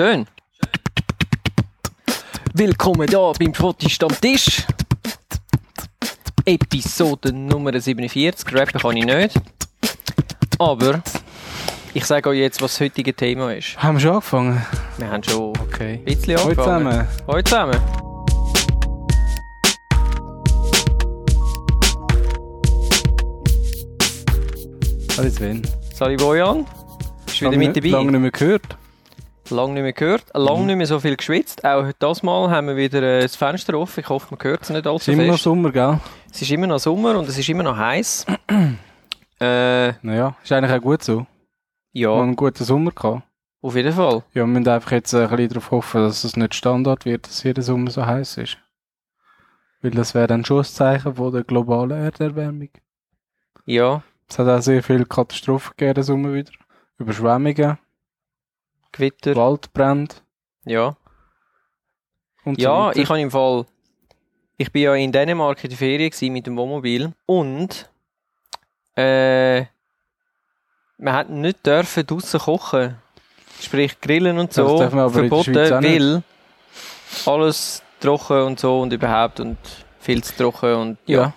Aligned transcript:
Schön. 0.00 0.26
Willkommen 2.54 3.06
da 3.06 3.32
beim 3.38 3.52
Fotostammtisch. 3.52 4.62
Episode 6.46 7.34
Nummer 7.34 7.78
47. 7.78 8.54
Rappen 8.54 8.80
kann 8.80 8.96
ich 8.96 9.04
nicht. 9.04 9.34
Aber 10.58 11.02
ich 11.92 12.06
sage 12.06 12.30
euch 12.30 12.38
jetzt, 12.38 12.62
was 12.62 12.72
das 12.78 12.80
heutige 12.80 13.12
Thema 13.12 13.52
ist. 13.52 13.76
Haben 13.76 13.96
wir 13.96 14.00
schon 14.00 14.10
angefangen? 14.12 14.66
Wir 14.96 15.10
haben 15.10 15.22
schon 15.22 15.52
Okay. 15.58 15.96
ein 15.98 16.04
bisschen 16.06 16.38
angefangen. 16.38 16.86
zusammen. 16.86 17.08
Hallo 17.28 17.42
zusammen. 17.42 17.80
Hallo 25.16 25.28
Sven. 25.30 25.62
Sali 25.94 26.16
Bojan. 26.16 26.64
Ist 27.26 27.40
wieder 27.40 27.50
Lange 27.50 27.58
mit 27.58 27.74
nicht- 27.76 27.76
dabei. 27.84 27.88
Lange 27.90 28.12
nicht 28.12 28.20
mehr 28.20 28.30
gehört. 28.30 28.76
Lang 29.50 29.74
nicht 29.74 29.82
mehr 29.82 29.92
gehört, 29.92 30.24
lang 30.34 30.66
nicht 30.66 30.76
mehr 30.76 30.86
so 30.86 31.00
viel 31.00 31.16
geschwitzt. 31.16 31.64
Auch 31.64 31.90
das 31.98 32.22
Mal 32.22 32.50
haben 32.50 32.68
wir 32.68 32.76
wieder 32.76 33.02
äh, 33.02 33.22
das 33.22 33.36
Fenster 33.36 33.74
offen. 33.78 34.00
Ich 34.00 34.08
hoffe, 34.08 34.28
man 34.30 34.42
hört 34.42 34.62
es 34.62 34.70
nicht 34.70 34.86
Es 34.86 34.86
allzu 34.86 35.10
ist 35.10 35.14
immer 35.16 35.24
noch 35.26 35.32
fest. 35.34 35.44
Sommer, 35.44 35.72
gell? 35.72 36.00
Es 36.32 36.42
ist 36.42 36.50
immer 36.50 36.66
noch 36.66 36.78
Sommer 36.78 37.18
und 37.18 37.28
es 37.28 37.36
ist 37.38 37.48
immer 37.48 37.62
noch 37.62 37.76
heiß. 37.76 38.26
äh, 39.40 39.92
Naja, 40.02 40.36
ist 40.42 40.52
eigentlich 40.52 40.72
auch 40.78 40.82
gut 40.82 41.02
so. 41.02 41.26
Wir 41.92 42.08
haben 42.08 42.16
ja, 42.16 42.22
einen 42.22 42.36
guten 42.36 42.64
Sommer 42.64 42.92
gehabt. 42.92 43.22
auf 43.62 43.74
jeden 43.74 43.92
Fall. 43.92 44.22
Ja, 44.32 44.42
wir 44.42 44.46
müssen 44.46 44.68
einfach 44.68 44.92
jetzt 44.92 45.14
ein 45.14 45.28
bisschen 45.28 45.48
darauf 45.48 45.70
hoffen, 45.70 46.02
dass 46.02 46.24
es 46.24 46.36
nicht 46.36 46.54
Standard 46.54 47.04
wird, 47.04 47.26
dass 47.26 47.42
jeder 47.42 47.62
Sommer 47.62 47.90
so 47.90 48.06
heiß 48.06 48.36
ist. 48.38 48.58
Weil 49.82 49.90
das 49.92 50.14
wäre 50.14 50.26
dann 50.26 50.44
schon 50.44 50.58
ein 50.58 50.64
Zeichen 50.64 51.14
von 51.14 51.32
der 51.32 51.42
globalen 51.44 51.90
Erderwärmung. 52.02 52.68
Ja, 53.66 54.02
Es 54.28 54.38
hat 54.38 54.46
auch 54.48 54.60
sehr 54.62 54.82
viele 54.82 55.06
Katastrophen 55.06 55.72
gegeben, 55.76 56.02
Sommer 56.02 56.32
wieder. 56.32 56.52
Überschwemmungen, 56.98 57.78
Gewitter. 58.92 59.36
Waldbrände 59.36 60.14
Ja, 60.64 60.96
und 62.44 62.60
so 62.60 62.62
ja 62.62 62.86
weiter. 62.86 63.00
ich 63.00 63.08
habe 63.08 63.20
im 63.20 63.30
Fall. 63.30 63.66
Ich 64.56 64.70
bin 64.72 64.82
ja 64.82 64.94
in 64.94 65.12
Dänemark 65.12 65.62
in 65.64 65.70
der 65.70 65.78
Ferien 65.78 66.32
mit 66.32 66.46
dem 66.46 66.56
Wohnmobil 66.56 67.12
und 67.26 67.88
äh, 68.96 69.60
man 70.98 71.14
hat 71.14 71.30
nicht 71.30 71.64
dürfen 71.64 72.06
draussen 72.06 72.40
kochen. 72.40 72.96
Sprich 73.60 74.00
grillen 74.00 74.38
und 74.38 74.52
so. 74.52 74.78
verboten, 74.78 75.54
weil 75.54 76.22
alles 77.26 77.82
trocken 78.00 78.42
und 78.42 78.60
so 78.60 78.80
und 78.80 78.92
überhaupt 78.92 79.40
und 79.40 79.58
viel 79.98 80.22
zu 80.24 80.36
trocken 80.36 80.74
und 80.74 80.98
ja. 81.06 81.20
Ja. 81.20 81.32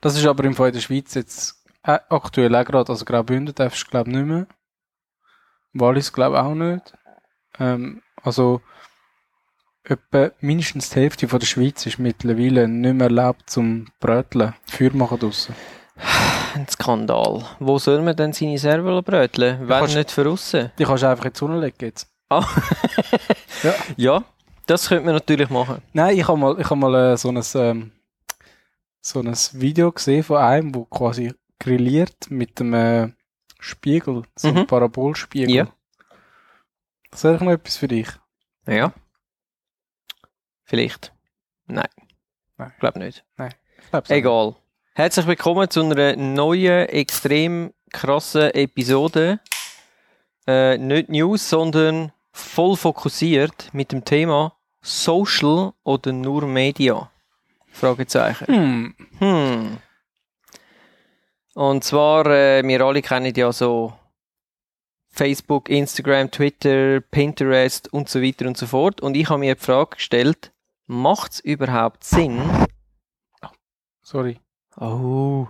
Das 0.00 0.16
ist 0.16 0.26
aber 0.26 0.44
im 0.44 0.54
Fall 0.54 0.68
in 0.68 0.74
der 0.74 0.80
Schweiz 0.80 1.14
jetzt 1.14 1.62
äh, 1.84 1.98
aktuell 2.08 2.54
auch 2.54 2.64
gerade. 2.64 2.90
Also 2.90 3.04
Graubünden 3.04 3.54
darfst 3.54 3.86
du 3.86 3.90
glaube 3.90 4.10
nicht 4.10 4.26
mehr. 4.26 4.46
Wallis 5.72 6.12
glaube 6.12 6.42
auch 6.42 6.54
nicht. 6.54 6.92
Ähm, 7.58 8.02
also 8.22 8.60
etwa 9.84 10.30
mindestens 10.40 10.90
die 10.90 11.00
Hälfte 11.00 11.28
von 11.28 11.38
der 11.40 11.46
Schweiz 11.46 11.84
ist 11.86 11.98
mittlerweile 11.98 12.68
nicht 12.68 12.94
mehr 12.94 13.06
erlaubt 13.06 13.48
zum 13.50 13.86
Bröteln. 14.00 14.54
Feuer 14.66 14.92
machen 14.94 15.18
draussen. 15.18 15.54
Ein 16.54 16.66
Skandal. 16.68 17.44
Wo 17.58 17.78
soll 17.78 18.00
man 18.02 18.16
denn 18.16 18.32
seine 18.32 18.58
Server 18.58 19.02
bröteln? 19.02 19.60
Wenn 19.60 19.68
kannst- 19.80 19.94
nicht 19.96 20.10
für 20.10 20.28
aussen? 20.28 20.70
Die 20.78 20.84
kannst 20.84 21.02
du 21.02 21.08
einfach 21.08 21.24
in 21.26 21.32
die 21.32 21.38
Sonne 21.38 21.60
legen 21.60 21.76
jetzt. 21.80 22.08
Ah. 22.28 22.44
Ja. 23.62 23.74
ja, 23.96 24.24
das 24.64 24.88
könnte 24.88 25.04
man 25.04 25.12
natürlich 25.14 25.50
machen. 25.50 25.82
Nein, 25.92 26.16
ich 26.16 26.26
habe 26.26 26.38
mal, 26.38 26.58
ich 26.58 26.70
hab 26.70 26.78
mal 26.78 27.12
äh, 27.12 27.16
so 27.18 27.28
ein 27.28 27.42
ähm, 27.56 27.92
so 29.02 29.20
ein 29.20 29.34
Video 29.52 29.92
gesehen 29.92 30.22
von 30.22 30.38
einem, 30.38 30.74
wo 30.74 30.86
quasi 30.86 31.34
grilliert 31.58 32.30
mit 32.30 32.58
einem 32.58 32.72
äh, 32.74 33.08
Spiegel, 33.60 34.22
so 34.36 34.52
Mhm. 34.52 34.66
Parabolspiegel. 34.66 35.50
Ja. 35.54 35.68
Das 37.10 37.24
wäre 37.24 37.44
noch 37.44 37.52
etwas 37.52 37.76
für 37.76 37.88
dich. 37.88 38.08
Ja. 38.66 38.92
Vielleicht. 40.64 41.12
Nein. 41.66 41.88
Nein. 42.56 42.72
Ich 42.74 42.80
glaube 42.80 42.98
nicht. 42.98 43.24
Ich 43.38 43.90
glaub's. 43.90 44.10
Egal. 44.10 44.56
Herzlich 44.94 45.26
willkommen 45.26 45.68
zu 45.70 45.82
einer 45.82 46.16
neuen, 46.16 46.88
extrem 46.88 47.72
krassen 47.90 48.50
Episode. 48.54 49.40
Äh, 50.46 50.78
nicht 50.78 51.08
News, 51.08 51.48
sondern 51.48 52.12
voll 52.32 52.76
fokussiert 52.76 53.70
mit 53.72 53.92
dem 53.92 54.04
Thema 54.04 54.56
Social 54.80 55.72
oder 55.84 56.12
nur 56.12 56.46
Media? 56.46 57.10
Fragezeichen. 57.72 58.46
Hm. 58.46 58.94
Hm. 59.18 59.78
Und 61.60 61.84
zwar, 61.84 62.24
äh, 62.24 62.66
wir 62.66 62.80
alle 62.80 63.02
kennen 63.02 63.34
ja 63.36 63.52
so 63.52 63.92
Facebook, 65.10 65.68
Instagram, 65.68 66.30
Twitter, 66.30 67.02
Pinterest 67.02 67.92
und 67.92 68.08
so 68.08 68.22
weiter 68.22 68.46
und 68.46 68.56
so 68.56 68.66
fort. 68.66 69.02
Und 69.02 69.14
ich 69.14 69.28
habe 69.28 69.40
mir 69.40 69.56
die 69.56 69.60
Frage 69.60 69.96
gestellt, 69.96 70.52
macht 70.86 71.32
es 71.32 71.40
überhaupt 71.40 72.02
Sinn? 72.02 72.40
Sorry. 74.00 74.40
Oh, 74.78 75.48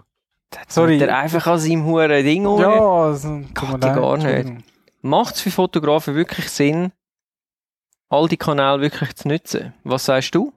jetzt 0.52 0.72
Sorry. 0.72 0.98
hat 0.98 1.10
er 1.10 1.16
einfach 1.16 1.46
an 1.46 1.60
seinem 1.60 1.84
huren 1.84 2.24
Ding 2.24 2.44
um. 2.44 2.60
Ja, 2.60 2.80
also, 2.80 3.42
Gott, 3.54 3.84
ja, 3.84 3.94
leid, 3.94 3.94
gar 3.94 4.16
nicht. 4.16 4.64
Macht 5.02 5.36
es 5.36 5.42
für 5.42 5.52
Fotografen 5.52 6.16
wirklich 6.16 6.50
Sinn, 6.50 6.90
all 8.08 8.26
die 8.26 8.36
Kanäle 8.36 8.80
wirklich 8.80 9.14
zu 9.14 9.28
nutzen? 9.28 9.74
Was 9.84 10.06
sagst 10.06 10.34
du? 10.34 10.52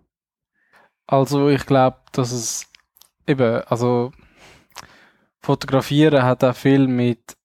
Also, 1.05 1.49
ich 1.49 1.67
glaube, 1.67 1.97
dass 2.11 2.31
es 2.31 2.65
eben, 3.27 3.61
also, 3.65 4.11
Fotografieren 5.43 6.23
hat 6.23 6.43
auch 6.43 6.55
viel 6.55 6.87
mit 6.87 7.37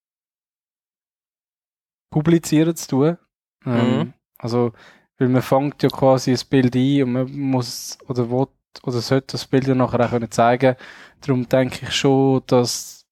Publizieren 2.11 2.77
zu 2.77 2.89
tun. 2.89 3.19
Ähm, 3.67 3.99
Mhm. 3.99 4.15
Also, 4.39 4.73
weil 5.19 5.29
man 5.29 5.43
fängt 5.43 5.83
ja 5.83 5.89
quasi 5.89 6.31
ein 6.33 6.49
Bild 6.49 6.77
ein 6.77 7.03
und 7.03 7.13
man 7.13 7.33
muss 7.33 7.99
oder 8.07 8.31
will 8.31 8.47
oder 8.85 9.01
sollte 9.01 9.33
das 9.33 9.47
Bild 9.47 9.67
ja 9.67 9.75
nachher 9.75 10.01
auch 10.07 10.11
können 10.11 10.31
zeigen. 10.31 10.77
Darum 11.21 11.49
denke 11.49 11.87
ich 11.87 11.93
schon, 11.93 12.43
dass, 12.47 13.07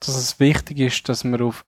dass 0.00 0.16
es 0.16 0.40
wichtig 0.40 0.78
ist, 0.78 1.08
dass 1.08 1.24
man 1.24 1.42
auf 1.42 1.66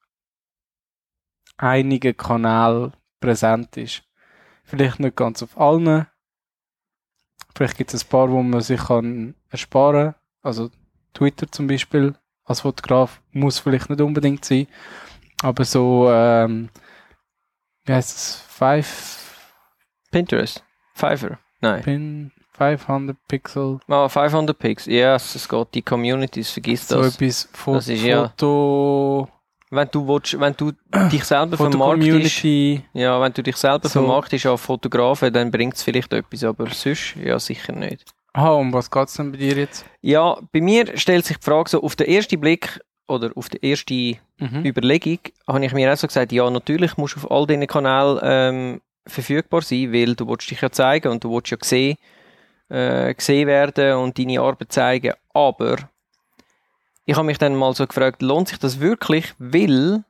einigen 1.59 2.17
Kanälen 2.17 2.95
präsent 3.21 3.77
ist. 3.77 4.05
Vielleicht 4.65 5.01
nicht 5.01 5.17
ganz 5.17 5.43
auf 5.43 5.59
allen. 5.59 6.07
Vielleicht 7.55 7.77
gibt 7.77 7.93
es 7.93 8.05
ein 8.05 8.09
paar, 8.09 8.31
wo 8.31 8.43
man 8.43 8.63
sich 8.63 8.81
kann 8.81 9.35
ersparen 9.51 10.15
Also 10.41 10.71
Twitter 11.13 11.51
zum 11.53 11.67
Beispiel 11.67 12.15
als 12.45 12.61
Fotograf 12.61 13.21
muss 13.33 13.59
vielleicht 13.59 13.89
nicht 13.91 14.01
unbedingt 14.01 14.45
sein. 14.45 14.67
Aber 15.43 15.65
so, 15.65 16.09
ähm, 16.11 16.69
wie 17.85 17.93
heißt 17.93 18.17
es? 18.17 18.45
Five, 18.49 19.41
Pinterest? 20.11 20.63
Fiverr? 20.95 21.39
Nein. 21.61 21.83
Pin, 21.83 22.33
500 22.53 23.17
Pixel. 23.29 23.81
Ah, 23.89 24.09
500 24.09 24.59
Pix. 24.59 24.87
Ja, 24.87 25.13
yes, 25.15 25.35
es 25.35 25.49
geht. 25.49 25.69
Die 25.75 25.83
Communities, 25.83 26.51
vergiss 26.51 26.87
So 26.89 27.03
das. 27.03 27.15
etwas 27.15 27.49
Fo 27.53 27.75
Das 27.75 27.89
ist 27.89 28.03
ja- 28.03 28.29
Foto, 28.29 29.29
Wenn 29.71 29.89
du, 29.91 30.07
willst, 30.07 30.39
wenn 30.39 30.55
du 30.55 30.73
dich 31.11 31.25
selber 31.25 31.57
vermarktest, 31.57 32.45
ja, 32.93 33.19
wenn 33.23 33.33
du 33.33 33.43
dich 33.43 33.57
selber 33.57 33.89
So. 33.89 34.01
vermarktest 34.01 34.45
als 34.45 34.61
Fotografen, 34.61 35.33
dann 35.33 35.51
bringt 35.51 35.75
es 35.75 35.83
vielleicht 35.83 36.13
etwas, 36.13 36.45
aber 36.45 36.69
sonst, 36.69 37.17
ja, 37.17 37.39
sicher 37.39 37.73
nicht. 37.73 38.13
Ah, 38.35 38.53
um 38.53 38.73
was 38.73 38.91
geht's 38.91 39.15
denn 39.15 39.31
bei 39.33 39.39
dir 39.39 39.55
jetzt? 39.55 39.85
Ja, 40.01 40.39
bei 40.53 40.61
mir 40.61 40.97
stellt 40.97 41.27
sich 41.27 41.37
die 41.39 41.45
Frage 41.45 41.69
so, 41.71 41.83
auf 41.83 41.97
den 41.97 42.09
ersten 42.09 42.41
Blick, 42.41 42.81
oder 43.09 43.31
auf 43.35 43.49
die 43.49 43.65
erste 43.65 44.17
Mhm. 44.39 44.65
Überlegung, 44.65 45.19
habe 45.47 45.65
ich 45.65 45.73
mir 45.73 45.93
auch 45.93 45.97
so 45.97 46.07
gesagt, 46.07 46.33
ja, 46.33 46.49
natürlich 46.51 46.97
musst 46.97 47.15
du 47.17 47.21
auf 47.21 47.31
all 47.31 47.47
diesen 47.47 47.67
Kanälen 47.67 48.19
ähm, 48.23 48.81
verfügbar 49.07 49.63
sein, 49.63 49.93
weil 49.93 50.15
du 50.17 50.27
willst 50.27 50.51
dich 50.51 50.61
ja 50.61 50.71
zeigen 50.71 51.13
und 51.13 51.23
du 51.23 51.31
willst 51.33 51.51
ja 51.51 51.59
sehen, 51.63 51.97
äh, 52.69 53.15
gesehen 53.15 53.47
werden 53.47 53.97
und 53.99 54.19
deine 54.19 54.41
Arbeit 54.41 54.73
zeigen. 54.73 55.15
Aber 55.33 55.77
ich 57.05 57.15
habe 57.17 57.27
mich 57.27 57.39
dann 57.39 57.55
mal 57.55 57.75
so 57.75 57.87
gefragt, 57.87 58.23
lohnt 58.23 58.49
sich 58.49 58.59
das 58.59 58.81
wirklich? 58.81 59.35
Weil, 59.39 60.05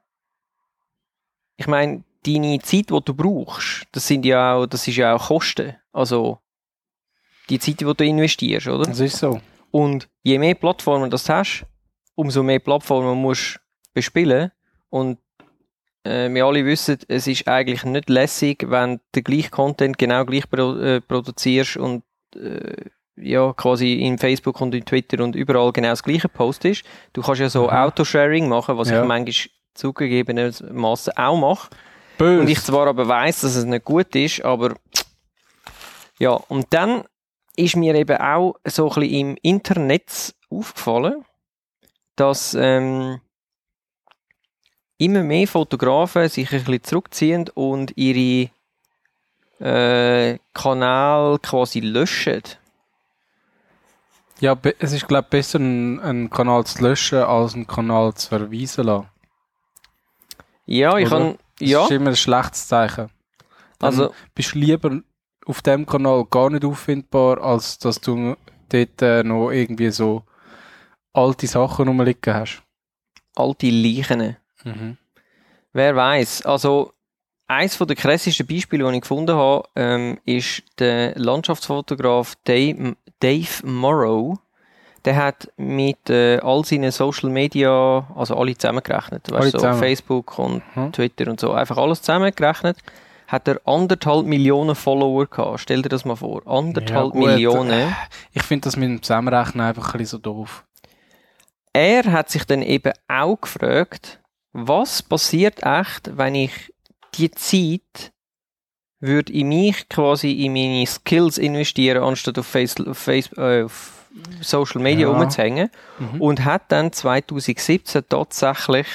ich 1.56 1.67
meine, 1.67 2.05
deine 2.25 2.58
Zeit, 2.61 2.91
die 2.91 3.00
du 3.05 3.14
brauchst, 3.14 3.87
das 3.93 4.06
sind 4.06 4.25
ja 4.25 4.55
auch, 4.55 4.67
das 4.67 4.87
ist 4.88 4.96
ja 4.96 5.14
auch 5.14 5.26
Kosten. 5.29 5.76
Also, 5.93 6.38
die 7.49 7.59
Zeit, 7.59 7.81
die 7.81 7.85
du 7.85 8.05
investierst, 8.05 8.69
oder? 8.69 8.85
Das 8.87 9.00
ist 9.00 9.19
so. 9.19 9.41
Und 9.71 10.09
je 10.23 10.39
mehr 10.39 10.55
Plattformen 10.55 11.11
das 11.11 11.25
du 11.25 11.33
hast, 11.35 11.65
umso 12.15 12.43
mehr 12.43 12.59
Plattformen 12.59 13.21
musst 13.21 13.55
du 13.56 13.59
bespielen. 13.94 14.50
Und 14.91 15.19
äh, 16.05 16.29
wir 16.33 16.44
alle 16.44 16.65
wissen, 16.65 16.99
es 17.09 17.27
ist 17.27 17.49
eigentlich 17.49 17.85
nicht 17.85 18.09
lässig, 18.11 18.65
wenn 18.69 18.97
du 18.97 19.03
den 19.17 19.25
gleichen 19.25 19.50
Content 19.50 19.99
genau 19.99 20.25
gleich 20.25 20.49
pro, 20.50 20.77
äh, 20.77 21.00
produzierst 21.00 21.77
und 21.77 22.03
äh, 22.37 22.91
ja, 23.17 23.53
quasi 23.53 23.94
in 23.94 24.19
Facebook 24.19 24.61
und 24.61 24.75
in 24.75 24.85
Twitter 24.85 25.23
und 25.23 25.37
überall 25.37 25.71
genau 25.73 25.91
das 25.91 26.03
gleiche 26.03 26.29
postest. 26.29 26.83
Du 27.12 27.23
kannst 27.23 27.41
ja 27.41 27.49
so 27.49 27.69
Aha. 27.69 27.85
Autosharing 27.85 28.49
machen, 28.49 28.77
was 28.79 28.91
Ja. 28.91 29.03
ich 29.03 29.09
manchmal 29.09 29.50
zugegebenermaßen 29.75 31.17
auch 31.17 31.39
mache. 31.39 31.71
Böse. 32.19 32.41
Und 32.41 32.49
ich 32.49 32.61
zwar 32.61 32.87
aber 32.87 33.06
weiß, 33.09 33.43
dass 33.43 33.55
es 33.55 33.65
nicht 33.65 33.85
gut 33.85 34.15
ist, 34.17 34.44
aber 34.44 34.75
ja, 36.19 36.31
und 36.33 36.67
dann 36.71 37.05
ist 37.56 37.76
mir 37.76 37.94
eben 37.94 38.19
auch 38.19 38.54
so 38.64 38.90
ein 38.90 39.00
bisschen 39.00 39.14
im 39.14 39.37
Internet 39.43 40.34
aufgefallen, 40.50 41.25
dass 42.16 42.54
ähm, 42.54 43.20
immer 44.99 45.22
mehr 45.22 45.49
Fotografen 45.49 46.28
sich 46.28 46.52
ein 46.52 46.64
bisschen 46.64 46.84
zurückziehen 46.84 47.49
und 47.54 47.93
ihre 47.96 48.50
äh, 49.60 50.38
Kanal 50.54 51.38
quasi 51.38 51.81
löschen. 51.81 52.43
Ja, 54.40 54.56
es 54.81 54.93
ist, 54.93 55.06
glaube 55.06 55.26
ich, 55.26 55.31
besser, 55.31 55.60
einen, 55.60 56.00
einen 56.00 56.31
Kanal 56.31 56.64
zu 56.64 56.82
löschen, 56.82 57.19
als 57.19 57.55
einen 57.55 57.66
Kanal 57.66 58.12
zu 58.14 58.28
verweisen 58.28 58.87
lassen. 58.87 59.08
Ja, 60.66 60.96
ich 60.98 61.06
Oder? 61.06 61.19
kann, 61.19 61.38
Das 61.58 61.69
ja, 61.69 61.84
ist 61.84 61.90
immer 61.93 62.10
ein 62.10 62.16
schlechtes 62.16 62.66
Zeichen. 62.66 63.08
Dann 63.78 63.88
also, 63.88 64.14
bist 64.34 64.55
du 64.55 64.58
lieber 64.58 65.00
auf 65.47 65.62
dem 65.62 65.87
Kanal 65.87 66.25
gar 66.31 66.50
nicht 66.50 66.65
auffindbar, 66.65 67.43
als 67.43 67.79
dass 67.79 68.00
du 68.00 68.37
dort 68.69 69.03
äh, 69.03 69.23
noch 69.23 69.50
irgendwie 69.50 69.91
so 69.91 70.23
alte 71.12 71.47
Sachen 71.47 71.89
rumliegen 71.89 72.35
hast. 72.35 72.62
alte 73.37 73.69
Leichen. 73.71 74.37
Mhm. 74.65 74.97
Wer 75.73 75.97
weiß. 75.97 76.44
Also, 76.47 76.93
eins 77.49 77.77
der 77.79 77.97
krassesten 77.97 78.47
Beispiele, 78.47 78.89
die 78.89 78.94
ich 78.97 79.00
gefunden 79.03 79.35
habe, 79.37 79.69
ähm, 79.75 80.19
ist 80.25 80.62
der 80.79 81.15
Landschaftsfotograf 81.19 82.35
Dave, 82.44 82.97
Dave 83.21 83.65
Morrow. 83.67 84.39
Der 85.05 85.17
hat 85.17 85.50
mit 85.56 86.09
äh, 86.11 86.39
all 86.39 86.65
seinen 86.65 86.93
Social 86.93 87.29
Media, 87.31 88.06
also 88.15 88.37
alle 88.37 88.56
zusammengerechnet, 88.56 89.31
Alle 89.33 89.41
weißt, 89.41 89.53
so 89.53 89.59
zusammen. 89.59 89.79
Facebook 89.81 90.39
und 90.39 90.62
Mhm. 90.77 90.93
Twitter 90.93 91.29
und 91.29 91.41
so, 91.41 91.53
einfach 91.53 91.77
alles 91.77 92.00
zusammengerechnet, 92.03 92.77
hat 93.32 93.49
er 93.49 93.61
anderthalb 93.64 94.26
Millionen 94.26 94.75
Follower 94.76 95.26
gehabt. 95.26 95.61
Stell 95.61 95.82
dir 95.82 95.88
das 95.88 96.05
mal 96.05 96.17
vor. 96.17 96.46
Anderthalb 96.46 97.14
Ja. 97.14 97.20
Millionen. 97.20 97.96
Ich 98.32 98.43
finde 98.43 98.64
das 98.67 98.76
mit 98.76 98.88
dem 98.88 99.02
Zusammenrechnen 99.02 99.67
einfach 99.67 99.94
ein 99.94 99.99
bisschen 99.99 100.19
so 100.19 100.19
doof. 100.19 100.64
er 101.73 102.05
hat 102.12 102.29
sich 102.31 102.44
dann 102.44 102.61
eben 102.61 102.93
auch 103.08 103.40
gefragt, 103.40 104.20
was 104.52 105.02
passiert 105.02 105.62
echt, 105.62 106.17
wenn 106.19 106.34
ich 106.34 106.52
die 107.14 107.31
Zeit 107.31 108.12
würde 109.00 109.32
in 109.32 109.49
mich 109.49 109.88
quasi 109.88 110.32
in 110.44 110.52
meine 110.52 110.87
Skills 110.87 111.38
investieren, 111.38 112.02
anstatt 112.05 112.38
auf, 112.38 112.46
Face, 112.46 112.76
auf, 112.87 112.99
Face, 112.99 113.31
äh, 113.38 113.62
auf 113.64 114.05
Social 114.43 114.82
Media 114.82 115.08
Ja. 115.11 115.19
rumzuhängen 115.19 115.70
Mhm. 115.99 116.20
und 116.20 116.44
hat 116.44 116.70
dann 116.70 116.93
2017 116.93 118.02
tatsächlich 118.08 118.87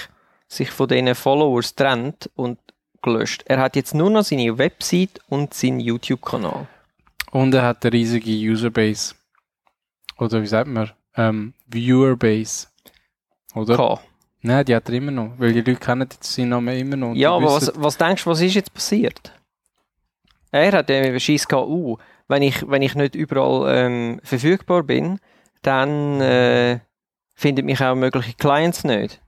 sich 0.48 0.70
von 0.70 0.88
diesen 0.88 1.16
Followers 1.16 1.74
trennt 1.76 2.30
und 2.36 2.60
gelöscht. 3.02 3.44
Er 3.48 3.60
hat 3.60 3.76
jetzt 3.76 3.94
nur 3.94 4.10
noch 4.10 4.24
seine 4.24 4.58
Website 4.58 5.20
und 5.30 5.54
seinen 5.54 5.80
YouTube-Kanal. 5.80 6.68
Und 7.32 7.54
er 7.54 7.64
hat 7.64 7.86
eine 7.86 7.94
riesige 7.94 8.32
Userbase. 8.32 9.16
Oder 10.18 10.42
wie 10.42 10.48
sagt 10.48 10.68
man? 10.68 10.92
Ähm, 11.16 11.54
Viewerbase. 11.68 12.68
Oder? 13.54 13.76
gehabt. 13.76 14.02
Nein, 14.42 14.66
die 14.66 14.76
hat 14.76 14.88
er 14.88 14.96
immer 14.96 15.12
noch. 15.12 15.34
Weil 15.38 15.54
die 15.54 15.60
Leute 15.60 15.76
kennen 15.76 16.08
jetzt 16.12 16.24
seinen 16.24 16.50
Namen 16.50 16.78
immer 16.78 16.96
noch. 16.96 17.14
Ja, 17.16 17.32
aber 17.32 17.48
was, 17.48 17.72
was 17.76 17.98
denkst 17.98 18.24
du, 18.24 18.30
was 18.30 18.42
ist 18.42 18.54
jetzt 18.54 18.74
passiert? 18.74 19.34
Er 20.52 20.72
hat 20.72 20.90
eben 20.90 21.18
gehabt, 21.18 21.54
uh, 21.54 21.98
wenn 22.28 22.42
ich, 22.42 22.68
wenn 22.70 22.82
ich 22.82 22.96
nicht 22.96 23.16
überall 23.16 23.76
ähm, 23.76 24.20
verfügbar 24.24 24.84
bin, 24.84 25.20
dann 25.62 26.22
äh, 26.22 26.80
findet 27.36 27.66
mich 27.66 27.82
auch 27.82 27.96
mögliche 27.96 28.34
Clients 28.36 28.84
nicht. 28.84 29.22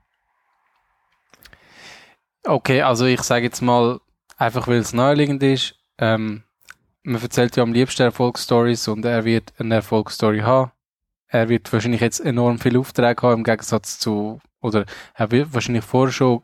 Okay, 2.45 2.81
also 2.81 3.05
ich 3.05 3.21
sage 3.21 3.45
jetzt 3.45 3.61
mal, 3.61 3.99
einfach 4.37 4.67
weil 4.67 4.77
es 4.77 4.93
naheliegend 4.93 5.43
ist, 5.43 5.75
ähm, 5.97 6.43
man 7.03 7.21
erzählt 7.21 7.55
ja 7.55 7.63
am 7.63 7.73
liebsten 7.73 8.03
Erfolgsstories 8.03 8.87
und 8.87 9.05
er 9.05 9.25
wird 9.25 9.53
eine 9.57 9.75
Erfolgsstory 9.75 10.39
haben. 10.39 10.71
Er 11.27 11.49
wird 11.49 11.71
wahrscheinlich 11.71 12.01
jetzt 12.01 12.19
enorm 12.19 12.59
viele 12.59 12.79
Aufträge 12.79 13.21
haben 13.21 13.39
im 13.39 13.43
Gegensatz 13.43 13.99
zu, 13.99 14.39
oder 14.61 14.85
er 15.13 15.31
wird 15.31 15.53
wahrscheinlich 15.53 15.83
vorher 15.83 16.11
schon 16.11 16.41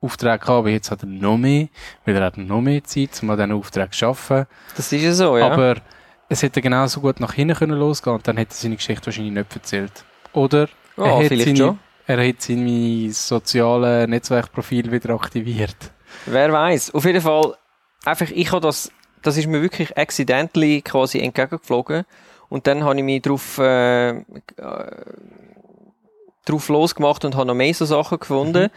Aufträge 0.00 0.46
haben, 0.46 0.58
aber 0.58 0.70
jetzt 0.70 0.90
hat 0.90 1.02
er 1.02 1.08
noch 1.08 1.36
mehr, 1.36 1.68
weil 2.04 2.16
er 2.16 2.24
hat 2.24 2.38
noch 2.38 2.60
mehr 2.60 2.82
Zeit, 2.84 3.22
um 3.22 3.30
an 3.30 3.36
diesen 3.36 3.52
Aufträgen 3.52 3.92
zu 3.92 4.06
arbeiten. 4.06 4.48
Das 4.76 4.92
ist 4.92 5.02
ja 5.02 5.12
so, 5.12 5.36
ja. 5.38 5.50
Aber 5.50 5.76
es 6.28 6.42
hätte 6.42 6.60
genauso 6.60 7.00
gut 7.00 7.20
nach 7.20 7.34
hinten 7.34 7.54
können 7.54 7.78
losgehen 7.78 8.16
und 8.16 8.26
dann 8.26 8.36
hätte 8.36 8.52
er 8.52 8.56
seine 8.56 8.76
Geschichte 8.76 9.06
wahrscheinlich 9.06 9.34
nicht 9.34 9.54
erzählt. 9.54 10.04
Oder 10.32 10.68
ja, 10.96 11.20
er, 11.20 11.28
vielleicht 11.28 11.44
seine, 11.44 11.56
schon. 11.56 11.78
Er 12.06 12.28
hat 12.28 12.42
seine 12.42 13.12
sozialen 13.12 14.10
Netzwerkprofile 14.10 14.90
wieder 14.90 15.14
aktiviert. 15.14 15.76
Wer 16.26 16.52
weiß. 16.52 16.94
Auf 16.94 17.04
jeden 17.04 17.20
Fall, 17.20 17.56
einfach, 18.04 18.30
ich 18.30 18.50
habe 18.52 18.60
das, 18.60 18.90
das 19.22 19.36
ist 19.36 19.46
mir 19.46 19.62
wirklich 19.62 19.96
accidentally 19.96 20.82
quasi 20.82 21.20
entgegengeflogen. 21.20 22.04
Und 22.48 22.66
dann 22.66 22.84
habe 22.84 22.96
ich 22.98 23.04
mich 23.04 23.22
drauf, 23.22 23.58
äh, 23.58 24.10
äh, 24.10 24.22
drauf 26.44 26.68
losgemacht 26.68 27.24
und 27.24 27.34
habe 27.34 27.46
noch 27.46 27.54
mehr 27.54 27.72
so 27.72 27.84
Sachen 27.86 28.18
gefunden. 28.18 28.68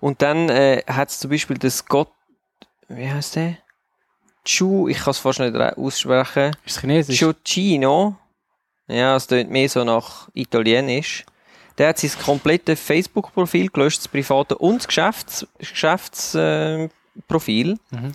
Und 0.00 0.20
dann 0.20 0.48
äh, 0.48 0.82
hat 0.86 1.08
es 1.08 1.20
zum 1.20 1.30
Beispiel 1.30 1.56
den 1.56 1.70
Scott, 1.70 2.10
wie 2.88 3.08
heißt 3.08 3.36
der? 3.36 3.56
Chu, 4.44 4.88
ich 4.88 4.98
kann 4.98 5.12
es 5.12 5.18
fast 5.18 5.38
nicht 5.38 5.54
re- 5.54 5.76
aussprechen. 5.78 6.50
Ist 6.66 6.76
es 6.76 6.80
Chinesisch? 6.80 7.18
Ciuccino. 7.18 8.16
Ja, 8.88 9.14
es 9.14 9.28
klingt 9.28 9.50
mehr 9.50 9.68
so 9.68 9.84
nach 9.84 10.28
Italienisch. 10.34 11.24
Der 11.78 11.88
hat 11.88 11.98
sein 11.98 12.10
komplettes 12.22 12.80
Facebook-Profil 12.80 13.68
gelöscht, 13.68 14.00
das 14.00 14.08
private 14.08 14.58
und 14.58 14.78
das 14.78 14.88
Geschäfts 14.88 15.46
Geschäftsprofil. 15.58 17.70
Äh. 17.70 17.96
Mhm. 17.96 18.12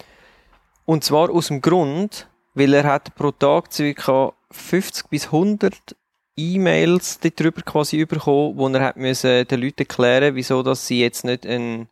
Und 0.85 1.03
zwar 1.03 1.29
aus 1.29 1.47
dem 1.47 1.61
Grund, 1.61 2.27
weil 2.53 2.73
er 2.73 2.85
hat 2.85 3.15
pro 3.15 3.31
Tag 3.31 3.69
ca. 3.95 4.33
50 4.51 5.09
bis 5.09 5.25
100 5.25 5.95
E-Mails 6.37 7.19
darüber 7.19 7.61
quasi 7.61 8.05
bekommen, 8.05 8.57
wo 8.57 8.69
er 8.69 8.81
hat 8.81 8.97
müssen 8.97 9.47
den 9.47 9.61
Leuten 9.61 9.79
erklären, 9.79 10.35
wieso 10.35 10.63
dass 10.63 10.87
sie 10.87 11.01
jetzt 11.01 11.25
nicht 11.25 11.45
einen 11.45 11.89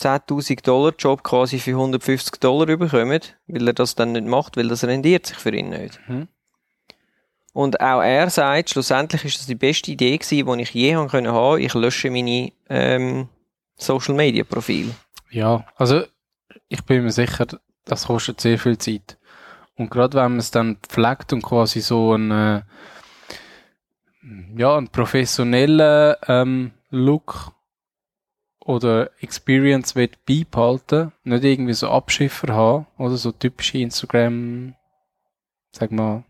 10.000 0.00 0.64
Dollar 0.64 0.94
Job 0.98 1.22
quasi 1.22 1.58
für 1.58 1.72
150 1.72 2.40
Dollar 2.40 2.76
bekommen, 2.76 3.20
weil 3.46 3.68
er 3.68 3.74
das 3.74 3.94
dann 3.94 4.12
nicht 4.12 4.26
macht, 4.26 4.56
weil 4.56 4.68
das 4.68 4.84
rendiert 4.84 5.26
sich 5.26 5.36
für 5.36 5.54
ihn 5.54 5.70
nicht. 5.70 6.00
Mhm. 6.08 6.28
Und 7.54 7.80
auch 7.80 8.02
er 8.02 8.28
sagt, 8.30 8.70
schlussendlich 8.70 9.24
ist 9.24 9.38
das 9.38 9.46
die 9.46 9.54
beste 9.54 9.92
Idee 9.92 10.18
gewesen, 10.18 10.58
die 10.58 10.62
ich 10.62 10.74
je 10.74 10.96
haben 10.96 11.08
können 11.08 11.32
haben. 11.32 11.60
Ich 11.60 11.72
lösche 11.72 12.10
meine 12.10 12.50
ähm, 12.68 13.28
Social 13.76 14.14
Media 14.14 14.42
Profil. 14.42 14.92
Ja, 15.30 15.64
also 15.76 16.02
ich 16.68 16.84
bin 16.84 17.04
mir 17.04 17.12
sicher, 17.12 17.46
das 17.84 18.06
kostet 18.06 18.40
sehr 18.40 18.58
viel 18.58 18.76
Zeit. 18.76 19.18
Und 19.76 19.88
gerade 19.88 20.18
wenn 20.18 20.32
man 20.32 20.40
es 20.40 20.50
dann 20.50 20.78
pflegt 20.78 21.32
und 21.32 21.42
quasi 21.42 21.80
so 21.80 22.14
einen, 22.14 22.32
äh, 22.32 22.62
ja, 24.56 24.76
einen 24.76 24.88
professionellen 24.88 26.16
ähm, 26.26 26.72
Look 26.90 27.52
oder 28.58 29.10
Experience 29.20 29.94
will 29.94 30.10
beibehalten, 30.26 31.12
nicht 31.22 31.44
irgendwie 31.44 31.74
so 31.74 31.88
Abschiffer 31.88 32.52
haben 32.52 32.86
oder 32.98 33.16
so 33.16 33.30
typische 33.30 33.78
Instagram, 33.78 34.74
sag 35.70 35.92
mal, 35.92 36.24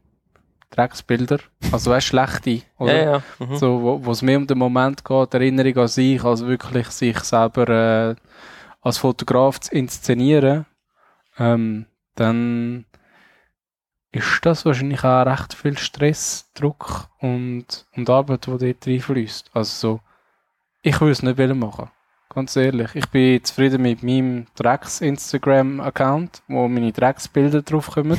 Drecksbilder. 0.75 1.39
Also 1.73 1.91
weißt 1.91 2.07
schlechte, 2.07 2.63
oder? 2.79 2.97
Ja, 2.97 3.13
ja. 3.13 3.23
Mhm. 3.39 3.57
So, 3.57 4.01
wo 4.03 4.11
es 4.11 4.23
mehr 4.23 4.39
um 4.39 4.47
den 4.47 4.59
Moment 4.59 5.05
geht, 5.05 5.35
Erinnerung 5.35 5.79
an 5.79 5.89
sich, 5.89 6.23
als 6.25 6.45
wirklich 6.45 6.89
sich 6.89 7.19
selber 7.21 7.69
äh, 7.69 8.15
als 8.83 8.99
Fotograf 8.99 9.61
zu 9.61 9.75
inszenieren, 9.75 10.67
ähm, 11.39 11.87
dann 12.15 12.85
ist 14.13 14.47
das 14.47 14.65
wahrscheinlich 14.65 15.03
auch 15.03 15.27
recht 15.27 15.55
viel 15.55 15.77
Stress, 15.77 16.51
Druck 16.55 17.09
und, 17.19 17.87
und 17.97 18.11
Arbeit, 18.11 18.47
die 18.47 18.51
dort 18.51 18.87
reinfließt. 18.87 19.51
Also 19.53 19.89
so, 19.89 20.01
ich 20.83 21.01
würde 21.01 21.13
es 21.13 21.23
nicht 21.23 21.39
machen. 21.39 21.91
Ganz 22.29 22.57
ehrlich. 22.57 22.95
Ich 22.95 23.07
bin 23.09 23.43
zufrieden 23.45 23.83
mit 23.83 24.03
meinem 24.03 24.47
Drecks-Instagram-Account, 24.57 26.43
wo 26.49 26.69
meine 26.69 26.93
Drecksbilder 26.93 27.63
draufkommen. 27.63 28.19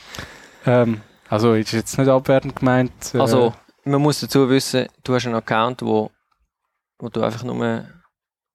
ähm, 0.66 1.00
also, 1.30 1.54
ist 1.54 1.72
jetzt 1.72 1.96
nicht 1.98 2.08
abwertend 2.08 2.56
gemeint. 2.56 3.14
äh, 3.14 3.18
Also, 3.18 3.54
man 3.84 4.02
muss 4.02 4.20
dazu 4.20 4.48
wissen, 4.50 4.86
du 5.04 5.14
hast 5.14 5.26
einen 5.26 5.36
Account, 5.36 5.82
wo, 5.82 6.10
wo 6.98 7.08
du 7.08 7.22
einfach 7.22 7.42
nur 7.44 7.86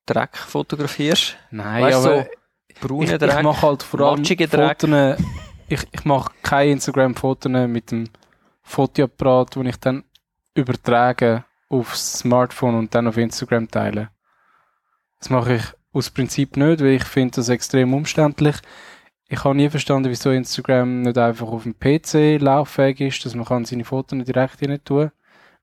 Dreck 0.06 0.38
fotografierst. 0.38 1.36
Nein, 1.52 1.84
Weißt 1.84 2.06
aber 2.06 2.24
so 2.24 2.26
braunen 2.82 3.04
ich, 3.04 3.12
ich 3.12 3.18
Dreck. 3.18 3.44
mache 3.44 3.62
halt 3.68 3.84
vor 3.84 4.00
allem 4.02 4.24
Dreck. 4.24 4.50
Fotos. 4.82 5.26
Ich, 5.68 5.82
ich 5.92 6.06
mache 6.06 6.32
keine 6.44 6.72
Instagram-Fotos 6.74 7.52
mit 7.68 7.90
dem 7.90 8.10
Fotoapparat, 8.62 9.56
den 9.56 9.66
ich 9.66 9.78
dann 9.78 10.04
übertrage 10.54 11.44
aufs 11.70 12.20
Smartphone 12.20 12.76
und 12.76 12.94
dann 12.94 13.08
auf 13.08 13.18
Instagram 13.18 13.70
teile. 13.70 14.10
Das 15.20 15.30
mache 15.30 15.56
ich 15.56 15.64
aus 15.92 16.12
Prinzip 16.12 16.56
nicht, 16.58 16.82
weil 16.82 16.88
ich 16.94 17.04
finde 17.04 17.36
das 17.38 17.50
extrem 17.50 17.94
umständlich. 17.94 18.58
Ich 19.28 19.44
habe 19.44 19.56
nie 19.56 19.70
verstanden, 19.70 20.10
wieso 20.10 20.30
Instagram 20.32 21.02
nicht 21.02 21.18
einfach 21.18 21.48
auf 21.48 21.64
dem 21.64 21.74
PC 21.80 22.40
lauffähig 22.42 23.02
ist, 23.02 23.26
dass 23.26 23.34
man 23.36 23.46
kann 23.46 23.66
seine 23.66 23.84
Fotos 23.84 24.16
nicht 24.18 24.28
direkt 24.28 24.62
rein 24.62 24.80
tun. 24.84 25.12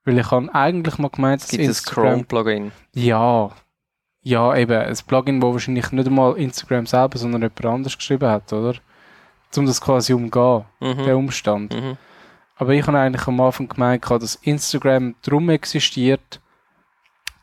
Weil 0.05 0.17
ich 0.19 0.31
habe 0.31 0.53
eigentlich 0.53 0.97
mal 0.97 1.09
gemeint, 1.09 1.41
dass 1.41 1.49
gibt 1.49 1.61
es 1.63 1.67
Instagram 1.79 2.25
Chrome-Plugin. 2.25 2.71
ja. 2.93 3.51
Ja, 4.25 4.55
eben. 4.55 4.71
Ein 4.81 4.97
Plugin, 5.05 5.41
wo 5.41 5.51
wahrscheinlich 5.51 5.91
nicht 5.91 6.07
einmal 6.07 6.37
Instagram 6.37 6.85
selber, 6.85 7.17
sondern 7.17 7.41
jemand 7.41 7.65
anders 7.65 7.97
geschrieben 7.97 8.29
hat, 8.29 8.53
oder? 8.53 8.75
Um 9.57 9.65
das 9.65 9.81
quasi 9.81 10.13
umgehen, 10.13 10.63
Mhm. 10.79 11.03
der 11.03 11.17
Umstand. 11.17 11.73
Mhm. 11.73 11.97
Aber 12.55 12.71
ich 12.73 12.87
habe 12.87 12.97
eigentlich 12.99 13.27
am 13.27 13.41
Anfang 13.41 13.67
gemeint, 13.67 14.09
dass 14.09 14.35
Instagram 14.35 15.15
drum 15.23 15.49
existiert, 15.49 16.39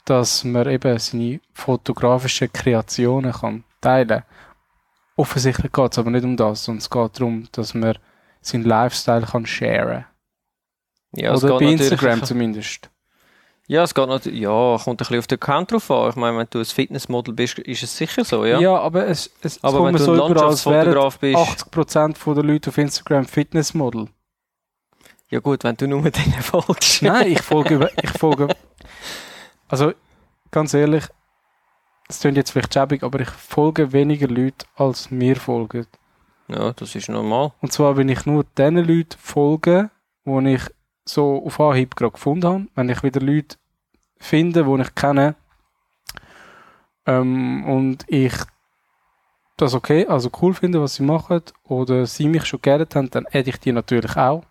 dass 0.06 0.42
man 0.44 0.68
eben 0.70 0.98
seine 0.98 1.40
fotografischen 1.52 2.50
Kreationen 2.50 3.32
kann 3.32 3.64
teilen 3.82 4.22
offensichtlich 5.20 5.70
geht 5.70 5.92
es 5.92 5.98
aber 5.98 6.10
nicht 6.10 6.24
um 6.24 6.36
das, 6.36 6.64
sondern 6.64 6.78
es 6.78 6.90
geht 6.90 7.20
darum, 7.20 7.48
dass 7.52 7.74
man 7.74 7.98
seinen 8.40 8.64
Lifestyle 8.64 9.26
kann 9.26 9.46
sharen 9.46 10.06
Ja, 11.14 11.34
es 11.34 11.44
Oder 11.44 11.58
bei 11.58 11.66
Instagram 11.66 12.22
zumindest. 12.24 12.90
Ja, 13.66 13.84
es 13.84 13.94
geht 13.94 14.08
natürlich, 14.08 14.40
ja, 14.40 14.78
kommt 14.82 14.88
ein 14.88 14.96
bisschen 14.96 15.18
auf 15.18 15.26
den 15.28 15.38
Account 15.38 15.70
drauf 15.70 15.90
an. 15.90 16.10
Ich 16.10 16.16
meine, 16.16 16.38
wenn 16.38 16.46
du 16.50 16.58
ein 16.58 16.64
Fitnessmodel 16.64 17.34
bist, 17.34 17.58
ist 17.60 17.82
es 17.82 17.96
sicher 17.96 18.24
so, 18.24 18.44
ja. 18.44 18.58
Ja, 18.58 18.76
aber 18.76 19.06
es, 19.06 19.30
es, 19.42 19.62
Aber 19.62 19.84
wenn 19.84 19.94
du 19.94 20.02
so 20.02 20.14
Landschaftsfotograf 20.14 21.18
bist, 21.20 21.36
80% 21.36 22.34
der 22.34 22.42
Leute 22.42 22.70
auf 22.70 22.78
Instagram 22.78 23.26
Fitnessmodel. 23.26 24.08
ja 25.28 25.38
gut, 25.38 25.62
wenn 25.62 25.76
du 25.76 25.86
nur 25.86 26.10
denen 26.10 26.32
folgst. 26.42 27.02
Nein, 27.02 27.32
ich 27.32 27.42
folge, 27.42 27.88
ich 28.02 28.10
folge, 28.10 28.48
also 29.68 29.92
ganz 30.50 30.74
ehrlich, 30.74 31.04
das 32.11 32.19
klingt 32.19 32.37
jetzt 32.37 32.50
vielleicht 32.50 32.75
schäbig, 32.75 33.05
aber 33.05 33.21
ich 33.21 33.31
folge 33.31 33.93
weniger 33.93 34.26
Leute, 34.26 34.67
als 34.75 35.12
mir 35.12 35.37
folgen. 35.37 35.87
Ja, 36.49 36.73
das 36.73 36.97
ist 36.97 37.09
normal. 37.09 37.52
Und 37.61 37.73
zwar, 37.73 37.97
wenn 37.97 38.09
ich 38.09 38.26
nur 38.26 38.43
den 38.59 38.79
Leuten 38.79 39.17
folge, 39.17 39.90
wo 40.25 40.40
ich 40.40 40.62
so 41.05 41.40
auf 41.47 41.61
Anhieb 41.61 41.95
gerade 41.95 42.11
gefunden 42.11 42.47
habe, 42.49 42.67
wenn 42.75 42.88
ich 42.88 43.05
wieder 43.05 43.21
Leute 43.21 43.59
finde, 44.19 44.64
die 44.64 44.83
ich 44.83 44.95
kenne, 44.97 45.37
ähm, 47.07 47.64
und 47.64 48.05
ich 48.09 48.35
das 49.57 49.75
okay, 49.75 50.05
also 50.09 50.31
cool 50.43 50.52
finde, 50.52 50.83
was 50.83 50.97
sie 50.97 51.05
machen, 51.05 51.43
oder 51.62 52.07
sie 52.07 52.26
mich 52.26 52.45
schon 52.45 52.61
gerne 52.61 52.88
haben, 52.93 53.11
dann 53.11 53.26
adde 53.26 53.50
ich 53.50 53.61
die 53.61 53.71
natürlich 53.71 54.17
auch. 54.17 54.43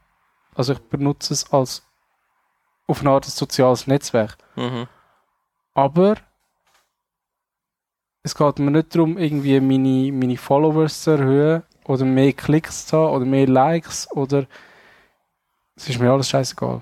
Also 0.56 0.72
ich 0.72 0.80
benutze 0.80 1.34
es 1.34 1.52
als 1.52 1.86
auf 2.88 3.02
eine 3.02 3.10
Art 3.10 3.28
ein 3.28 3.32
soziales 3.32 3.86
Netzwerk. 3.86 4.38
Mhm. 4.56 4.88
Aber 5.74 6.16
es 8.24 8.36
geht 8.36 8.60
mir 8.60 8.72
nicht 8.72 8.96
darum, 8.96 9.18
irgendwie 9.18 9.60
meine, 9.60 10.12
meine 10.12 10.38
Followers 10.38 11.04
zu 11.04 11.12
erhöhen 11.12 11.64
oder 11.86 12.06
mehr 12.06 12.34
Klicks 12.34 12.86
zu 12.88 12.98
haben 12.98 13.16
oder 13.16 13.26
mehr 13.26 13.48
Likes 13.48 14.10
oder 14.12 14.46
es 15.76 15.90
ist 15.90 16.00
mir 16.00 16.12
alles 16.12 16.30
scheißegal. 16.30 16.82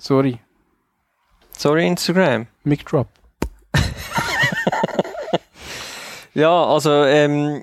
Sorry, 0.00 0.38
Sorry, 1.56 1.86
Instagram. 1.86 2.46
Mic 2.64 2.84
Drop. 2.84 3.08
Ja, 6.34 6.64
also 6.64 7.04
ähm, 7.04 7.62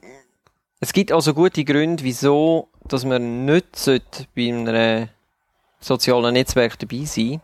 es 0.79 0.93
gibt 0.93 1.11
also 1.11 1.33
gute 1.33 1.65
Gründe, 1.65 2.03
wieso, 2.03 2.69
dass 2.87 3.03
man 3.03 3.45
nicht 3.45 4.27
bei 4.35 4.49
einem 4.49 5.09
sozialen 5.79 6.33
Netzwerk 6.33 6.77
dabei 6.77 7.03
sein 7.03 7.41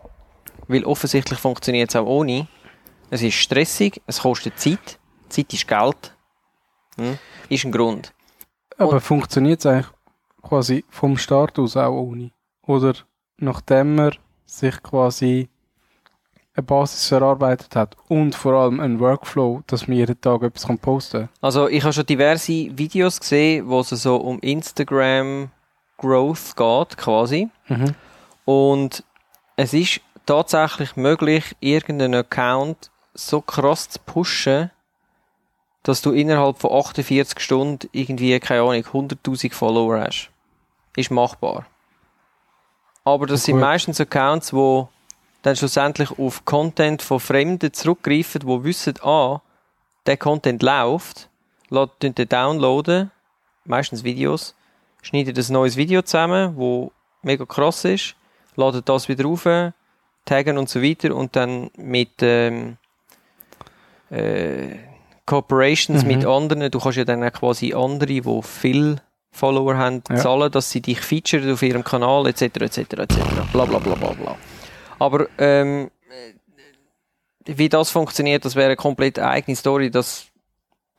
weil 0.68 0.84
offensichtlich 0.84 1.40
funktioniert 1.40 1.90
es 1.90 1.96
auch 1.96 2.06
ohne. 2.06 2.48
Es 3.10 3.22
ist 3.22 3.36
stressig, 3.36 4.02
es 4.08 4.20
kostet 4.20 4.60
Zeit, 4.60 4.98
Zeit 5.36 5.54
ist 5.54 5.68
Geld, 5.68 6.16
hm? 6.98 7.18
ist 7.50 7.66
ein 7.66 7.72
Grund. 7.72 8.14
Aber 8.78 9.00
funktioniert 9.00 9.60
es 9.60 9.66
eigentlich 9.66 9.92
quasi 10.42 10.86
vom 10.90 11.18
Start 11.18 11.58
aus 11.60 11.78
auch 11.78 11.94
ohne? 11.94 12.32
Oder 12.64 12.94
nachdem 13.38 13.96
man 13.96 14.16
sich 14.46 14.82
quasi 14.82 15.50
eine 16.56 16.64
Basis 16.64 17.12
erarbeitet 17.12 17.76
hat 17.76 17.98
und 18.08 18.34
vor 18.34 18.54
allem 18.54 18.80
einen 18.80 19.00
Workflow, 19.00 19.62
dass 19.68 19.88
man 19.88 19.98
jeden 19.98 20.20
Tag 20.22 20.42
etwas 20.44 20.68
kann 20.68 20.78
posten 20.78 21.30
Also 21.42 21.68
ich 21.68 21.84
habe 21.84 21.94
schon 21.94 22.06
diverse 22.06 22.78
Videos 22.78 23.20
gesehen, 23.20 23.68
wo 23.68 23.82
es 23.82 23.90
so 23.90 24.16
um 24.16 24.40
Instagram 24.40 25.52
Growth 25.98 26.56
geht, 26.56 26.98
quasi. 26.98 27.50
kann? 27.68 27.96
Und 28.46 29.04
es 29.58 29.74
ist 29.74 30.02
tatsächlich 30.26 30.96
möglich, 30.96 31.56
irgendeinen 31.60 32.16
Account 32.16 32.90
so 33.14 33.42
krass 33.42 33.90
zu 33.90 34.00
pushen, 34.06 34.72
dass 35.86 36.02
du 36.02 36.12
innerhalb 36.12 36.58
von 36.58 36.72
48 36.72 37.40
Stunden 37.40 37.88
irgendwie, 37.92 38.40
keine 38.40 38.62
Ahnung, 38.62 38.84
100.000 38.84 39.54
Follower 39.54 40.00
hast. 40.00 40.32
Ist 40.96 41.12
machbar. 41.12 41.68
Aber 43.04 43.28
das 43.28 43.42
Ja, 43.42 43.54
sind 43.54 43.60
meistens 43.60 44.02
Accounts, 44.02 44.52
wo 44.52 44.90
dann 45.44 45.56
schlussendlich 45.56 46.10
auf 46.18 46.44
Content 46.44 47.04
von 47.04 47.20
Fremden 47.20 47.72
zurückgreifen, 47.72 48.42
die 48.42 48.64
wissen, 48.64 48.96
ah, 49.04 49.42
der 50.08 50.18
Content 50.18 50.64
läuft, 50.64 51.30
lassen 51.70 51.92
den 52.16 52.30
downloaden, 52.30 53.12
meistens 53.64 54.04
Videos, 54.04 54.56
schneiden 55.04 55.38
ein 55.38 55.54
neues 55.54 55.78
Video 55.78 56.02
zusammen, 56.02 56.58
wo 56.58 56.92
mega 57.22 57.46
krass 57.46 57.86
ist, 57.86 58.16
laden 58.56 58.82
das 58.86 59.08
wieder 59.08 59.26
rauf, 59.26 59.48
taggen 60.26 60.58
und 60.58 60.68
so 60.68 60.82
weiter 60.82 61.16
und 61.16 61.36
dann 61.36 61.70
mit 61.78 62.24
ähm, 62.24 62.78
äh, 64.10 64.78
Corporations 65.26 66.04
Mhm. 66.04 66.08
mit 66.08 66.26
anderen, 66.26 66.70
du 66.72 66.80
kannst 66.80 66.98
ja 66.98 67.06
dann 67.06 67.24
auch 67.24 67.32
quasi 67.32 67.74
andere, 67.74 68.08
die 68.08 68.22
viel 68.44 69.02
Follower 69.32 69.76
haben, 69.78 70.02
Ja. 70.10 70.16
zahlen, 70.18 70.52
dass 70.52 70.72
sie 70.72 70.82
dich 70.82 71.02
featuren 71.02 71.52
auf 71.52 71.62
ihrem 71.62 71.84
Kanal, 71.84 72.28
etc., 72.28 72.62
etc., 72.62 72.78
etc., 72.94 73.18
bla 73.52 73.66
bla 73.66 73.80
bla 73.80 73.96
bla 73.96 74.14
bla. 74.14 74.38
Aber 75.00 75.28
ähm, 75.38 75.90
äh, 76.10 77.54
wie 77.58 77.70
das 77.70 77.90
funktioniert, 77.90 78.46
das 78.46 78.56
wäre 78.56 78.68
eine 78.68 78.76
komplett 78.76 79.20
eigene 79.20 79.56
Story, 79.56 79.92
das 79.92 80.28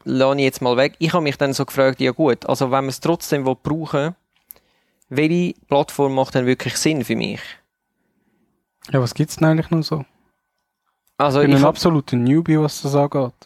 lasse 0.05 0.37
ich 0.39 0.45
jetzt 0.45 0.61
mal 0.63 0.77
weg. 0.77 0.95
Ich 0.99 1.13
habe 1.13 1.23
mich 1.23 1.39
dann 1.39 1.53
so 1.53 1.65
gefragt, 1.65 2.01
ja 2.01 2.11
gut, 2.13 2.47
also 2.47 2.67
wenn 2.67 2.85
man 2.85 2.89
es 2.89 3.01
trotzdem 3.01 3.45
brauchen 3.45 4.15
welche 5.09 5.55
Plattform 5.69 6.15
macht 6.15 6.35
denn 6.35 6.47
wirklich 6.47 6.77
Sinn 6.77 7.05
für 7.05 7.15
mich? 7.17 7.41
Ja, 8.93 9.01
was 9.01 9.15
gibt's 9.15 9.37
denn 9.37 9.47
eigentlich 9.49 9.71
noch 9.71 9.83
so? 9.83 10.05
Also 11.17 11.41
Ich 11.41 11.47
bin 11.47 11.57
ich 11.57 11.63
ein 11.63 11.69
absoluter 11.69 12.17
Newbie, 12.17 12.59
was 12.59 12.83
das 12.83 12.95
angeht. 12.95 13.46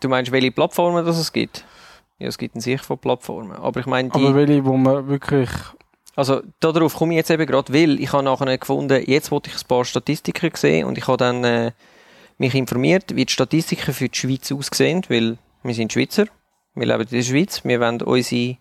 Du 0.00 0.08
meinst, 0.08 0.32
welche 0.32 0.50
Plattformen 0.50 1.04
das 1.04 1.18
es 1.18 1.32
gibt? 1.32 1.64
Ja, 2.18 2.28
es 2.28 2.38
gibt 2.38 2.54
eine 2.54 2.62
Sicht 2.62 2.84
von 2.84 2.98
Plattformen. 2.98 3.56
Aber 3.56 3.80
ich 3.80 3.86
meine, 3.86 4.10
die, 4.10 4.18
Aber 4.18 4.34
welche, 4.34 4.64
wo 4.64 4.76
man 4.76 5.06
wirklich... 5.08 5.50
also 6.16 6.42
darauf 6.60 6.94
komme 6.94 7.14
ich 7.14 7.18
jetzt 7.18 7.30
eben 7.30 7.46
gerade, 7.46 7.72
weil 7.72 8.00
ich 8.00 8.12
habe 8.12 8.24
nachher 8.24 8.58
gefunden, 8.58 9.02
jetzt 9.06 9.30
wollte 9.30 9.50
ich 9.50 9.56
ein 9.56 9.68
paar 9.68 9.84
Statistiken 9.84 10.50
sehen 10.54 10.86
und 10.86 10.98
ich 10.98 11.06
habe 11.06 11.16
dann 11.16 11.44
äh, 11.44 11.72
mich 12.38 12.54
informiert, 12.54 13.14
wie 13.14 13.24
die 13.24 13.32
Statistiken 13.32 13.92
für 13.92 14.08
die 14.08 14.18
Schweiz 14.18 14.50
aussehen, 14.50 15.02
weil 15.08 15.38
wir 15.62 15.74
sind 15.74 15.92
Schweizer, 15.92 16.26
wir 16.74 16.86
leben 16.86 17.02
in 17.02 17.08
der 17.08 17.22
Schweiz, 17.22 17.64
wir 17.64 17.80
wollen 17.80 18.02
unsere 18.02 18.56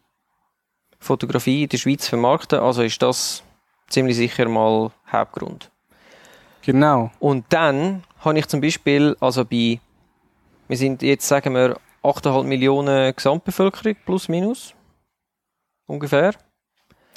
Fotografie 1.00 1.64
in 1.64 1.70
der 1.70 1.78
Schweiz 1.78 2.08
vermarkten, 2.08 2.60
also 2.60 2.82
ist 2.82 3.02
das 3.02 3.44
ziemlich 3.88 4.18
sicher 4.18 4.48
mal 4.50 4.92
Hauptgrund. 5.12 5.72
Genau. 6.64 7.12
Und 7.20 7.46
dann 7.50 8.04
habe 8.20 8.40
ich 8.40 8.48
zum 8.48 8.62
Beispiel, 8.62 9.16
also 9.20 9.46
bei, 9.46 9.80
wir 10.68 10.78
sind 10.78 11.02
jetzt, 11.02 11.28
sagen 11.28 11.54
wir, 11.54 11.78
8,5 12.04 12.44
Millionen 12.44 13.16
Gesamtbevölkerung, 13.16 13.96
plus 14.06 14.28
minus, 14.30 14.74
ungefähr. 15.88 16.34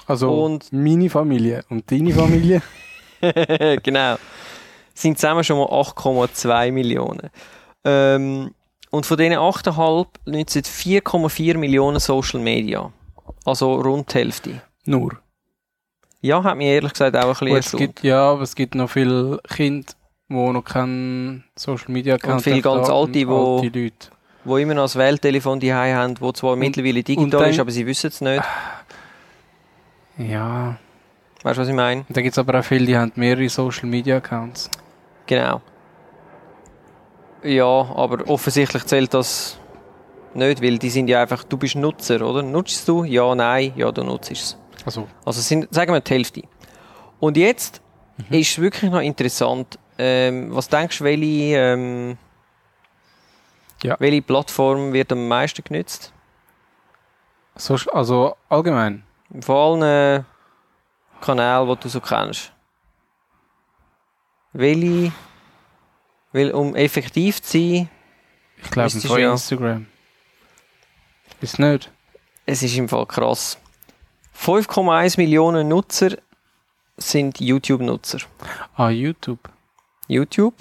Also 0.06 0.44
Und- 0.44 0.72
meine 0.72 1.08
Familie 1.10 1.64
und 1.68 1.90
deine 1.90 2.12
Familie. 2.12 2.62
genau. 3.82 4.16
Sind 4.94 5.18
zusammen 5.18 5.44
schon 5.44 5.58
mal 5.58 5.66
8,2 5.66 6.72
Millionen. 6.72 7.30
Ähm, 7.84 8.54
und 8.90 9.06
von 9.06 9.16
diesen 9.16 9.34
8,5 9.34 10.06
nutzen 10.26 10.62
4,4 10.62 11.56
Millionen 11.56 12.00
Social 12.00 12.40
Media. 12.40 12.92
Also 13.44 13.74
rund 13.74 14.12
die 14.12 14.18
Hälfte. 14.18 14.62
Nur. 14.84 15.18
Ja, 16.20 16.42
hat 16.42 16.56
mich 16.56 16.66
ehrlich 16.66 16.92
gesagt 16.92 17.16
auch 17.16 17.40
ein 17.40 17.48
bisschen 17.48 17.48
Gut, 17.48 17.58
es 17.64 17.72
gibt, 17.76 18.02
ja, 18.02 18.32
aber 18.32 18.42
es 18.42 18.54
gibt 18.54 18.74
noch 18.74 18.90
viele 18.90 19.40
Kinder, 19.48 19.92
die 20.30 20.34
noch 20.52 20.64
kein 20.64 21.44
Social 21.56 21.90
Media 21.92 22.14
Account 22.14 22.42
viele 22.42 22.62
ganz 22.62 22.88
alte, 22.88 23.26
wo- 23.28 23.56
alte 23.60 23.78
Leute. 23.78 24.08
wo 24.44 24.56
immer 24.56 24.74
noch 24.74 24.84
das 24.84 24.96
Wähltelefon 24.96 25.58
die 25.60 25.72
haben, 25.74 26.14
wo 26.20 26.32
zwar 26.32 26.56
mittlerweile 26.56 27.02
digital 27.02 27.40
dann- 27.40 27.50
ist, 27.50 27.58
aber 27.60 27.70
sie 27.70 27.84
wissen 27.86 28.06
es 28.08 28.20
nicht. 28.20 28.42
Ja. 30.18 30.76
Weißt 31.42 31.56
du, 31.56 31.62
was 31.62 31.68
ich 31.68 31.74
meine? 31.74 32.04
Und 32.08 32.16
da 32.16 32.20
gibt 32.20 32.32
es 32.32 32.38
aber 32.38 32.58
auch 32.60 32.64
viele, 32.64 32.86
die 32.86 32.96
haben 32.96 33.12
mehrere 33.16 33.48
Social 33.48 33.86
Media 33.88 34.18
Accounts. 34.18 34.70
Genau. 35.26 35.60
Ja, 37.42 37.64
aber 37.64 38.28
offensichtlich 38.28 38.84
zählt 38.84 39.14
das 39.14 39.58
nicht, 40.34 40.62
weil 40.62 40.78
die 40.78 40.90
sind 40.90 41.08
ja 41.08 41.22
einfach, 41.22 41.42
du 41.44 41.56
bist 41.56 41.74
Nutzer, 41.76 42.20
oder? 42.20 42.42
Nutzt 42.42 42.86
du? 42.86 43.04
Ja, 43.04 43.34
nein, 43.34 43.72
ja, 43.76 43.90
du 43.90 44.04
nutzt 44.04 44.30
es. 44.30 44.56
Also, 44.84 45.08
Also 45.24 45.40
sind, 45.40 45.72
sagen 45.74 45.92
wir, 45.92 46.00
die 46.00 46.12
Hälfte. 46.14 46.42
Und 47.18 47.36
jetzt 47.36 47.80
Mhm. 48.28 48.36
ist 48.38 48.60
wirklich 48.60 48.90
noch 48.90 49.00
interessant, 49.00 49.78
ähm, 50.00 50.54
was 50.54 50.68
denkst 50.68 50.98
du, 50.98 51.04
welche, 51.04 51.56
ähm, 51.56 52.18
Ja. 53.82 53.96
welche 53.98 54.22
Plattform 54.22 54.92
wird 54.92 55.12
am 55.12 55.28
meisten 55.28 55.62
genutzt? 55.62 56.12
Social, 57.56 57.92
also 57.94 58.36
allgemein. 58.48 59.02
Von 59.40 59.82
allen 59.82 59.82
äh, 59.82 60.22
Kanälen, 61.20 61.68
die 61.68 61.76
du 61.80 61.88
so 61.88 62.00
kennst. 62.00 62.52
Welche, 64.52 65.12
weil 66.32 66.50
um 66.52 66.74
effektiv 66.74 67.42
zu 67.42 67.52
sein, 67.58 67.88
Ich 68.62 68.70
glaube, 68.70 68.84
Müsstest 68.86 69.06
von 69.06 69.20
ja. 69.20 69.32
Instagram. 69.32 69.86
Ist 71.40 71.58
nicht? 71.58 71.90
es 72.46 72.62
ist 72.62 72.76
im 72.76 72.88
Fall 72.88 73.06
krass. 73.06 73.58
5,1 74.36 75.16
Millionen 75.18 75.68
Nutzer 75.68 76.16
sind 76.96 77.40
YouTube-Nutzer. 77.40 78.18
Ah, 78.74 78.90
YouTube. 78.90 79.38
YouTube. 80.10 80.54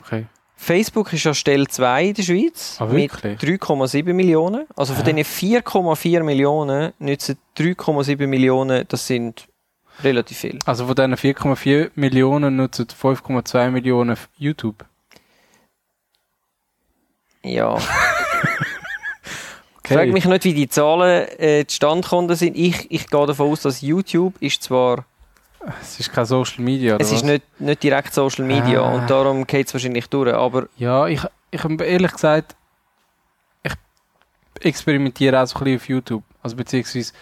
Okay. 0.00 0.26
Facebook 0.56 1.12
ist 1.12 1.26
an 1.26 1.34
Stelle 1.34 1.66
2 1.66 2.04
in 2.08 2.14
der 2.14 2.22
Schweiz 2.22 2.76
Ah, 2.78 2.84
mit 2.86 3.22
wirklich? 3.22 3.38
3,7 3.60 4.12
Millionen. 4.12 4.66
Also 4.76 4.92
von 4.94 5.06
Ja. 5.06 5.12
diesen 5.12 5.24
4,4 5.62 6.22
Millionen 6.22 6.92
nützen 6.98 7.38
3,7 7.56 8.26
Millionen, 8.26 8.84
das 8.88 9.06
sind 9.06 9.48
relativ 10.04 10.38
viel. 10.38 10.58
Also 10.66 10.86
von 10.86 10.94
diesen 10.94 11.16
4,4 11.16 11.90
Millionen 11.94 12.56
nutzen 12.56 12.86
5,2 12.88 13.70
Millionen 13.70 14.16
YouTube. 14.36 14.84
Ja. 17.42 17.78
Okay. 19.82 19.94
Frag 20.04 20.12
mich 20.12 20.24
nicht, 20.24 20.44
wie 20.44 20.54
die 20.54 20.68
Zahlen 20.68 21.26
äh, 21.40 21.64
zustande 21.66 22.02
gekommen 22.02 22.36
sind. 22.36 22.56
Ich, 22.56 22.88
ich 22.92 23.08
gehe 23.08 23.26
davon 23.26 23.50
aus, 23.50 23.62
dass 23.62 23.80
YouTube 23.80 24.34
ist 24.40 24.62
zwar, 24.62 25.04
Es 25.82 26.00
ist 26.00 26.12
kein 26.12 26.24
Social 26.24 26.64
Media, 26.64 26.96
es 26.98 27.08
ist 27.12 27.16
was? 27.18 27.22
nicht, 27.24 27.60
nicht 27.60 27.82
direkt 27.82 28.14
Social 28.14 28.44
Media 28.46 28.80
Ah. 28.82 28.94
und 28.94 29.10
darum 29.10 29.46
geht 29.46 29.66
es 29.66 29.74
wahrscheinlich 29.74 30.06
durch, 30.08 30.32
aber 30.32 30.68
Ja, 30.78 31.06
ich, 31.06 31.20
ich 31.50 31.62
hab 31.62 31.80
ehrlich 31.82 32.12
gesagt, 32.12 32.56
ich 33.62 33.72
experimentiere 34.62 35.40
auch 35.42 35.46
so 35.46 35.58
ein 35.58 35.64
bisschen 35.64 35.76
auf 35.76 35.88
YouTube. 35.88 36.22
Also 36.42 36.56
beziehungsweise 36.56 37.12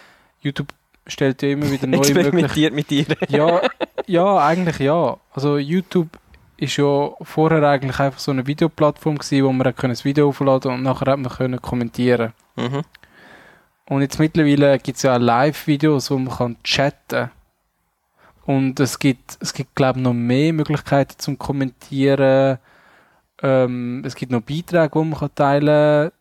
YouTube 0.41 0.69
stellt 1.07 1.43
ja 1.43 1.49
immer 1.51 1.71
wieder 1.71 1.87
neue 1.89 2.01
experimentiert 2.01 2.73
mit 2.75 2.91
dir. 2.91 3.07
Ja, 3.29 3.61
ja, 4.07 4.39
eigentlich 4.47 4.79
ja. 4.79 5.17
Also 5.33 5.59
YouTube 5.59 6.09
ist 6.57 6.77
ja 6.77 7.11
vorher 7.23 7.63
eigentlich 7.63 7.99
einfach 8.01 8.19
so 8.19 8.31
eine 8.33 8.47
Videoplattform 8.47 9.19
gewesen, 9.19 9.45
wo 9.45 9.53
man 9.53 9.73
das 9.77 10.05
Video 10.05 10.29
aufladen 10.29 10.73
und 10.73 10.83
nachher 10.83 11.13
hat 11.13 11.19
man 11.19 11.31
können 11.33 11.61
kommentieren. 11.63 12.33
Mhm. 12.57 12.83
Und 13.87 14.03
jetzt 14.03 14.19
mittlerweile 14.19 14.79
gibt 14.79 14.97
es 14.97 15.03
ja 15.03 15.15
auch 15.17 15.21
Live-Videos, 15.21 16.11
wo 16.11 16.19
man 16.19 16.37
kann 16.37 16.57
chatten 16.63 17.31
und 18.49 18.81
es 18.81 18.99
gibt, 18.99 19.37
es 19.41 19.53
gibt 19.53 19.77
glaube 19.77 19.99
ich 19.99 20.05
noch 20.05 20.15
mehr 20.15 20.55
Möglichkeiten 20.55 21.19
zum 21.19 21.39
Kommentieren. 21.39 22.57
Ähm, 23.43 24.03
es 24.07 24.15
gibt 24.15 24.33
noch 24.33 24.41
Beiträge, 24.41 24.89
die 24.89 25.05
man 25.05 25.19
kann 25.19 25.35
teilen 25.35 26.13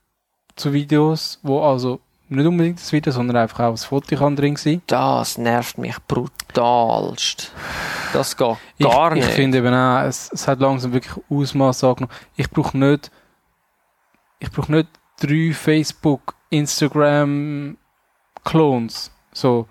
zu 0.58 0.74
Videos, 0.74 1.40
wo 1.42 1.62
also 1.62 2.02
nicht 2.28 2.46
unbedingt 2.46 2.80
das 2.80 2.92
Video, 2.92 3.14
sondern 3.14 3.38
einfach 3.38 3.62
auch 3.62 3.72
das 3.72 3.86
Foto 3.86 4.14
kann 4.18 4.36
drin 4.36 4.58
sein. 4.58 4.82
Das 4.88 5.38
nervt 5.38 5.78
mich 5.78 5.96
brutalst. 6.06 7.54
Das 8.12 8.36
geht 8.36 8.58
gar 8.78 9.12
ich, 9.14 9.20
nicht. 9.20 9.30
Ich 9.30 9.34
finde 9.34 9.60
eben 9.60 9.74
auch, 9.74 10.02
es, 10.02 10.30
es 10.34 10.50
hat 10.50 10.60
langsam 10.60 10.92
wirklich 10.92 11.16
Ausmaß 11.30 11.86
angenommen. 11.86 12.14
Ich 12.36 12.50
brauche 12.50 12.78
nicht, 12.78 13.10
ich 14.40 14.52
brauche 14.52 14.74
nicht 14.74 14.90
drei 15.22 15.54
Facebook, 15.54 16.36
Instagram 16.50 17.78
Clones. 18.44 19.12
So, 19.32 19.70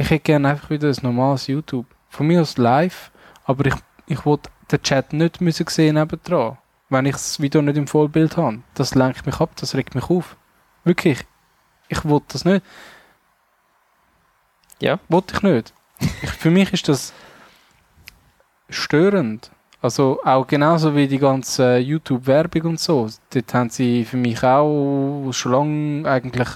ich 0.00 0.08
hätte 0.08 0.24
gerne 0.24 0.48
einfach 0.48 0.70
wieder 0.70 0.88
ein 0.88 0.96
normales 1.02 1.46
YouTube. 1.46 1.84
Von 2.08 2.26
mir 2.26 2.40
aus 2.40 2.56
live, 2.56 3.10
aber 3.44 3.66
ich, 3.66 3.74
ich 4.06 4.24
wollte 4.24 4.48
den 4.72 4.82
Chat 4.82 5.12
nicht 5.12 5.42
müssen 5.42 5.66
sehen 5.66 5.96
nebendran, 5.96 6.56
wenn 6.88 7.04
ich 7.04 7.12
das 7.12 7.38
Video 7.38 7.60
nicht 7.60 7.76
im 7.76 7.86
Vollbild 7.86 8.38
habe. 8.38 8.62
Das 8.74 8.94
lenkt 8.94 9.26
mich 9.26 9.38
ab, 9.40 9.50
das 9.56 9.74
regt 9.74 9.94
mich 9.94 10.08
auf. 10.08 10.36
Wirklich. 10.84 11.26
Ich 11.88 12.02
wollte 12.06 12.28
das 12.30 12.46
nicht. 12.46 12.64
Ja. 14.80 14.98
Wollte 15.10 15.34
ich 15.34 15.42
nicht. 15.42 15.74
Ich, 16.22 16.30
für 16.30 16.50
mich 16.50 16.72
ist 16.72 16.88
das 16.88 17.12
störend. 18.70 19.50
Also 19.82 20.20
auch 20.24 20.46
genauso 20.46 20.96
wie 20.96 21.08
die 21.08 21.18
ganze 21.18 21.76
YouTube-Werbung 21.76 22.62
und 22.62 22.80
so. 22.80 23.10
Dort 23.34 23.52
haben 23.52 23.68
sie 23.68 24.06
für 24.06 24.16
mich 24.16 24.42
auch 24.42 25.30
schon 25.32 25.52
lange 25.52 26.10
eigentlich 26.10 26.48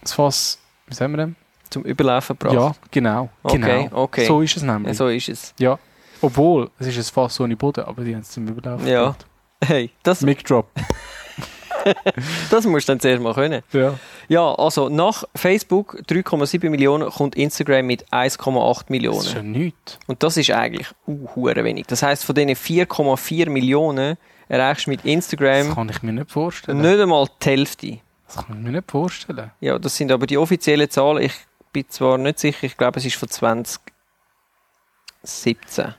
das 0.00 0.14
Fass, 0.14 0.63
wie 0.94 0.98
sagen 0.98 1.12
wir 1.12 1.18
denn? 1.18 1.36
Zum 1.70 1.82
Überlaufen 1.82 2.38
gebracht. 2.38 2.54
Ja, 2.54 2.72
genau. 2.90 3.28
Okay, 3.42 3.58
genau. 3.58 4.02
okay. 4.02 4.26
So 4.26 4.42
ist 4.42 4.56
es 4.56 4.62
nämlich. 4.62 4.96
So 4.96 5.08
ist 5.08 5.28
es. 5.28 5.54
Ja. 5.58 5.78
Obwohl, 6.20 6.70
es 6.78 6.86
ist 6.86 6.96
ein 6.98 7.12
Fass 7.14 7.40
ohne 7.40 7.56
Boden, 7.56 7.84
aber 7.84 8.04
die 8.04 8.14
haben 8.14 8.20
es 8.22 8.30
zum 8.30 8.46
Überlaufen 8.46 8.86
Ja. 8.86 9.00
gebracht. 9.00 9.26
Hey, 9.64 9.90
das, 10.02 10.20
Mic 10.20 10.42
Drop. 10.44 10.68
das 12.50 12.66
musst 12.66 12.86
du 12.88 12.92
dann 12.92 13.00
zuerst 13.00 13.22
mal 13.22 13.32
können. 13.32 13.62
Ja. 13.72 13.94
Ja, 14.28 14.54
also 14.54 14.88
nach 14.90 15.24
Facebook 15.34 16.02
3,7 16.06 16.68
Millionen 16.68 17.08
kommt 17.10 17.34
Instagram 17.34 17.86
mit 17.86 18.04
1,8 18.12 18.74
Das 18.80 18.88
Millionen. 18.90 19.18
ist 19.20 19.34
ja 19.34 19.42
nichts. 19.42 19.98
Und 20.06 20.22
das 20.22 20.36
ist 20.36 20.50
eigentlich 20.50 20.88
uh, 21.06 21.46
wenig. 21.46 21.86
Das 21.86 22.02
heißt, 22.02 22.24
von 22.24 22.34
diesen 22.34 22.50
4,4 22.50 23.48
Millionen 23.48 24.16
erreichst 24.48 24.86
du 24.86 24.90
mit 24.90 25.00
Das 25.00 25.06
Instagram 25.06 25.74
kann 25.74 25.88
ich 25.88 26.02
mir 26.02 26.12
nicht 26.12 26.30
vorstellen. 26.30 26.80
nicht 26.80 27.00
einmal 27.00 27.26
die 27.42 27.48
Hälfte. 27.48 27.98
Das 28.26 28.36
kann 28.36 28.56
ich 28.58 28.64
mir 28.64 28.70
nicht 28.72 28.90
vorstellen. 28.90 29.50
Ja, 29.60 29.78
das 29.78 29.96
sind 29.96 30.10
aber 30.12 30.26
die 30.26 30.38
offiziellen 30.38 30.88
Zahlen. 30.90 31.22
Ich 31.24 31.32
bin 31.72 31.88
zwar 31.88 32.18
nicht 32.18 32.38
sicher, 32.38 32.64
ich 32.66 32.76
glaube, 32.76 32.98
es 32.98 33.04
ist 33.04 33.16
von 33.16 33.28
2017. 33.28 35.94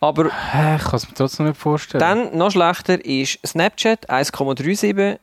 Aber 0.00 0.24
Hä, 0.52 0.76
Ich 0.76 0.82
kann 0.84 0.96
es 0.96 1.08
mir 1.08 1.14
trotzdem 1.14 1.46
nicht 1.46 1.58
vorstellen. 1.58 2.00
dann 2.00 2.36
noch 2.36 2.50
schlechter 2.50 3.04
ist 3.04 3.38
Snapchat 3.46 4.08
1,37, 4.10 5.18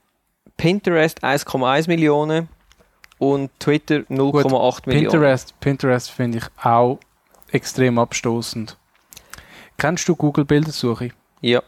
Pinterest 0.56 1.24
1,1 1.24 1.88
Millionen 1.88 2.50
und 3.18 3.50
Twitter 3.60 3.96
0,8 4.10 4.10
Millionen. 4.10 4.82
Pinterest, 4.86 5.60
Pinterest 5.60 6.12
finde 6.12 6.38
ich 6.40 6.46
auch 6.64 7.00
extrem 7.52 7.98
abstoßend. 7.98 8.78
Kennst 9.78 10.08
du 10.08 10.16
Google 10.16 10.46
Bildersuche? 10.46 11.10
Ja. 11.42 11.62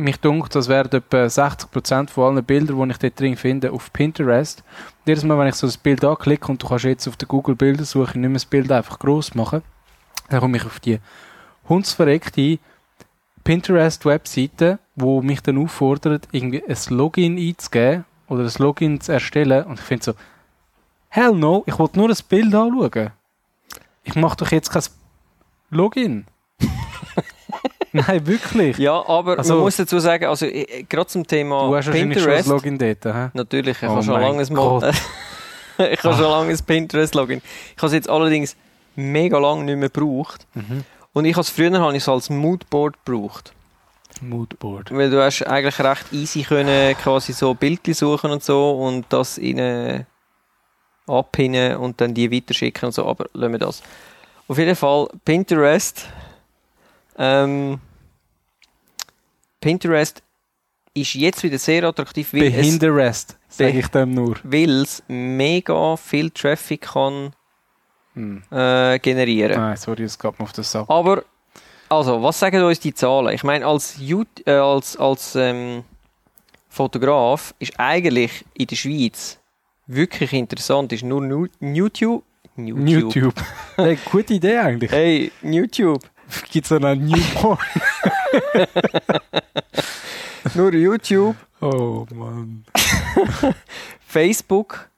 Mich 0.00 0.16
dunkt, 0.16 0.54
das 0.54 0.68
wären 0.68 0.90
etwa 0.92 1.26
60% 1.26 2.08
von 2.08 2.32
allen 2.32 2.42
Bildern, 2.42 2.82
die 2.82 2.90
ich 2.92 2.96
dort 2.96 3.20
drin 3.20 3.36
finde, 3.36 3.70
auf 3.70 3.92
Pinterest. 3.92 4.64
Jedes 5.04 5.24
Mal, 5.24 5.38
wenn 5.38 5.48
ich 5.48 5.56
so 5.56 5.66
ein 5.66 5.74
Bild 5.82 6.02
anklicke 6.02 6.50
und 6.50 6.62
du 6.62 6.68
kannst 6.68 6.86
jetzt 6.86 7.06
auf 7.06 7.18
der 7.18 7.28
Google 7.28 7.54
Bildersuche 7.54 8.18
nicht 8.18 8.28
mehr 8.30 8.36
das 8.36 8.46
Bild 8.46 8.72
einfach 8.72 8.98
groß 8.98 9.34
machen, 9.34 9.60
dann 10.30 10.40
komme 10.40 10.56
ich 10.56 10.64
auf 10.64 10.80
die 10.80 11.00
hundsverreckte 11.68 12.58
Pinterest-Webseite, 13.44 14.78
wo 14.96 15.20
mich 15.20 15.42
dann 15.42 15.58
auffordert, 15.58 16.28
irgendwie 16.32 16.64
ein 16.66 16.96
Login 16.96 17.36
einzugeben 17.36 18.06
oder 18.26 18.44
ein 18.44 18.52
Login 18.56 19.02
zu 19.02 19.12
erstellen. 19.12 19.66
Und 19.66 19.80
ich 19.80 19.84
finde 19.84 20.04
so, 20.04 20.14
hell 21.10 21.34
no, 21.34 21.62
ich 21.66 21.78
wollte 21.78 21.98
nur 21.98 22.08
ein 22.08 22.16
Bild 22.26 22.54
anschauen. 22.54 23.10
Ich 24.04 24.14
mache 24.14 24.38
doch 24.38 24.50
jetzt 24.50 24.70
kein 24.70 24.82
Login. 25.68 26.24
Nein, 28.06 28.26
wirklich. 28.26 28.78
Ja, 28.78 29.04
aber 29.06 29.38
Also- 29.38 29.54
man 29.54 29.64
muss 29.64 29.76
dazu 29.76 29.98
sagen, 29.98 30.26
also 30.26 30.46
äh, 30.46 30.84
gerade 30.88 31.06
zum 31.08 31.26
Thema 31.26 31.68
Du 31.68 31.76
hast 31.76 31.86
wahrscheinlich 31.86 32.18
schon 32.18 32.26
Pinterest. 32.28 32.48
Login 32.48 32.78
dort, 32.78 33.04
hä? 33.04 33.28
Natürlich, 33.34 33.76
ich 33.82 33.88
Oh 33.88 33.92
habe 33.92 34.02
schon 34.02 34.20
lange 34.20 34.46
Gott. 34.46 34.84
ich 35.78 36.04
habe 36.04 36.14
schon 36.16 36.30
lange 36.30 36.52
ein 36.52 36.58
Pinterest-Login. 36.58 37.42
Ich 37.76 37.76
habe 37.78 37.86
es 37.88 37.92
jetzt 37.92 38.08
allerdings 38.08 38.56
mega 38.96 39.38
lange 39.38 39.64
nicht 39.64 39.76
mehr 39.76 39.88
gebraucht. 39.88 40.46
Mhm. 40.54 40.84
Und 41.12 41.24
ich 41.24 41.34
habe 41.34 41.42
es 41.42 41.50
früher 41.50 41.78
habe 41.80 41.96
ich 41.96 42.02
es 42.02 42.08
als 42.08 42.30
Moodboard 42.30 42.94
gebraucht. 43.04 43.52
Moodboard. 44.20 44.90
Weil 44.92 45.10
du 45.10 45.22
hast 45.22 45.42
eigentlich 45.46 45.78
recht 45.80 46.12
easy 46.12 46.42
können 46.42 46.96
quasi 46.96 47.32
so 47.32 47.54
Bildchen 47.54 47.94
suchen 47.94 48.30
und 48.30 48.44
so 48.44 48.72
und 48.72 49.06
das 49.08 49.38
ihnen 49.38 50.06
abpinnen 51.06 51.76
und 51.76 52.00
dann 52.00 52.14
die 52.14 52.30
weiterschicken 52.30 52.86
und 52.86 52.92
so, 52.92 53.06
aber 53.06 53.26
lassen 53.32 53.52
wir 53.52 53.58
das. 53.58 53.82
Auf 54.48 54.58
jeden 54.58 54.76
Fall 54.76 55.08
Pinterest. 55.24 56.08
Ähm, 57.22 57.78
Pinterest 59.60 60.22
ist 60.94 61.14
jetzt 61.14 61.42
wieder 61.42 61.58
sehr 61.58 61.84
attraktiv, 61.84 62.32
weil 62.32 62.44
es, 62.44 62.52
Behinderest, 62.54 63.36
sage 63.48 63.78
ich 63.78 63.86
dem 63.88 64.14
nur. 64.14 64.36
weil 64.42 64.82
es 64.82 65.02
mega 65.08 65.96
viel 65.96 66.30
Traffic 66.30 66.80
kann 66.82 67.32
Hm. 68.14 68.42
äh, 68.50 68.98
generieren. 68.98 69.52
Nein, 69.60 69.76
sorry, 69.76 70.02
es 70.02 70.18
geht 70.18 70.36
mir 70.38 70.44
auf 70.44 70.52
das 70.52 70.72
Sack. 70.72 70.86
Aber, 70.90 71.22
also, 71.88 72.20
was 72.20 72.40
sagen 72.40 72.60
uns 72.64 72.80
die 72.80 72.92
Zahlen? 72.92 73.32
Ich 73.34 73.44
meine, 73.44 73.64
als, 73.66 74.00
äh, 74.00 74.50
als, 74.50 74.96
als 74.96 75.36
ähm, 75.36 75.84
Fotograf 76.68 77.54
ist 77.60 77.78
eigentlich 77.78 78.44
in 78.54 78.66
der 78.66 78.74
Schweiz 78.76 79.38
wirklich 79.86 80.32
interessant, 80.32 80.92
ist 80.92 81.04
nur 81.04 81.20
Nu- 81.20 81.46
YouTube. 81.60 82.24
YouTube. 82.56 83.14
YouTube. 83.14 83.34
hey, 83.76 83.96
gute 84.10 84.34
Idee 84.34 84.58
eigentlich. 84.58 84.90
Hey, 84.90 85.30
YouTube. 85.42 86.02
Gibt 86.50 86.66
es 86.66 86.72
einen 86.72 87.06
Newborn? 87.06 87.58
Nur 90.54 90.72
YouTube, 90.74 91.36
oh 91.60 92.06
Mann. 92.14 92.64
Facebook 94.06 94.88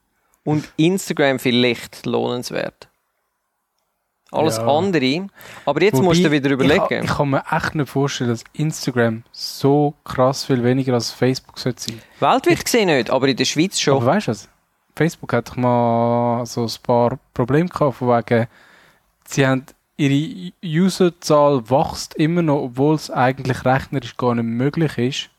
und 0.45 0.69
Instagram 0.77 1.39
vielleicht 1.39 2.07
lohnenswert. 2.07 2.89
Alles 4.31 4.57
Ja. 4.57 4.67
andere. 4.67 5.27
Aber 5.67 5.83
jetzt 5.83 6.01
musst 6.01 6.25
du 6.25 6.31
wieder 6.31 6.47
Ich, 6.47 6.53
überlegen. 6.53 7.05
ich 7.05 7.11
kann 7.11 7.31
mir 7.31 7.45
echt 7.51 7.75
nicht 7.75 7.89
vorstellen, 7.91 8.31
dass 8.31 8.45
Instagram 8.55 9.25
so 9.31 9.95
krass 10.05 10.47
viel 10.47 10.63
weniger 10.65 10.95
als 10.95 11.11
Facebook 11.11 11.59
sollte 11.59 11.83
sein. 11.83 12.01
Weltweit 12.21 12.65
gesehen 12.65 12.87
nicht, 12.87 13.11
aber 13.11 13.29
in 13.29 13.37
der 13.37 13.45
Schweiz 13.45 13.79
schon. 13.79 13.97
Aber 13.97 14.07
weißt 14.07 14.29
du 14.29 14.31
was? 14.31 14.49
Facebook 14.97 15.33
hat 15.35 15.49
doch 15.51 15.57
mal 15.57 16.47
so 16.47 16.65
ein 16.65 16.73
paar 16.83 17.19
Probleme 17.35 17.69
gehabt, 17.69 17.97
von 17.97 18.09
wegen, 18.09 18.47
sie 19.27 19.47
haben 19.47 19.67
ihre 19.97 20.53
Userzahl 20.65 21.69
wächst 21.71 22.15
immer 22.15 22.43
noch, 22.43 22.63
obwohl 22.63 22.95
es 22.95 23.11
eigentlich 23.11 23.65
rechnerisch 23.65 24.17
gar 24.17 24.35
nicht 24.35 24.45
möglich 24.45 24.99
ist, 24.99 25.31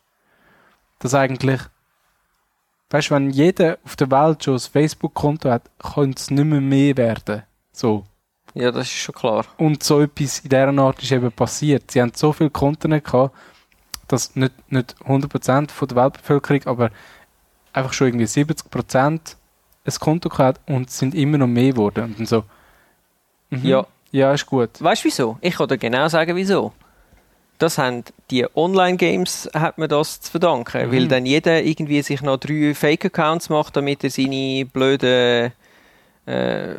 dass 1.00 1.14
eigentlich, 1.14 1.62
weißt 2.90 3.10
du, 3.10 3.16
wenn 3.16 3.30
jeder 3.32 3.78
auf 3.84 3.96
der 3.96 4.12
Welt 4.12 4.44
schon 4.44 4.56
ein 4.56 4.60
Facebook-Konto 4.60 5.50
hat, 5.50 5.70
könnte 5.80 6.20
es 6.20 6.32
nicht 6.32 6.46
mehr 6.46 6.62
mehr 6.62 6.96
werden. 6.98 7.44
So, 7.72 8.06
Ja, 8.54 8.72
das 8.72 8.88
ist 8.88 8.94
schon 8.94 9.16
klar. 9.16 9.46
Und 9.58 9.84
so 9.84 10.02
etwas 10.02 10.40
in 10.40 10.50
dieser 10.50 10.78
Art 10.78 11.02
ist 11.02 11.12
eben 11.12 11.32
passiert. 11.32 11.90
Sie 11.92 12.02
haben 12.02 12.12
so 12.16 12.32
viel 12.32 12.50
Content 12.50 13.04
gehabt, 13.04 13.36
dass 14.08 14.36
nicht, 14.36 14.54
nicht 14.72 14.96
100% 15.02 15.72
von 15.72 15.88
der 15.88 15.98
Weltbevölkerung, 15.98 16.64
aber 16.66 16.92
einfach 17.74 17.94
schon 17.94 18.08
irgendwie 18.08 18.26
70% 18.26 19.36
ein 19.86 19.94
Konto 20.00 20.30
gehabt 20.30 20.62
und 20.70 20.88
es 20.90 20.98
sind 20.98 21.16
immer 21.16 21.38
noch 21.40 21.48
mehr 21.48 21.72
geworden. 21.72 22.16
Und 22.18 22.28
so, 22.28 22.44
mhm, 23.50 23.66
Ja. 23.66 23.88
Ja, 24.14 24.32
ist 24.32 24.46
gut. 24.46 24.70
Weißt 24.82 25.04
du 25.04 25.08
wieso? 25.08 25.38
Ich 25.42 25.56
kann 25.58 25.68
dir 25.68 25.78
genau 25.78 26.08
sagen, 26.08 26.36
wieso. 26.38 26.72
Das 27.60 27.78
haben 27.78 28.04
die 28.32 28.46
Online-Games 28.56 29.50
hat 29.54 29.78
man 29.78 29.88
das 29.90 30.22
zu 30.22 30.32
verdanken, 30.32 30.88
Mhm. 30.88 30.92
weil 30.94 31.08
dann 31.08 31.26
jeder 31.26 31.62
irgendwie 31.64 32.02
sich 32.02 32.22
noch 32.22 32.38
drei 32.38 32.74
Fake-Accounts 32.74 33.50
macht, 33.50 33.76
damit 33.76 34.04
er 34.04 34.10
seine 34.10 34.66
blöden 34.66 35.52
äh, 36.26 36.76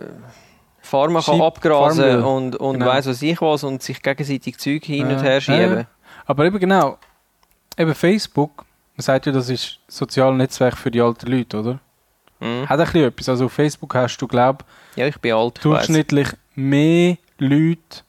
Farmen 0.80 1.22
kann 1.22 1.40
abgrasen 1.40 2.04
Farmville. 2.04 2.26
und, 2.26 2.56
und 2.56 2.74
Genau. 2.74 2.86
weiss 2.86 3.06
was 3.06 3.22
ich 3.22 3.40
was 3.40 3.62
und 3.64 3.82
sich 3.82 4.02
gegenseitig 4.02 4.58
Zeug 4.58 4.84
hin 4.84 5.06
und 5.06 5.18
Äh, 5.18 5.22
her 5.22 5.40
schieben. 5.40 5.78
äh. 5.78 5.84
Aber 6.26 6.44
eben 6.44 6.58
genau, 6.58 6.98
eben 7.78 7.94
Facebook, 7.94 8.64
man 8.96 9.02
sagt 9.02 9.26
ja, 9.26 9.32
das 9.32 9.48
ist 9.48 9.78
soziales 9.88 10.36
Netzwerk 10.38 10.76
für 10.76 10.90
die 10.90 11.00
alten 11.00 11.26
Leute, 11.30 11.58
oder? 11.60 11.78
Mhm. 12.40 12.68
Hat 12.68 12.78
ein 12.80 12.84
bisschen 12.86 13.04
etwas. 13.04 13.28
Also 13.28 13.46
auf 13.46 13.52
Facebook 13.52 13.94
hast 13.94 14.18
du, 14.18 14.26
glaube 14.28 14.64
Ja, 14.96 15.06
ich 15.06 15.18
bin 15.20 15.32
alt. 15.34 15.54
ich 15.56 15.62
durchschnittlich 15.62 16.28
mehr 16.54 17.16
Leute 17.44 18.02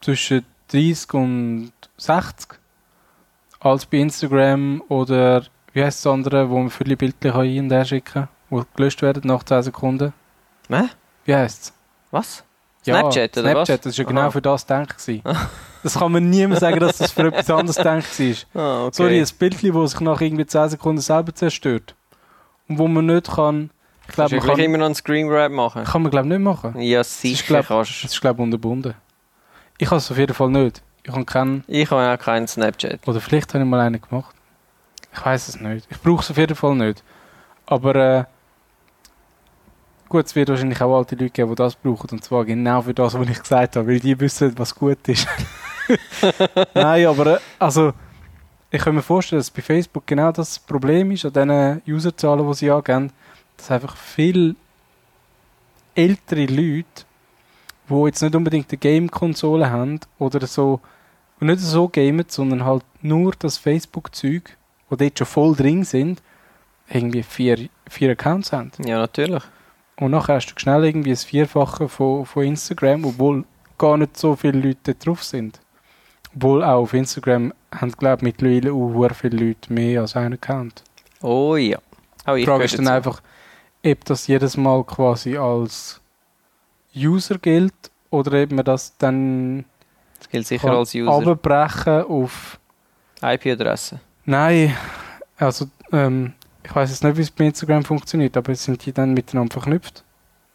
zwischen 0.00 0.44
30 0.68 1.14
und 1.14 1.72
60 1.96 2.58
als 3.60 3.86
bei 3.86 3.98
Instagram 3.98 4.82
oder 4.88 5.44
wie 5.72 5.82
heißt 5.82 6.04
das 6.04 6.12
andere, 6.12 6.50
wo 6.50 6.58
man 6.58 6.70
viele 6.70 6.96
Bilder 6.96 7.32
kann 7.32 7.46
hin 7.46 7.64
und 7.64 7.70
her 7.70 7.84
schicken 7.84 8.12
kann, 8.12 8.28
die 8.50 8.62
gelöscht 8.76 9.02
werden 9.02 9.22
nach 9.24 9.44
10 9.44 9.62
Sekunden. 9.62 10.12
Hä? 10.68 10.88
Wie 11.24 11.34
heißt 11.34 11.62
es? 11.62 11.72
Was? 12.10 12.44
Snapchat, 12.84 13.38
oder 13.38 13.54
was? 13.54 13.66
Snapchat, 13.66 13.86
das 13.86 13.92
ist 13.92 13.98
ja 13.98 14.04
genau 14.04 14.22
Aha. 14.22 14.30
für 14.30 14.42
das 14.42 14.66
gedacht. 14.66 14.98
gewesen. 14.98 15.22
Das 15.82 15.94
kann 15.98 16.12
man 16.12 16.30
niemand 16.30 16.60
sagen, 16.60 16.80
dass 16.80 16.98
das 16.98 17.12
für 17.12 17.26
etwas 17.26 17.50
anderes 17.50 17.76
gedacht 17.76 18.20
war. 18.54 18.62
Ah, 18.62 18.84
okay. 18.86 18.96
Sorry, 18.96 19.20
ein 19.20 19.28
Bild, 19.38 19.74
das 19.74 19.90
sich 19.92 20.00
nach 20.00 20.20
irgendwie 20.20 20.46
10 20.46 20.70
Sekunden 20.70 21.00
selber 21.00 21.34
zerstört. 21.34 21.94
Und 22.68 22.78
wo 22.78 22.88
man 22.88 23.06
nicht 23.06 23.30
kann, 23.32 23.70
ich 24.12 24.30
Kannst 24.30 24.46
man 24.46 24.56
kann, 24.56 24.64
immer 24.64 24.78
noch 24.78 24.86
einen 24.86 24.94
Screen 24.94 25.28
Grab 25.28 25.50
machen? 25.52 25.84
kann 25.84 26.02
man 26.02 26.10
glaube 26.10 26.28
nicht 26.28 26.40
machen. 26.40 26.80
Ja, 26.80 27.00
ist, 27.00 27.20
sicher 27.20 27.44
glaub- 27.46 27.66
kannst 27.66 28.04
Das 28.04 28.12
ist 28.12 28.20
glaube 28.20 28.40
ich 28.40 28.44
unterbunden. 28.44 28.94
Ich 29.78 29.86
habe 29.88 29.96
es 29.96 30.10
auf 30.10 30.18
jeden 30.18 30.34
Fall 30.34 30.50
nicht. 30.50 30.82
Ich 31.04 31.12
habe 31.12 31.24
keinen, 31.24 31.64
Ich 31.66 31.90
habe 31.90 32.12
auch 32.14 32.22
keinen 32.24 32.46
Snapchat. 32.46 33.06
oder 33.08 33.20
vielleicht 33.20 33.52
habe 33.54 33.64
ich 33.64 33.68
mal 33.70 33.80
einen 33.80 34.00
gemacht. 34.00 34.34
Ich 35.12 35.24
weiß 35.24 35.48
es 35.48 35.60
nicht. 35.60 35.86
Ich 35.90 36.00
brauche 36.00 36.22
es 36.22 36.30
auf 36.30 36.36
jeden 36.36 36.54
Fall 36.54 36.74
nicht. 36.76 37.02
Aber 37.66 37.94
äh, 37.96 38.24
gut, 40.08 40.26
es 40.26 40.34
wird 40.36 40.48
wahrscheinlich 40.48 40.80
auch 40.80 40.96
alte 40.96 41.14
Leute 41.16 41.30
geben, 41.30 41.50
die 41.50 41.54
das 41.56 41.74
brauchen. 41.74 42.08
Und 42.12 42.24
zwar 42.24 42.44
genau 42.44 42.82
für 42.82 42.94
das, 42.94 43.14
was 43.18 43.28
ich 43.28 43.40
gesagt 43.40 43.76
habe, 43.76 43.88
weil 43.88 44.00
die 44.00 44.18
wissen, 44.18 44.52
was 44.58 44.74
gut 44.74 45.08
ist. 45.08 45.26
Nein, 46.74 47.06
aber 47.06 47.26
äh, 47.26 47.38
also 47.58 47.92
ich 48.70 48.80
kann 48.80 48.94
mir 48.94 49.02
vorstellen, 49.02 49.40
dass 49.40 49.50
bei 49.50 49.60
Facebook 49.62 50.06
genau 50.06 50.32
das 50.32 50.58
Problem 50.58 51.10
ist, 51.10 51.24
an 51.26 51.32
diesen 51.32 51.82
Userzahlen, 51.94 52.46
die 52.46 52.54
sie 52.54 52.70
angeben, 52.70 53.10
dass 53.62 53.70
einfach 53.70 53.96
viel 53.96 54.56
ältere 55.94 56.46
Leute, 56.46 57.04
die 57.88 58.04
jetzt 58.06 58.20
nicht 58.20 58.34
unbedingt 58.34 58.70
eine 58.70 58.78
Game-Konsole 58.78 59.70
haben 59.70 60.00
oder 60.18 60.46
so, 60.46 60.80
und 61.38 61.46
nicht 61.46 61.60
so 61.60 61.88
gamen, 61.88 62.24
sondern 62.28 62.64
halt 62.64 62.84
nur 63.02 63.34
das 63.38 63.58
Facebook-Zeug, 63.58 64.56
wo 64.88 64.96
dort 64.96 65.18
schon 65.18 65.26
voll 65.26 65.54
drin 65.54 65.84
sind, 65.84 66.22
irgendwie 66.88 67.22
vier, 67.22 67.68
vier 67.88 68.10
Accounts 68.10 68.52
haben. 68.52 68.72
Ja, 68.84 68.98
natürlich. 68.98 69.42
Und 69.96 70.10
nachher 70.10 70.36
hast 70.36 70.46
du 70.46 70.58
schnell 70.58 70.84
irgendwie 70.84 71.10
das 71.10 71.24
Vierfache 71.24 71.88
von, 71.88 72.26
von 72.26 72.44
Instagram, 72.44 73.04
obwohl 73.04 73.44
gar 73.78 73.96
nicht 73.96 74.16
so 74.16 74.34
viele 74.34 74.58
Leute 74.60 74.94
drauf 74.94 75.22
sind. 75.22 75.60
Obwohl 76.34 76.64
auch 76.64 76.82
auf 76.82 76.94
Instagram 76.94 77.52
haben, 77.72 77.92
glaube 77.92 78.18
ich, 78.18 78.22
mittlerweile 78.22 78.72
auch 78.72 79.14
viele 79.14 79.36
Leute 79.48 79.72
mehr 79.72 80.00
als 80.00 80.16
einen 80.16 80.34
Account. 80.34 80.82
Oh 81.20 81.56
ja. 81.56 81.78
Auch 82.24 82.34
Die 82.34 82.40
ich 82.40 82.46
Frage 82.46 82.58
gehöre 82.58 82.64
ist 82.64 82.78
dann 82.78 82.84
dazu. 82.86 82.96
einfach, 82.96 83.22
ob 83.84 84.04
das 84.04 84.26
jedes 84.26 84.56
Mal 84.56 84.84
quasi 84.84 85.36
als 85.36 86.00
User 86.96 87.38
gilt 87.38 87.74
oder 88.10 88.42
ob 88.42 88.52
man 88.52 88.64
das 88.64 88.96
dann 88.98 89.64
Das 90.18 90.28
gilt 90.28 90.46
sicher 90.46 90.70
als 90.70 90.94
User. 90.94 91.10
abbrechen 91.30 92.02
auf 92.02 92.58
IP-Adresse. 93.22 94.00
Nein, 94.24 94.76
also 95.36 95.66
ähm, 95.92 96.32
ich 96.64 96.74
weiß 96.74 96.90
jetzt 96.90 97.02
nicht, 97.04 97.16
wie 97.16 97.22
es 97.22 97.30
bei 97.30 97.46
Instagram 97.46 97.84
funktioniert, 97.84 98.36
aber 98.36 98.54
sind 98.54 98.84
die 98.84 98.92
dann 98.92 99.14
miteinander 99.14 99.52
verknüpft? 99.52 100.04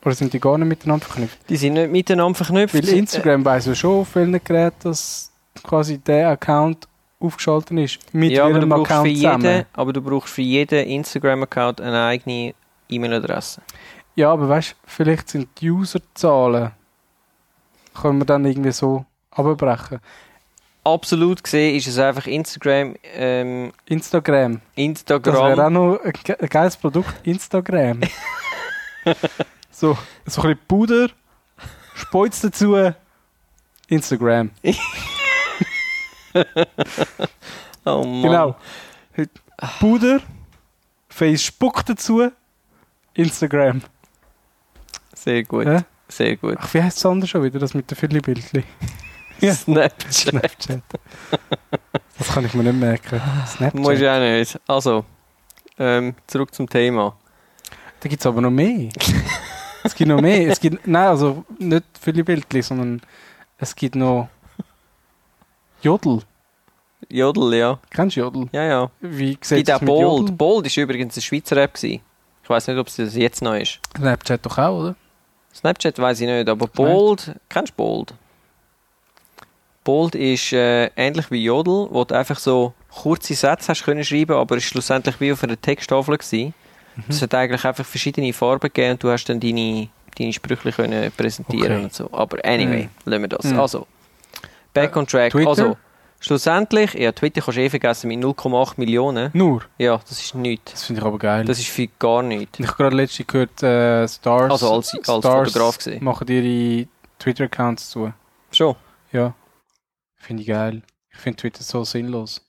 Oder 0.06 0.16
sind 0.16 0.32
die 0.32 0.40
gar 0.40 0.58
nicht 0.58 0.68
miteinander 0.68 1.06
verknüpft? 1.06 1.38
Die 1.50 1.58
sind 1.58 1.74
nicht 1.74 1.92
miteinander 1.92 2.36
verknüpft. 2.36 2.76
Weil 2.76 2.88
Instagram 2.90 3.44
weiss 3.44 3.66
ja 3.66 3.76
schon 3.76 4.02
auf 4.02 4.10
vielen 4.10 4.40
Geräten, 4.44 4.76
dass 4.84 5.32
quasi 5.64 5.98
der 5.98 6.30
Account 6.30 6.88
aufgeschaltet 7.20 7.78
ist. 7.78 8.14
Mit 8.14 8.32
ja, 8.32 8.46
aber 8.46 8.60
du, 8.60 8.68
für 8.68 8.76
Account 8.76 9.16
zusammen. 9.16 9.44
jeden, 9.44 9.66
aber 9.74 9.94
du 9.94 10.02
brauchst 10.02 10.34
für 10.34 10.42
jeden 10.44 10.88
Instagram-Account 10.88 11.82
eine 11.82 12.04
eigene 12.06 12.54
E-Mail-Adresse. 12.90 13.62
Ja, 14.16 14.32
aber 14.32 14.50
weißt 14.50 14.72
du, 14.72 14.76
vielleicht 14.86 15.30
sind 15.30 15.50
die 15.62 15.70
Userzahlen, 15.72 16.72
können 18.00 18.20
wir 18.20 18.26
dann 18.26 18.46
irgendwie 18.46 18.72
so 18.72 19.06
abbrechen. 19.32 20.00
Absolut 20.84 21.44
gesehen 21.44 21.76
ist 21.76 21.88
es 21.88 22.00
einfach 22.00 22.26
Instagram, 22.28 22.96
ähm, 23.14 23.74
Instagram. 23.86 24.54
Das 24.54 24.62
wäre 24.78 24.84
Instagram. 24.86 25.60
auch 25.60 25.70
noch 25.70 26.00
ein, 26.02 26.14
ge- 26.24 26.38
ein 26.40 26.48
geiles 26.50 26.78
Produkt. 26.78 27.14
Instagram. 27.28 28.00
so, 29.72 29.98
so 30.26 30.42
ein 30.42 30.48
bisschen 30.56 30.60
Puder, 30.68 31.10
Speuz 31.94 32.40
dazu, 32.42 32.94
Instagram. 33.90 34.52
Oh 37.86 38.04
Mann. 38.04 38.22
Genau. 38.22 38.56
Puder, 39.80 40.20
Facebook 41.10 41.86
dazu, 41.86 42.32
Instagram. 43.18 43.82
Sehr 45.14 45.44
gut. 45.44 45.66
Ja? 45.66 45.84
Sehr 46.08 46.38
gut. 46.38 46.56
Ach, 46.60 46.74
wie 46.74 46.82
heißt 46.82 46.98
das 46.98 47.06
andere 47.06 47.28
schon 47.28 47.44
wieder, 47.44 47.60
das 47.60 47.74
mit 47.74 47.90
den 47.92 47.96
Viertelbildchen? 47.98 48.64
Ja. 49.40 49.54
Snapchat. 49.54 50.12
Snapchat. 50.12 50.82
Das 52.18 52.28
kann 52.30 52.44
ich 52.44 52.56
mir 52.56 52.64
nicht 52.64 52.80
merken. 52.80 53.22
Snapchat. 53.46 53.76
Muss 53.76 54.00
ich 54.00 54.08
auch 54.08 54.20
nicht. 54.20 54.60
Also, 54.66 55.06
ähm, 55.78 56.16
zurück 56.26 56.56
zum 56.56 56.68
Thema. 56.68 57.16
Da 58.00 58.10
gibt 58.10 58.20
es 58.20 58.26
aber 58.26 58.42
noch 58.42 58.50
mehr. 58.50 58.90
es 59.84 59.94
gibt 59.94 60.10
noch 60.10 60.20
mehr. 60.20 60.50
Es 60.50 60.60
gibt, 60.60 60.88
nein, 60.88 61.06
also 61.10 61.46
nicht 61.60 61.84
viele 62.02 62.24
Bildchen, 62.24 62.64
sondern 62.64 63.02
es 63.60 63.76
gibt 63.76 63.96
noch 63.96 64.28
Jodel. 65.84 66.22
Jodel, 67.08 67.54
ja. 67.60 67.80
Kennst 67.92 68.16
du 68.16 68.22
Jodel? 68.22 68.50
Ja, 68.52 68.64
ja. 68.64 68.92
Wie 69.02 69.38
Es 69.40 69.50
sieht 69.50 69.68
gibt 69.68 69.72
auch 69.72 69.82
es 69.82 69.86
Bold. 69.86 70.02
Jodel? 70.02 70.36
Bold 70.36 70.66
ist 70.66 70.78
übrigens 70.78 71.16
eine 71.16 71.22
Schweizer 71.22 71.58
App. 71.58 71.76
Gewesen. 71.76 72.02
Ich 72.48 72.50
weiß 72.50 72.68
nicht, 72.68 72.78
ob 72.78 72.88
es 72.88 72.96
das 72.96 73.14
jetzt 73.14 73.42
noch 73.42 73.56
ist. 73.56 73.78
Snapchat 73.98 74.46
doch 74.46 74.58
auch, 74.58 74.80
oder? 74.80 74.96
Snapchat 75.54 76.00
weiß 76.00 76.22
ich 76.22 76.28
nicht, 76.28 76.48
aber 76.48 76.66
Bold, 76.68 77.36
kennst 77.50 77.74
du 77.74 77.76
Bold? 77.76 78.14
Bold 79.84 80.16
ist 80.16 80.54
äh, 80.54 80.86
ähnlich 80.96 81.30
wie 81.30 81.44
Jodel, 81.44 81.90
wo 81.92 82.06
du 82.06 82.16
einfach 82.16 82.40
so 82.40 82.72
kurze 82.90 83.34
Sätze 83.34 83.68
hast 83.68 83.84
können 83.84 84.06
schreiben, 84.06 84.38
aber 84.38 84.56
es 84.56 84.64
ist 84.64 84.70
schlussendlich 84.70 85.20
wie 85.20 85.34
auf 85.34 85.44
einer 85.44 85.60
Texttafel 85.60 86.18
gewesen. 86.18 86.54
Mhm. 86.96 87.04
Es 87.10 87.22
hat 87.22 87.34
eigentlich 87.34 87.66
einfach 87.66 87.86
verschiedene 87.86 88.32
Farben 88.32 88.62
gegeben 88.62 88.92
und 88.92 89.04
du 89.04 89.12
hast 89.12 89.26
dann 89.26 89.42
deine, 89.42 89.90
deine 90.18 90.32
Sprüche 90.32 90.72
können 90.72 91.12
präsentieren 91.12 91.74
Okay. 91.74 91.84
und 91.84 91.94
so. 91.94 92.10
Aber 92.14 92.38
anyway, 92.46 92.88
lassen 93.04 93.22
wir 93.24 93.28
das. 93.28 93.44
Mhm. 93.44 93.60
Also, 93.60 93.88
back 94.74 94.96
on 94.96 95.06
track. 95.06 95.34
Twitter? 95.34 95.50
Also, 95.50 95.78
schlussendlich, 96.20 96.94
ja, 96.94 97.12
Twitter 97.12 97.42
kannst 97.42 97.58
du 97.58 97.62
eh 97.62 97.70
vergessen 97.70 98.08
mit 98.08 98.20
0,8 98.20 98.74
Millionen. 98.78 99.30
Nur. 99.34 99.64
Ja, 99.78 99.98
das 99.98 100.20
ist 100.20 100.36
nichts. 100.36 100.72
Das 100.74 100.84
finde 100.84 101.02
ich 101.02 101.06
aber 101.08 101.18
geil. 101.18 101.46
Das 101.46 101.60
ist 101.60 101.70
für 101.70 101.88
gar 102.00 102.24
nichts. 102.24 102.60
ich 102.60 102.68
habe 102.68 102.78
gerade 102.78 102.96
letztens 102.96 103.28
gehört, 103.28 103.64
äh, 103.64 104.08
Stars, 104.08 104.52
Also 104.52 104.74
als, 104.74 104.94
als 104.94 105.04
Stars 105.04 105.52
Fotograf 105.52 105.78
gesehen. 105.78 106.04
machen 106.04 106.28
ihre 106.28 106.88
Twitter-Accounts 107.20 107.90
zu. 107.90 108.14
Schon. 108.52 108.76
Ja. 109.12 109.34
Finde 110.16 110.42
ich 110.42 110.48
geil. 110.48 110.82
Ich 111.12 111.18
finde 111.20 111.38
Twitter 111.38 111.64
so 111.64 111.84
sinnlos. 111.84 112.42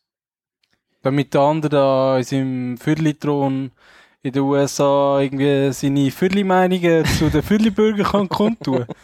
Damit 1.02 1.32
der 1.32 1.40
andere 1.42 1.70
da 1.70 2.18
in 2.18 2.24
seinem 2.24 2.76
Vierteltron 2.78 3.70
in 4.22 4.32
den 4.32 4.42
USA 4.42 5.20
irgendwie 5.20 5.72
seine 5.72 6.10
Viertelmeinungen 6.10 7.04
zu 7.04 7.30
den 7.30 7.42
Viertelbürgern 7.42 8.04
kann 8.06 8.28
kundtun. 8.28 8.84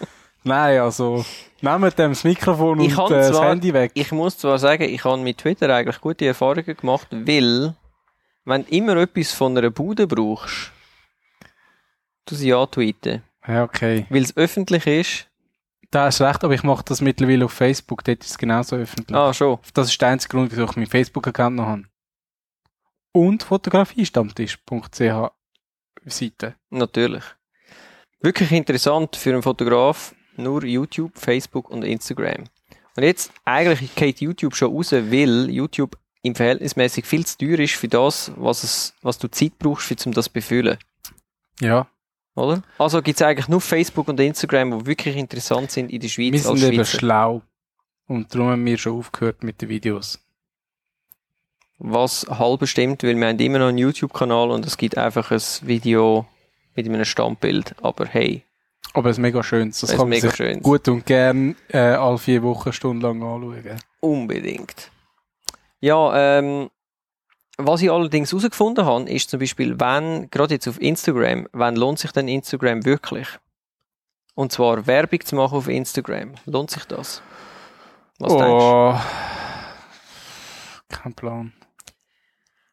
Nein, 0.45 0.81
also, 0.81 1.25
nehmt 1.63 1.99
dem 1.99 2.11
das 2.13 2.23
Mikrofon 2.25 2.81
Ich 2.81 2.97
und 2.99 3.11
äh, 3.11 3.15
das 3.15 3.29
zwar- 3.31 3.49
Handy 3.49 3.73
weg. 3.73 3.93
Ich 3.95 4.13
muss 4.13 4.37
zwar 4.39 4.59
sagen, 4.59 4.83
ich 4.85 5.03
habe 5.05 5.21
mit 5.23 5.39
Twitter 5.39 5.75
eigentlich 5.75 6.01
gute 6.01 6.27
Erfahrungen 6.27 6.77
gemacht, 6.77 7.09
weil, 7.11 7.75
wenn 8.45 8.65
du 8.65 8.71
immer 8.75 8.97
etwas 8.97 9.33
von 9.33 9.57
einer 9.57 9.71
Bude 9.71 10.07
brauchst, 10.07 10.71
du 12.27 12.35
sie 12.35 12.53
antweeten. 12.53 13.23
Ja, 13.47 13.65
okay. 13.65 14.07
Weil 14.11 14.23
es 14.23 14.37
öffentlich 14.37 14.87
ist. 14.87 15.29
Da 15.91 16.07
hast 16.07 16.21
recht, 16.21 16.43
aber 16.43 16.55
ich 16.55 16.63
mache 16.65 16.85
das 16.85 17.01
mittlerweile 17.01 17.45
auf 17.45 17.53
Facebook, 17.53 18.03
dort 18.05 18.23
ist 18.25 18.31
es 18.33 18.39
genauso 18.39 18.77
öffentlich. 18.77 19.17
Ah, 19.17 19.33
schon. 19.33 19.59
Das 19.75 19.89
ist 19.89 20.01
der 20.01 20.09
einzige 20.09 20.37
Grund, 20.37 20.51
wieso 20.51 20.65
ich 20.65 20.77
meinen 20.77 20.87
Facebook-Account 20.89 21.57
noch 21.57 21.67
habe. 21.67 21.85
Und 23.13 23.45
fotografiestammtisch.ch 23.45 25.31
Seite. 26.07 26.55
Natürlich. 26.71 27.23
Wirklich 28.21 28.51
interessant 28.53 29.15
für 29.17 29.31
einen 29.31 29.43
Fotograf, 29.43 30.15
nur 30.37 30.65
YouTube, 30.65 31.13
Facebook 31.19 31.71
und 31.71 31.85
Instagram. 31.85 32.45
Und 32.97 33.03
jetzt, 33.03 33.33
eigentlich 33.45 33.95
geht 33.95 34.21
YouTube 34.21 34.55
schon 34.55 34.75
raus, 34.75 34.93
weil 34.93 35.51
YouTube 35.51 35.99
im 36.23 36.35
Verhältnismäßig 36.35 37.05
viel 37.05 37.27
zu 37.27 37.39
teuer 37.39 37.59
ist 37.59 37.75
für 37.75 37.89
das, 37.89 38.33
was, 38.37 38.63
es, 38.63 38.95
was 39.03 39.19
du 39.19 39.29
Zeit 39.29 39.59
brauchst, 39.59 39.87
für, 39.87 39.97
um 40.07 40.13
das 40.13 40.27
zu 40.27 40.33
befüllen. 40.33 40.79
Ja. 41.61 41.87
Oder? 42.35 42.63
Also 42.79 43.03
gibt 43.03 43.21
es 43.21 43.27
eigentlich 43.27 43.49
nur 43.49 43.61
Facebook 43.61 44.09
und 44.09 44.19
Instagram, 44.19 44.79
die 44.79 44.87
wirklich 44.87 45.17
interessant 45.17 45.71
sind 45.71 45.93
in 45.93 46.01
der 46.01 46.09
Schweiz 46.09 46.33
Wir 46.33 46.41
sind 46.41 46.63
eben 46.63 46.85
schlau. 46.85 47.43
Und 48.07 48.35
darum 48.35 48.49
haben 48.49 48.65
wir 48.65 48.79
schon 48.79 48.99
aufgehört 48.99 49.43
mit 49.43 49.63
den 49.63 49.69
Videos. 49.69 50.19
Was 51.79 52.27
halb 52.29 52.67
stimmt, 52.67 53.03
weil 53.03 53.17
wir 53.17 53.27
haben 53.27 53.39
immer 53.39 53.59
noch 53.59 53.69
einen 53.69 53.79
YouTube-Kanal 53.79 54.51
und 54.51 54.67
es 54.67 54.77
gibt 54.77 54.97
einfach 54.97 55.31
ein 55.31 55.43
Video 55.63 56.27
mit 56.75 56.87
einem 56.87 57.05
Standbild. 57.05 57.75
Aber 57.83 58.07
hey, 58.07 58.45
Aber 58.95 59.11
es 59.11 59.17
ist 59.17 59.23
mega 59.23 59.43
schön. 59.43 59.71
Das 59.71 59.83
Es 59.83 59.91
kann 59.91 59.99
man 59.99 60.09
mega 60.11 60.29
sich 60.29 60.37
schön. 60.37 60.63
gut 60.63 60.89
und 60.89 61.05
gern 61.05 61.57
äh, 61.69 61.79
alle 61.79 62.17
vier 62.17 62.43
Wochen 62.43 62.73
stundenlang 62.73 63.23
anschauen. 63.23 63.81
unbedingt. 64.01 64.91
Ja, 65.81 66.39
ähm, 66.39 66.71
was 67.59 67.83
ich 67.83 67.91
allerdings 67.91 68.31
herausgefunden 68.33 68.85
habe, 68.87 69.11
ist 69.11 69.31
zum 69.31 69.41
Beispiel, 69.41 69.79
wenn, 69.79 70.31
gerade 70.31 70.55
jetzt 70.55 70.67
auf 70.67 70.81
Instagram, 70.81 71.47
wann 71.53 71.77
lohnt 71.77 71.99
sich 71.99 72.13
denn 72.13 72.29
Instagram 72.29 72.85
wirklich? 72.85 73.29
Und 74.35 74.51
zwar 74.53 74.87
Werbung 74.87 75.21
zu 75.21 75.37
machen 75.37 75.59
auf 75.59 75.69
Instagram. 75.69 76.35
Lohnt 76.47 76.71
sich 76.71 76.85
das? 76.87 77.23
Was 78.19 78.33
denkst 78.33 78.45
du? 78.45 78.47
oh. 78.47 78.99
Kein 80.89 81.15
Plan. 81.15 81.53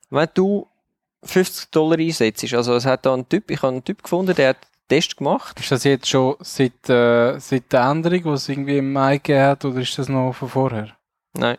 Wenn 0.09 0.29
du 0.33 0.67
50 1.23 1.69
Dollar 1.71 1.99
einsetzt, 1.99 2.53
also 2.53 2.75
es 2.75 2.85
hat 2.85 3.05
da 3.05 3.13
einen 3.13 3.27
Typ, 3.29 3.51
ich 3.51 3.61
habe 3.61 3.73
einen 3.73 3.83
Typ 3.83 4.03
gefunden, 4.03 4.35
der 4.35 4.49
hat 4.49 4.57
Test 4.91 5.15
gemacht. 5.15 5.57
Ist 5.57 5.71
das 5.71 5.85
jetzt 5.85 6.09
schon 6.09 6.35
seit, 6.41 6.89
äh, 6.89 7.39
seit 7.39 7.71
der 7.71 7.81
Änderung, 7.89 8.23
die 8.23 8.29
es 8.29 8.49
irgendwie 8.49 8.77
im 8.77 8.91
Mai 8.91 9.17
gegeben 9.19 9.43
hat, 9.43 9.63
oder 9.63 9.79
ist 9.79 9.97
das 9.97 10.09
noch 10.09 10.33
von 10.33 10.49
vorher? 10.49 10.89
Nein, 11.33 11.57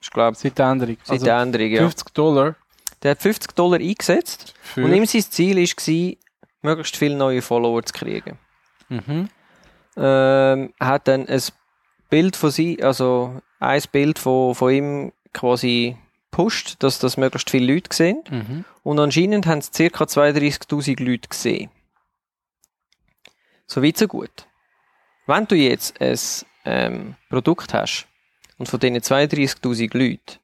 ich 0.00 0.10
glaube, 0.10 0.34
Seit 0.34 0.56
der 0.58 0.70
Änderung. 0.70 0.96
seit 1.02 1.12
Also 1.12 1.24
der 1.26 1.40
Änderung, 1.40 1.68
ja. 1.68 1.80
50 1.80 2.14
Dollar 2.14 2.54
Der 3.02 3.10
hat 3.10 3.20
50 3.20 3.52
Dollar 3.54 3.80
eingesetzt 3.80 4.54
für... 4.62 4.82
und 4.82 4.94
ihm 4.94 5.04
sein 5.04 5.22
Ziel 5.22 5.56
war, 5.58 6.16
möglichst 6.62 6.96
viele 6.96 7.16
neue 7.16 7.42
Follower 7.42 7.82
zu 7.82 7.92
kriegen. 7.92 8.38
mhm. 8.88 9.28
ähm, 9.98 10.72
hat 10.80 11.06
dann 11.06 11.28
ein 11.28 11.42
Bild 12.08 12.36
von 12.36 12.50
sie, 12.50 12.82
also 12.82 13.42
ein 13.60 13.82
Bild 13.92 14.18
von, 14.18 14.54
von 14.54 14.72
ihm 14.72 15.12
quasi 15.34 15.98
pusht, 16.30 16.76
dass 16.78 16.98
das 16.98 17.18
möglichst 17.18 17.50
viele 17.50 17.74
Leute 17.74 17.94
sehen. 17.94 18.22
Mhm. 18.30 18.64
Und 18.82 18.98
anscheinend 18.98 19.46
haben 19.46 19.58
es 19.58 19.70
ca. 19.70 20.04
32.000 20.04 21.02
Leute 21.02 21.28
gesehen. 21.28 21.70
So 23.66 23.82
weit, 23.82 23.96
so 23.96 24.06
gut. 24.08 24.46
Wenn 25.26 25.46
du 25.46 25.54
jetzt 25.56 26.00
ein 26.00 26.18
ähm, 26.64 27.16
Produkt 27.30 27.72
hast 27.74 28.06
und 28.58 28.68
von 28.68 28.78
diesen 28.80 28.96
32.000 28.98 29.96
Leuten 29.96 30.38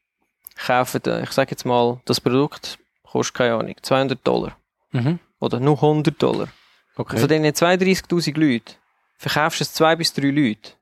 kaufen, 0.56 1.02
äh, 1.06 1.22
ich 1.22 1.30
sage 1.33 1.50
jetzt 1.50 1.64
mal, 1.64 2.00
das 2.06 2.20
Produkt 2.20 2.78
kostet 3.02 3.35
keine 3.37 3.54
Ahnung, 3.56 3.74
200 3.83 4.26
Dollar 4.26 4.56
Mhm. 4.92 5.18
oder 5.38 5.61
nur 5.61 5.76
100 5.80 6.20
Dollar. 6.20 6.48
Und 6.96 7.09
von 7.09 7.16
Okay. 7.24 7.26
diesen 7.40 7.44
32.000 7.54 8.38
Leuten 8.38 8.74
verkaufst 9.18 9.61
du 9.61 9.64
es 9.64 9.72
zwei 9.74 9.96
bis 9.96 10.12
drei 10.12 10.28
Leute, 10.30 10.72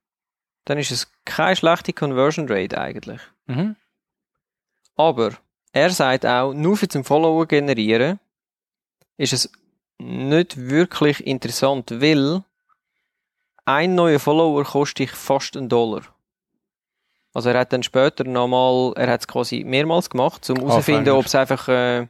dann 0.64 0.78
ist 0.78 0.90
es 0.90 1.10
keine 1.24 1.56
schlechte 1.56 1.92
Conversion 1.92 2.48
Rate 2.48 2.78
eigentlich. 2.78 3.20
Mhm. 3.46 3.76
Aber 4.96 5.32
er 5.72 5.90
sagt 5.90 6.24
auch, 6.26 6.52
nur 6.54 6.76
für 6.76 6.88
zum 6.88 7.04
Follower 7.04 7.46
generieren 7.46 8.18
ist 9.16 9.32
es 9.32 9.50
nicht 9.98 10.56
wirklich 10.56 11.26
interessant, 11.26 11.90
weil 12.00 12.42
ein 13.64 13.94
neuer 13.94 14.18
Follower 14.18 14.64
kostet 14.64 14.98
dich 15.00 15.10
fast 15.10 15.56
einen 15.56 15.68
Dollar. 15.68 16.02
Also 17.34 17.50
er 17.50 17.60
hat 17.60 17.72
dann 17.72 17.82
später 17.82 18.24
nochmal, 18.24 18.92
er 18.96 19.10
hat 19.12 19.20
es 19.20 19.28
quasi 19.28 19.62
mehrmals 19.64 20.08
gemacht, 20.08 20.48
um 20.50 20.56
herauszufinden, 20.56 21.12
ob 21.12 21.26
es 21.26 21.34
einfach, 21.34 21.68
äh, 21.68 22.06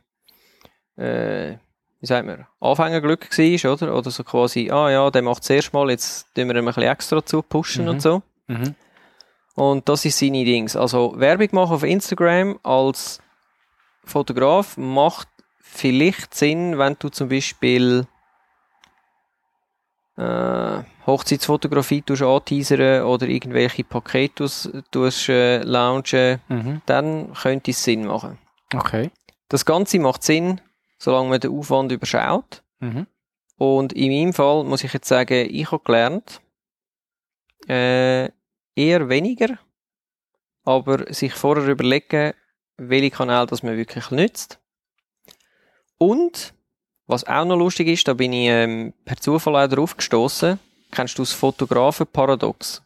äh, 0.97 1.57
wie 2.01 2.07
sagt 2.07 2.27
man, 2.27 2.47
Anfängerglück 2.61 3.29
war, 3.37 3.73
oder? 3.73 3.97
Oder 3.97 4.11
so 4.11 4.23
quasi, 4.23 4.71
ah 4.71 4.91
ja, 4.91 5.11
der 5.11 5.23
macht 5.23 5.43
es 5.43 5.51
erst 5.51 5.73
mal, 5.73 5.91
jetzt 5.91 6.33
tun 6.35 6.49
wir 6.49 6.55
ihm 6.55 6.59
ein 6.61 6.65
bisschen 6.67 6.85
extra 6.85 7.25
zu 7.25 7.43
pushen 7.43 7.85
Mhm. 7.85 7.91
und 7.91 8.01
so. 8.03 8.23
Mhm. 8.47 8.75
Und 9.57 9.89
das 9.89 10.05
ist 10.05 10.19
seine 10.19 10.45
Dings. 10.45 10.77
Also 10.77 11.15
Werbung 11.17 11.49
machen 11.53 11.75
auf 11.75 11.83
Instagram 11.83 12.61
als 12.63 13.21
Fotograf 14.05 14.77
macht 14.77 15.29
vielleicht 15.71 16.35
Sinn, 16.35 16.79
wenn 16.79 16.97
du 16.99 17.09
zum 17.09 17.29
Beispiel 17.29 18.07
äh, 20.17 20.83
Hochzeitsfotografie 21.07 22.03
tust 22.03 22.23
anteasern 22.23 23.05
oder 23.05 23.27
irgendwelche 23.29 23.85
Pakete 23.85 24.49
tust, 24.91 25.29
äh, 25.29 25.59
launchen, 25.63 26.41
Mhm. 26.49 26.83
dann 26.87 27.33
könnte 27.35 27.71
es 27.71 27.83
Sinn 27.85 28.07
machen. 28.07 28.39
Okay. 28.75 29.11
Das 29.49 29.65
Ganze 29.65 29.99
macht 29.99 30.23
Sinn, 30.25 30.61
solange 30.99 31.29
man 31.31 31.41
den 31.41 31.53
Aufwand 31.53 31.93
überschaut. 31.93 32.63
Mhm. 32.81 33.07
Und 33.57 33.93
in 33.93 34.11
meinem 34.13 34.33
Fall 34.33 34.65
muss 34.65 34.85
ich 34.85 34.93
jetzt 34.93 35.09
sagen, 35.09 35.49
ich 35.51 35.71
habe 35.71 35.83
gelernt, 35.85 36.41
äh, 37.69 38.27
eher 38.75 39.09
weniger, 39.09 39.59
aber 40.65 41.13
sich 41.13 41.33
vorher 41.33 41.67
überlegen, 41.69 42.35
welche 42.77 43.11
Kanäle 43.11 43.47
das 43.47 43.63
man 43.63 43.77
wirklich 43.77 44.11
nützt. 44.11 44.58
Und, 45.99 46.55
was 47.07 47.25
auch 47.25 47.45
noch 47.45 47.57
lustig 47.57 47.89
ist, 47.89 48.09
da 48.09 48.15
bin 48.15 48.33
ich 48.33 48.49
ähm, 48.49 48.95
per 49.05 49.17
Zufall 49.17 49.57
auch 49.57 49.69
drauf 49.69 49.97
gestoßen. 49.97 50.59
Kennst 50.91 51.19
du 51.19 51.23
das 51.23 51.33
Fotografen-Paradox? 51.33 52.83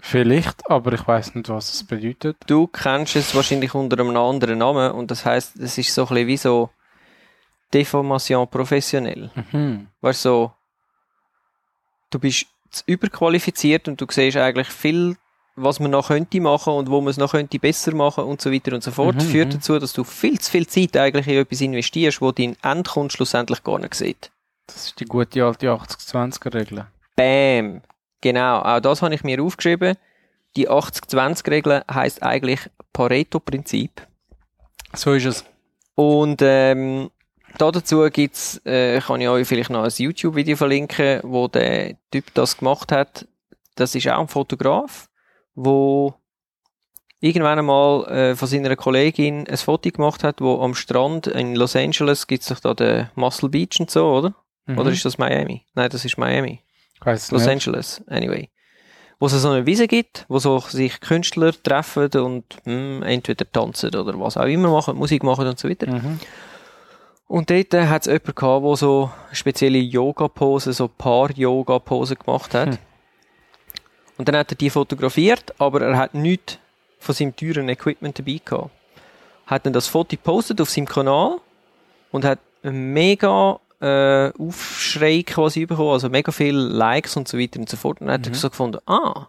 Vielleicht, 0.00 0.70
aber 0.70 0.92
ich 0.92 1.06
weiß 1.06 1.34
nicht, 1.34 1.48
was 1.48 1.74
es 1.74 1.84
bedeutet. 1.84 2.36
Du 2.46 2.66
kennst 2.66 3.16
es 3.16 3.34
wahrscheinlich 3.34 3.74
unter 3.74 3.98
einem 3.98 4.16
anderen 4.16 4.58
Namen 4.58 4.92
und 4.92 5.10
das 5.10 5.24
heißt, 5.24 5.56
es 5.56 5.76
ist 5.76 5.92
so 5.92 6.02
ein 6.02 6.08
bisschen 6.08 6.26
wie 6.28 6.36
so 6.36 6.70
Deformation 7.74 8.48
professionell. 8.48 9.30
Mhm. 9.52 9.88
weißt 10.00 10.24
du, 10.24 10.28
so, 10.28 10.52
du 12.10 12.18
bist 12.18 12.46
überqualifiziert 12.86 13.88
und 13.88 14.00
du 14.00 14.06
siehst 14.08 14.36
eigentlich 14.36 14.68
viel, 14.68 15.16
was 15.62 15.80
man 15.80 15.90
noch 15.90 16.08
könnte 16.08 16.40
machen 16.40 16.72
und 16.72 16.90
wo 16.90 17.00
man 17.00 17.10
es 17.10 17.16
noch 17.16 17.32
könnte 17.32 17.58
besser 17.58 17.94
machen 17.94 18.24
und 18.24 18.40
so 18.40 18.52
weiter 18.52 18.74
und 18.74 18.82
so 18.82 18.90
fort, 18.90 19.16
Mhm, 19.16 19.20
führt 19.20 19.48
mhm. 19.48 19.52
dazu, 19.54 19.78
dass 19.78 19.92
du 19.92 20.04
viel 20.04 20.38
zu 20.38 20.50
viel 20.50 20.66
Zeit 20.66 20.96
eigentlich 20.96 21.26
in 21.28 21.38
etwas 21.38 21.60
investierst, 21.60 22.20
wo 22.20 22.32
dein 22.32 22.56
Endkunde 22.62 23.12
schlussendlich 23.12 23.62
gar 23.62 23.78
nicht 23.78 23.94
sieht. 23.94 24.30
Das 24.66 24.86
ist 24.86 25.00
die 25.00 25.04
gute 25.04 25.44
alte 25.44 25.68
80-20er-Regel. 25.70 26.86
Bam! 27.16 27.82
Genau, 28.20 28.58
auch 28.60 28.80
das 28.80 29.02
habe 29.02 29.14
ich 29.14 29.24
mir 29.24 29.42
aufgeschrieben. 29.42 29.96
Die 30.56 30.68
80-20-Regel 30.68 31.84
heißt 31.90 32.22
eigentlich 32.22 32.60
Pareto-Prinzip. 32.92 34.06
So 34.94 35.12
ist 35.12 35.26
es. 35.26 35.44
Und 35.94 36.40
ähm, 36.42 37.10
da 37.56 37.70
dazu 37.70 38.08
gibt's, 38.10 38.60
äh, 38.64 39.00
kann 39.00 39.20
ich 39.20 39.28
euch 39.28 39.46
vielleicht 39.46 39.70
noch 39.70 39.84
ein 39.84 39.92
YouTube-Video 39.96 40.56
verlinken, 40.56 41.20
wo 41.22 41.48
der 41.48 41.96
Typ 42.10 42.32
das 42.34 42.58
gemacht 42.58 42.92
hat. 42.92 43.26
Das 43.74 43.94
ist 43.94 44.08
auch 44.08 44.20
ein 44.20 44.28
Fotograf, 44.28 45.07
wo 45.58 46.14
irgendwann 47.20 47.58
einmal 47.58 48.06
äh, 48.06 48.36
von 48.36 48.46
seiner 48.46 48.76
Kollegin 48.76 49.46
ein 49.48 49.56
Foto 49.56 49.90
gemacht 49.90 50.22
hat, 50.22 50.40
wo 50.40 50.62
am 50.62 50.74
Strand 50.74 51.26
in 51.26 51.56
Los 51.56 51.74
Angeles 51.74 52.26
gibt's 52.26 52.48
doch 52.48 52.60
da 52.60 52.74
den 52.74 53.10
Muscle 53.16 53.48
Beach 53.48 53.80
und 53.80 53.90
so, 53.90 54.06
oder? 54.06 54.34
Mhm. 54.66 54.78
Oder 54.78 54.90
ist 54.90 55.04
das 55.04 55.18
Miami? 55.18 55.64
Nein, 55.74 55.90
das 55.90 56.04
ist 56.04 56.16
Miami. 56.16 56.60
Es 57.04 57.30
Los 57.30 57.42
nicht. 57.42 57.50
Angeles, 57.50 58.02
anyway. 58.06 58.50
Wo 59.18 59.26
es 59.26 59.32
so 59.32 59.48
eine 59.48 59.66
Wiese 59.66 59.88
gibt, 59.88 60.26
wo 60.28 60.38
so 60.38 60.60
sich 60.60 61.00
Künstler 61.00 61.52
treffen 61.52 62.08
und 62.20 62.44
hm, 62.64 63.02
entweder 63.02 63.50
tanzen 63.50 63.94
oder 63.94 64.18
was 64.20 64.36
auch 64.36 64.46
immer 64.46 64.70
machen, 64.70 64.96
Musik 64.96 65.24
machen 65.24 65.48
und 65.48 65.58
so 65.58 65.68
weiter. 65.68 65.90
Mhm. 65.90 66.20
Und 67.26 67.50
dort 67.50 67.74
äh, 67.74 67.86
hat 67.86 68.02
es 68.02 68.06
jemanden 68.06 68.34
gehabt, 68.34 68.64
der 68.64 68.76
so 68.76 69.10
spezielle 69.32 69.78
Yoga-Posen, 69.78 70.72
so 70.72 70.88
Paar-Yoga-Posen 70.88 72.16
gemacht 72.24 72.54
hat. 72.54 72.70
Hm. 72.70 72.78
Und 74.18 74.28
dann 74.28 74.36
hat 74.36 74.50
er 74.52 74.56
die 74.56 74.68
fotografiert, 74.70 75.54
aber 75.58 75.80
er 75.82 75.96
hat 75.96 76.12
nichts 76.14 76.58
von 76.98 77.14
seinem 77.14 77.34
teuren 77.36 77.68
Equipment 77.68 78.18
dabei 78.18 78.40
gehabt. 78.44 78.70
Hat 79.46 79.64
dann 79.64 79.72
das 79.72 79.86
Foto 79.86 80.10
gepostet 80.10 80.60
auf 80.60 80.68
seinem 80.68 80.86
Kanal 80.86 81.38
und 82.10 82.24
hat 82.24 82.40
einen 82.62 82.92
mega 82.92 83.60
äh, 83.80 84.30
Aufschrei 84.38 85.22
quasi 85.24 85.64
bekommen, 85.64 85.92
also 85.92 86.08
mega 86.08 86.32
viele 86.32 86.58
Likes 86.58 87.16
und 87.16 87.28
so 87.28 87.38
weiter 87.38 87.60
und 87.60 87.68
so 87.68 87.76
fort. 87.76 88.00
Und 88.00 88.08
dann 88.08 88.14
hat 88.14 88.26
er 88.26 88.30
Mhm. 88.30 88.34
so 88.34 88.50
gefunden, 88.50 88.78
ah, 88.86 89.28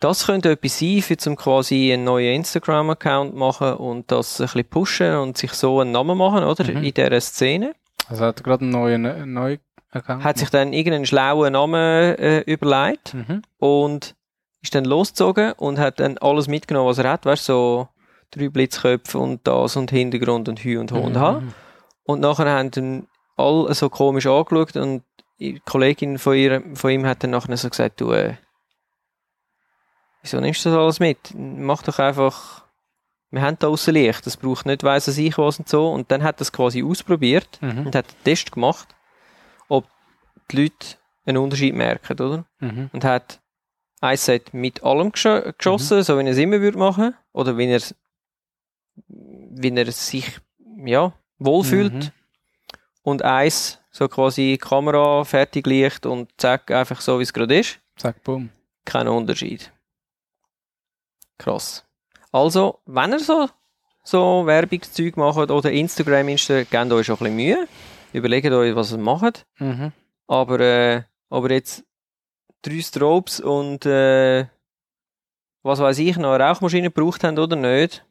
das 0.00 0.26
könnte 0.26 0.50
etwas 0.50 0.78
sein, 0.78 1.00
für 1.00 1.16
zum 1.16 1.36
quasi 1.36 1.92
einen 1.92 2.04
neuen 2.04 2.34
Instagram-Account 2.34 3.34
machen 3.34 3.74
und 3.74 4.10
das 4.10 4.40
ein 4.40 4.44
bisschen 4.46 4.64
pushen 4.66 5.14
und 5.16 5.38
sich 5.38 5.52
so 5.52 5.80
einen 5.80 5.92
Namen 5.92 6.18
machen, 6.18 6.44
oder? 6.44 6.64
Mhm. 6.64 6.84
In 6.84 6.92
dieser 6.94 7.20
Szene. 7.20 7.74
Also 8.08 8.24
hat 8.26 8.40
er 8.40 8.42
gerade 8.42 8.62
einen 8.64 8.72
neuen, 8.72 9.06
einen 9.06 9.32
neuen 9.32 9.60
Account 9.92 10.24
Hat 10.24 10.38
sich 10.38 10.50
dann 10.50 10.72
irgendeinen 10.72 11.06
schlauen 11.06 11.52
Namen 11.52 12.16
äh, 12.16 12.40
überlegt 12.40 13.14
Mhm. 13.14 13.42
und 13.58 14.14
ist 14.62 14.74
dann 14.74 14.84
losgezogen 14.84 15.52
und 15.52 15.78
hat 15.78 16.00
dann 16.00 16.18
alles 16.18 16.48
mitgenommen, 16.48 16.88
was 16.88 16.98
er 16.98 17.10
hat, 17.10 17.26
weißt 17.26 17.44
so 17.44 17.88
drei 18.30 18.48
Blitzköpfe 18.48 19.18
und 19.18 19.46
das 19.46 19.76
und 19.76 19.90
Hintergrund 19.90 20.48
und 20.48 20.60
Hü 20.64 20.78
und 20.78 20.92
Ho 20.92 21.00
und 21.00 21.16
Ha. 21.18 21.40
Mhm. 21.40 21.54
Und 22.04 22.20
nachher 22.20 22.46
haben 22.50 22.70
dann 22.70 23.06
alle 23.36 23.72
so 23.74 23.88
komisch 23.90 24.26
angeschaut 24.26 24.76
und 24.76 25.02
die 25.38 25.60
Kollegin 25.60 26.18
von, 26.18 26.36
ihr, 26.36 26.62
von 26.74 26.90
ihm 26.90 27.04
hat 27.06 27.22
dann 27.24 27.30
nachher 27.30 27.56
so 27.56 27.68
gesagt, 27.68 28.00
du, 28.00 28.12
äh, 28.12 28.34
wieso 30.22 30.40
nimmst 30.40 30.64
du 30.64 30.70
das 30.70 30.78
alles 30.78 31.00
mit? 31.00 31.18
Mach 31.36 31.82
doch 31.82 31.98
einfach, 31.98 32.64
wir 33.30 33.42
haben 33.42 33.56
da 33.58 33.68
aussen 33.68 33.94
Licht, 33.94 34.24
das 34.26 34.36
braucht 34.36 34.66
nicht 34.66 34.84
weiss 34.84 35.08
ich 35.08 35.38
was 35.38 35.58
und 35.58 35.68
so. 35.68 35.90
Und 35.90 36.10
dann 36.10 36.22
hat 36.22 36.38
er 36.38 36.42
es 36.42 36.52
quasi 36.52 36.82
ausprobiert 36.84 37.58
Mhm. 37.60 37.86
und 37.86 37.94
hat 37.96 38.06
einen 38.08 38.24
Test 38.24 38.52
gemacht, 38.52 38.88
ob 39.68 39.86
die 40.50 40.62
Leute 40.62 40.96
einen 41.24 41.38
Unterschied 41.38 41.74
merken, 41.74 42.20
oder? 42.20 42.44
Mhm. 42.60 42.90
Und 42.92 43.04
hat 43.04 43.40
ein 44.00 44.16
Set 44.16 44.52
mit 44.52 44.82
allem 44.82 45.12
gesch 45.12 45.28
geschossen, 45.56 46.02
so 46.02 46.18
wie 46.18 46.24
er 46.24 46.32
es 46.32 46.38
immer 46.38 46.60
würde 46.60 46.78
machen, 46.78 47.14
oder 47.32 47.56
wenn 47.56 47.70
er, 47.70 47.82
wenn 49.06 49.76
er 49.76 49.90
sich, 49.92 50.40
ja, 50.84 51.12
wohlfühlt. 51.38 51.94
Mhm. 51.94 52.10
Und 53.02 53.22
eins, 53.22 53.80
so 53.90 54.08
quasi 54.08 54.58
Kamera, 54.60 55.24
fertig 55.24 55.66
Licht 55.66 56.06
und 56.06 56.30
zack, 56.36 56.70
einfach 56.70 57.00
so 57.00 57.18
wie 57.18 57.24
es 57.24 57.32
gerade 57.32 57.58
ist. 57.58 57.78
Sag 57.96 58.22
bumm. 58.22 58.50
Kein 58.84 59.06
Unterschied. 59.08 59.72
Krass. 61.38 61.84
Also, 62.32 62.80
wenn 62.86 63.12
ihr 63.12 63.20
so, 63.20 63.48
so 64.02 64.46
Werbungszeug 64.46 65.16
macht 65.16 65.50
oder 65.50 65.70
Instagram 65.70 66.28
installiert, 66.28 66.70
gebt 66.70 66.92
euch 66.92 67.06
schon 67.06 67.16
ein 67.16 67.18
bisschen 67.18 67.36
Mühe. 67.36 67.68
Überlegt 68.12 68.50
euch, 68.52 68.74
was 68.74 68.92
ihr 68.92 68.98
macht. 68.98 69.46
Mhm. 69.58 69.92
Aber, 70.26 70.60
äh, 70.60 71.02
aber 71.30 71.50
jetzt 71.50 71.84
drei 72.62 72.80
Strobes 72.80 73.40
und, 73.40 73.86
äh, 73.86 74.46
was 75.62 75.80
weiß 75.80 75.98
ich, 75.98 76.16
noch 76.16 76.32
eine 76.32 76.44
Rauchmaschine 76.44 76.90
gebraucht 76.90 77.24
haben 77.24 77.38
oder 77.38 77.56
nicht, 77.56 78.04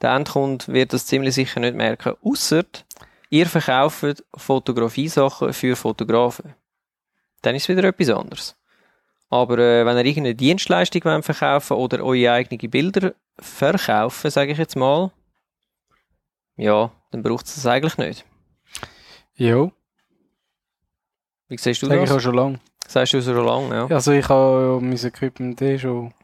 der 0.00 0.10
Endkunde 0.10 0.66
wird 0.68 0.92
das 0.92 1.06
ziemlich 1.06 1.34
sicher 1.34 1.60
nicht 1.60 1.74
merken. 1.74 2.14
Ausser 2.22 2.64
ihr 3.30 3.46
verkauft 3.46 4.24
Fotografiesachen 4.34 5.52
für 5.52 5.76
Fotografen. 5.76 6.54
Dann 7.42 7.54
ist 7.54 7.64
es 7.64 7.68
wieder 7.68 7.88
etwas 7.88 8.10
anderes. 8.10 8.56
Aber 9.28 9.58
äh, 9.58 9.84
wenn 9.84 9.96
ihr 9.96 10.04
irgendeine 10.04 10.34
Dienstleistung 10.34 11.04
wollt 11.04 11.24
verkaufen 11.24 11.76
oder 11.76 12.04
eure 12.04 12.32
eigenen 12.32 12.70
Bilder 12.70 13.14
verkaufen, 13.38 14.30
sage 14.30 14.52
ich 14.52 14.58
jetzt 14.58 14.76
mal, 14.76 15.10
ja, 16.56 16.90
dann 17.10 17.22
braucht 17.22 17.46
es 17.46 17.56
das 17.56 17.66
eigentlich 17.66 17.98
nicht. 17.98 18.24
Jo, 19.36 19.70
Wie 21.48 21.58
siehst 21.58 21.82
du 21.82 21.86
sag 21.86 21.96
ich 21.98 22.08
das? 22.08 22.16
auch 22.16 22.20
schon 22.20 22.34
lange. 22.34 22.60
Sagst 22.88 23.12
du 23.12 23.20
so 23.20 23.32
lange, 23.34 23.74
ja. 23.74 23.86
Also 23.86 24.12
ich 24.12 24.28
habe 24.28 24.78
ja 24.80 24.80
mein 24.80 24.96
Equipment 24.96 25.60
eh 25.62 25.78
schon. 25.78 26.14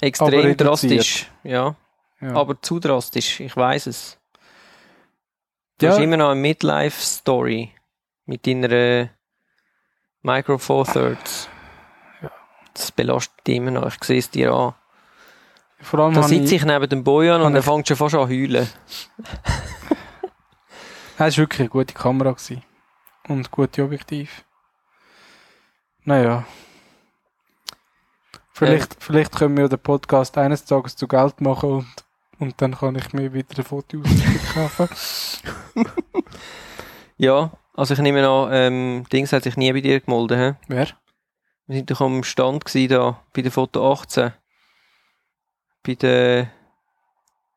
Extrem 0.00 0.56
drastisch, 0.56 1.26
ja. 1.42 1.74
Ja. 2.20 2.34
Aber 2.34 2.60
zu 2.60 2.78
drastisch, 2.80 3.40
ich 3.40 3.56
weiß 3.56 3.86
es. 3.86 4.18
Du 5.78 5.86
Ja. 5.86 5.92
hast 5.92 6.00
immer 6.00 6.16
noch 6.16 6.30
eine 6.30 6.40
Midlife-Story 6.40 7.72
mit 8.26 8.46
deiner 8.46 8.70
äh, 8.70 9.08
Micro 10.22 10.58
Four 10.58 10.84
Thirds. 10.84 11.48
Ja. 12.20 12.30
Das 12.74 12.90
belastet 12.92 13.46
dich 13.46 13.56
immer 13.56 13.70
noch, 13.70 13.86
ich 13.86 14.04
sehe 14.04 14.18
es 14.18 14.30
dir 14.30 14.52
an. 14.52 14.74
Vor 15.80 16.00
allem 16.00 16.14
Da 16.14 16.22
habe 16.22 16.28
sitze 16.28 16.56
ich 16.56 16.64
neben 16.64 16.88
dem 16.88 17.04
Bojan 17.04 17.40
und 17.40 17.46
habe 17.46 17.56
er 17.56 17.60
ich- 17.60 17.64
fängt 17.64 17.86
schon 17.88 17.96
fast 17.96 18.14
an 18.16 18.28
zu 18.28 18.34
Es 21.20 21.36
war 21.36 21.36
wirklich 21.42 21.60
eine 21.60 21.68
gute 21.68 21.94
Kamera. 21.94 22.30
Gewesen. 22.30 22.62
Und 23.26 23.50
gute 23.50 23.82
Objektiv. 23.82 24.44
Naja. 26.04 26.46
Vielleicht, 28.52 29.02
vielleicht 29.02 29.34
können 29.34 29.56
wir 29.56 29.64
ja 29.64 29.68
den 29.68 29.80
Podcast 29.80 30.38
eines 30.38 30.64
Tages 30.64 30.94
zu 30.94 31.08
Geld 31.08 31.40
machen 31.40 31.70
und, 31.70 32.04
und 32.38 32.62
dann 32.62 32.76
kann 32.76 32.94
ich 32.94 33.12
mir 33.12 33.32
wieder 33.32 33.54
eine 33.54 33.64
Fotoausrüstung 33.64 34.54
kaufen. 34.54 34.88
Ja, 37.20 37.50
also 37.74 37.94
ich 37.94 38.00
nehme 38.00 38.28
an, 38.28 38.50
ähm, 38.52 39.04
Dings 39.12 39.32
hat 39.32 39.42
sich 39.42 39.56
nie 39.56 39.72
bei 39.72 39.80
dir 39.80 39.98
gemolden, 39.98 40.38
hä? 40.38 40.54
Wer? 40.68 40.86
Wir 41.66 41.76
sind 41.76 41.90
doch 41.90 42.00
am 42.00 42.22
Stand 42.22 42.64
gewesen 42.64 42.90
da, 42.90 43.24
bei 43.32 43.42
der 43.42 43.50
Foto 43.50 43.92
18. 43.92 44.32
Bei 45.82 45.94
der, 45.96 46.48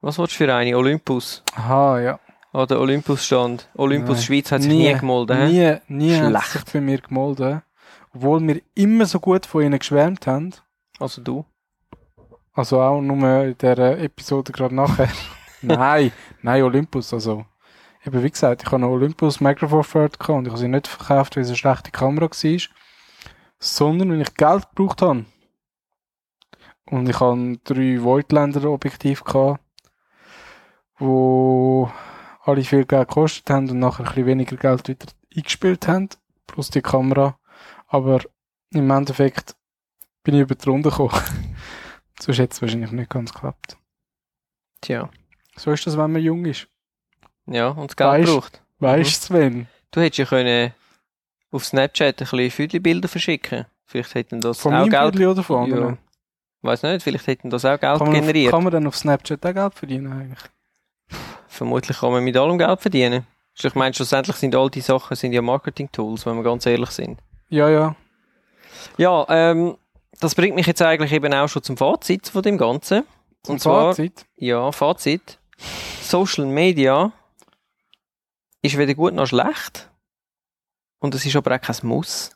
was 0.02 0.17
willst 0.17 0.34
du 0.34 0.38
für 0.38 0.56
eine? 0.56 0.76
Olympus. 0.76 1.43
Aha, 1.54 2.00
ja. 2.00 2.19
Ah, 2.54 2.66
der 2.66 2.82
Olympus-Stand. 2.82 3.70
Olympus 3.76 4.18
Nein. 4.18 4.24
Schweiz 4.24 4.52
hat 4.52 4.62
sich 4.64 4.72
nie, 4.72 4.94
gemolden? 4.94 5.48
Nie, 5.48 5.78
nie 5.88 6.16
Schlecht. 6.16 6.46
sie 6.48 6.58
sich 6.58 6.74
bei 6.74 6.82
mir 6.82 7.00
gemolden. 7.00 7.62
Obwohl 8.14 8.46
wir 8.46 8.62
immer 8.76 9.06
so 9.06 9.22
gut 9.22 9.46
von 9.46 9.64
ihnen 9.64 9.80
geschwärmt 9.80 10.28
haben. 10.28 10.52
Also 11.00 11.22
du. 11.22 11.46
Also 12.54 12.82
auch 12.82 13.00
nur 13.00 13.44
in 13.44 13.58
der 13.58 14.02
Episode 14.02 14.52
gerade 14.52 14.76
nachher. 14.76 15.08
nein, 15.62 16.12
nein, 16.42 16.64
Olympus. 16.64 17.14
Also, 17.14 17.46
eben 18.06 18.22
wie 18.22 18.30
gesagt, 18.30 18.64
ich 18.64 18.66
habe 18.68 18.84
eine 18.84 18.90
Olympus 18.90 19.40
Micro 19.40 19.70
Four 19.70 19.86
Third 19.86 20.20
gehabt 20.20 20.38
und 20.38 20.46
ich 20.46 20.52
habe 20.52 20.60
sie 20.60 20.68
nicht 20.68 20.88
verkauft, 20.88 21.38
weil 21.38 21.44
es 21.44 21.50
eine 21.50 21.58
schlechte 21.58 21.92
Kamera 21.92 22.26
war, 22.26 22.60
sondern 23.60 24.12
weil 24.12 24.22
ich 24.22 24.34
Geld 24.34 24.68
gebraucht 24.76 25.02
habe. 25.02 25.26
Und 26.86 27.08
ich 27.08 27.18
habe 27.22 27.58
drei 27.64 28.04
Voigtländer 28.04 28.70
Objektiv 28.70 29.24
gehabt, 29.24 29.62
wo 31.00 31.90
alle 32.44 32.64
viel 32.64 32.86
Geld 32.86 33.08
gekostet 33.08 33.50
haben 33.50 33.70
und 33.70 33.80
nachher 33.80 34.04
ein 34.04 34.06
bisschen 34.10 34.26
weniger 34.26 34.58
Geld 34.58 34.88
wieder 34.88 35.06
eingespielt 35.36 35.88
haben, 35.88 36.10
plus 36.48 36.70
die 36.70 36.82
Kamera. 36.82 37.38
Aber 37.88 38.22
im 38.72 38.90
Endeffekt 38.90 39.56
bin 40.24 40.36
ich 40.36 40.42
über 40.42 40.56
die 40.56 40.70
Runde 40.70 40.90
gekommen. 40.90 41.12
Sonst 42.20 42.38
hätte 42.40 42.54
es 42.54 42.62
wahrscheinlich 42.62 42.92
nicht 42.92 43.10
ganz 43.10 43.34
geklappt. 43.34 43.78
Tja. 44.82 45.10
So 45.56 45.72
ist 45.72 45.86
das, 45.86 45.98
wenn 45.98 46.12
man 46.12 46.22
jung 46.22 46.46
ist. 46.46 46.68
Ja, 47.48 47.70
und 47.70 47.90
das 47.92 47.96
Geld 47.96 48.10
Weißt- 48.28 48.34
braucht. 48.34 48.64
Weißt 48.80 49.24
du, 49.24 49.34
Sven? 49.36 49.68
Du 49.92 50.02
hättest 50.02 50.18
ja 50.20 50.26
können 50.26 50.74
auf 51.52 51.66
Snapchat 51.66 52.16
ein 52.22 52.28
bisschen 52.28 52.52
Füdli-Bilder 52.52 53.08
verschicken. 53.08 53.66
Vielleicht 53.86 54.16
hätten 54.16 54.40
das 54.42 54.60
Von 54.60 54.74
auch 54.74 54.88
Geld... 54.88 55.16
Viertel 55.16 55.28
oder 55.28 55.44
von 55.44 55.68
Ja. 55.70 55.76
anderen? 55.76 55.98
Weiß 56.62 56.84
nicht, 56.84 57.04
vielleicht 57.04 57.28
hätten 57.28 57.50
das 57.50 57.66
auch 57.66 57.80
Geld 57.80 57.82
Kann 57.82 58.08
man, 58.08 58.08
auf, 58.10 58.14
generiert. 58.22 58.52
kann 58.52 58.64
man 58.64 58.72
dann 58.72 58.88
auf 58.88 58.96
Snapchat 58.96 59.46
auch 59.46 59.54
Geld 59.54 59.74
verdienen 59.74 60.12
eigentlich? 60.14 60.40
Vermutlich 61.47 62.00
kann 62.00 62.12
man 62.12 62.24
mit 62.24 62.38
allem 62.38 62.58
Geld 62.58 62.82
verdienen. 62.82 63.28
Also 63.56 63.67
Ich 63.67 63.76
meine, 63.76 63.93
schlussendlich 63.93 64.38
sind 64.38 64.56
all 64.56 64.69
die 64.69 64.82
Sachen 64.82 65.15
sind 65.15 65.34
ja 65.34 65.41
Marketing-Tools, 65.41 66.26
wenn 66.26 66.38
wir 66.38 66.43
ganz 66.43 66.65
ehrlich 66.65 66.89
sind. 66.91 67.19
Ja, 67.50 67.69
ja. 67.69 67.95
Ja, 68.97 69.26
ähm, 69.30 69.78
das 70.19 70.36
bringt 70.36 70.56
mich 70.56 70.67
jetzt 70.67 70.82
eigentlich 70.82 71.12
eben 71.12 71.34
auch 71.34 71.47
schon 71.47 71.63
zum 71.63 71.78
Fazit 71.78 72.28
von 72.30 72.41
dem 72.41 72.58
Ganzen. 72.58 73.04
Zum 73.43 73.54
Und 73.54 73.60
zwar, 73.60 73.91
Fazit. 73.95 74.26
ja, 74.36 74.71
Fazit. 74.71 75.39
Social 76.02 76.45
Media 76.45 77.12
ist 78.62 78.78
weder 78.78 78.93
gut 78.93 79.13
noch 79.13 79.28
schlecht. 79.28 79.89
Und 81.00 81.15
es 81.15 81.26
ist 81.26 81.36
aber 81.36 81.56
auch 81.56 81.62
kein 81.62 81.76
Muss. 81.84 82.32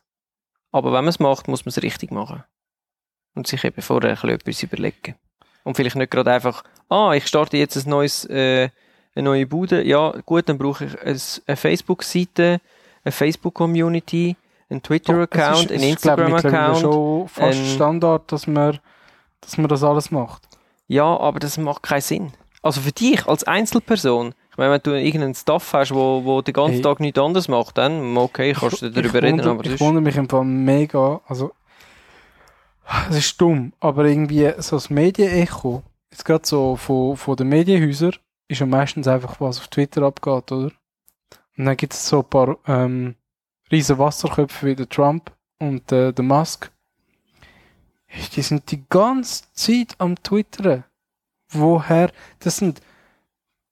Aber 0.71 0.87
wenn 0.87 1.05
man 1.05 1.07
es 1.09 1.19
macht, 1.19 1.47
muss 1.47 1.65
man 1.65 1.69
es 1.69 1.81
richtig 1.81 2.11
machen. 2.11 2.43
Und 3.35 3.47
sich 3.47 3.63
eben 3.63 3.81
vorher 3.81 4.11
ein 4.11 4.15
bisschen 4.15 4.29
etwas 4.31 4.63
überlegen. 4.63 5.15
Und 5.65 5.75
vielleicht 5.75 5.97
nicht 5.97 6.09
gerade 6.11 6.31
einfach, 6.31 6.63
ah, 6.87 7.11
ich 7.13 7.27
starte 7.27 7.57
jetzt 7.57 7.75
ein 7.75 7.89
neues, 7.89 8.23
äh, 8.29 8.69
eine 9.15 9.23
neue 9.25 9.45
Bude. 9.47 9.83
Ja, 9.83 10.13
gut, 10.25 10.47
dann 10.47 10.57
brauche 10.57 10.85
ich 10.85 11.01
ein, 11.01 11.19
eine 11.47 11.57
Facebook-Seite, 11.57 12.61
eine 13.03 13.11
Facebook-Community, 13.11 14.35
einen 14.69 14.81
Twitter-Account, 14.81 15.71
einen 15.71 15.83
Ich 15.83 15.97
glaube 15.97 16.23
mittlerweile 16.29 16.35
Instagram-Account. 16.37 16.79
schon 16.79 17.27
fast 17.27 17.59
ein- 17.59 17.65
Standard, 17.65 18.31
dass 18.31 18.47
man, 18.47 18.79
dass 19.41 19.57
man 19.57 19.67
das 19.67 19.83
alles 19.83 20.11
macht. 20.11 20.43
Ja, 20.87 21.05
aber 21.17 21.39
das 21.39 21.57
macht 21.57 21.83
keinen 21.83 22.01
Sinn. 22.01 22.31
Also 22.61 22.81
für 22.81 22.91
dich 22.91 23.25
als 23.27 23.43
Einzelperson, 23.43 24.33
ich 24.51 24.57
meine, 24.57 24.73
wenn 24.73 24.81
du 24.83 24.91
irgendeinen 24.99 25.35
Staff 25.35 25.73
hast, 25.73 25.93
wo, 25.93 26.23
wo 26.23 26.41
den 26.41 26.53
ganzen 26.53 26.75
Hey. 26.75 26.81
Tag 26.81 26.99
nichts 26.99 27.19
anderes 27.19 27.47
macht, 27.47 27.77
dann 27.77 28.15
okay, 28.17 28.53
kannst 28.53 28.81
du 28.81 28.89
darüber 28.89 29.17
ich 29.17 29.23
reden, 29.23 29.37
wundere, 29.39 29.49
aber 29.51 29.65
ich 29.65 29.79
wundere 29.79 30.01
mich 30.03 30.15
im 30.15 30.29
Fall 30.29 30.45
mega, 30.45 31.21
also 31.27 31.51
es 33.09 33.17
ist 33.17 33.41
dumm, 33.41 33.73
aber 33.79 34.05
irgendwie 34.05 34.51
so 34.57 34.75
das 34.75 34.89
Medienecho, 34.89 35.83
jetzt 36.11 36.25
gerade 36.25 36.45
so 36.45 36.75
von, 36.75 37.17
von 37.17 37.35
den 37.35 37.49
Medienhäusern, 37.49 38.15
ist 38.47 38.59
ja 38.59 38.65
meistens 38.65 39.07
einfach 39.07 39.39
was 39.41 39.59
auf 39.59 39.67
Twitter 39.67 40.03
abgeht, 40.03 40.51
oder? 40.51 40.71
Und 41.57 41.65
dann 41.65 41.77
gibt 41.77 41.93
es 41.93 42.07
so 42.07 42.19
ein 42.19 42.29
paar 42.29 42.57
ähm, 42.67 43.15
riesen 43.71 43.97
Wasserköpfe 43.97 44.67
wie 44.67 44.75
der 44.75 44.89
Trump 44.89 45.31
und 45.59 45.91
äh, 45.91 46.11
der 46.11 46.25
Musk. 46.25 46.71
Die 48.35 48.41
sind 48.41 48.69
die 48.71 48.83
ganze 48.89 49.43
Zeit 49.53 49.95
am 49.97 50.15
Twittern. 50.21 50.83
Woher? 51.49 52.11
Das 52.39 52.57
sind 52.57 52.81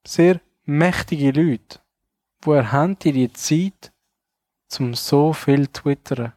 sehr 0.06 0.40
mächtige 0.66 1.32
Leute. 1.32 1.80
Woher 2.42 2.72
haben 2.72 2.98
die 3.00 3.12
die 3.12 3.32
Zeit, 3.34 3.92
zum 4.68 4.96
so 4.96 5.34
viel 5.34 5.68
twittern? 5.68 6.34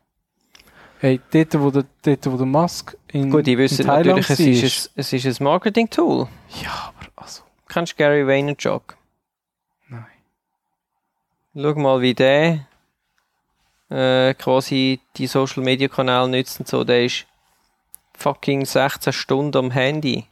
Hey, 1.01 1.20
dort, 1.32 1.61
wo 1.61 1.70
der, 1.70 1.84
dort, 2.03 2.26
wo 2.26 2.36
der 2.36 2.47
Musk 2.47 2.97
in, 3.09 3.30
Gut, 3.30 3.47
die 3.47 3.53
in 3.53 3.59
wissen 3.59 3.86
natürlich, 3.86 4.30
es 4.30 4.40
ist, 4.40 4.88
ein, 4.88 4.92
es 4.97 5.12
ist 5.12 5.40
ein 5.40 5.44
Marketing-Tool. 5.44 6.26
Ja, 6.62 6.92
aber 6.97 7.11
also, 7.16 7.42
Kennst 7.68 7.92
du 7.92 7.97
Gary 7.97 8.26
Vaynerchuk? 8.26 8.97
nein. 9.88 10.07
Schau 11.55 11.74
mal, 11.74 12.01
wie 12.01 12.14
der 12.14 12.66
äh, 13.90 14.34
quasi 14.34 15.01
die 15.16 15.26
Social-Media-Kanäle 15.26 16.28
nützt 16.28 16.61
und 16.61 16.68
so. 16.68 16.82
Der 16.84 17.05
ist 17.05 17.26
fucking 18.16 18.64
16 18.64 19.12
Stunden 19.12 19.57
am 19.59 19.70
Handy. 19.70 20.26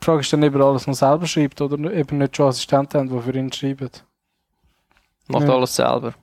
Frage 0.00 0.20
ist 0.20 0.32
dann, 0.32 0.44
ob 0.44 0.54
er 0.54 0.60
alles 0.62 0.86
noch 0.86 0.94
selber 0.94 1.26
schreibt 1.26 1.60
oder 1.60 1.92
eben 1.92 2.18
nicht 2.18 2.36
schon 2.36 2.48
Assistenten 2.48 3.00
haben, 3.00 3.08
die 3.10 3.20
für 3.22 3.36
ihn 3.36 3.52
schreiben. 3.52 3.90
Macht 5.28 5.48
Ja. 5.48 5.54
alles 5.54 5.74
selber. 5.76 6.14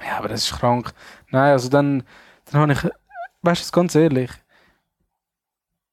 Ja, 0.00 0.18
aber 0.18 0.28
das 0.28 0.44
ist 0.44 0.58
krank. 0.58 0.92
Nein, 1.30 1.52
also 1.52 1.68
dann, 1.68 2.02
dann 2.50 2.60
habe 2.62 2.72
ich, 2.72 2.92
weißt 3.42 3.68
du, 3.68 3.72
ganz 3.72 3.94
ehrlich, 3.94 4.30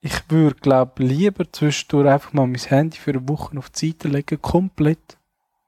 ich 0.02 0.30
würde, 0.30 0.56
glaube 0.56 1.04
lieber 1.04 1.52
zwischendurch 1.52 2.08
einfach 2.08 2.34
mal 2.34 2.48
mein 2.48 2.62
Handy 2.62 2.98
für 2.98 3.12
eine 3.12 3.28
Woche 3.28 3.58
auf 3.58 3.70
die 3.70 3.88
Seite 3.88 4.08
legen, 4.08 4.42
komplett, 4.42 5.18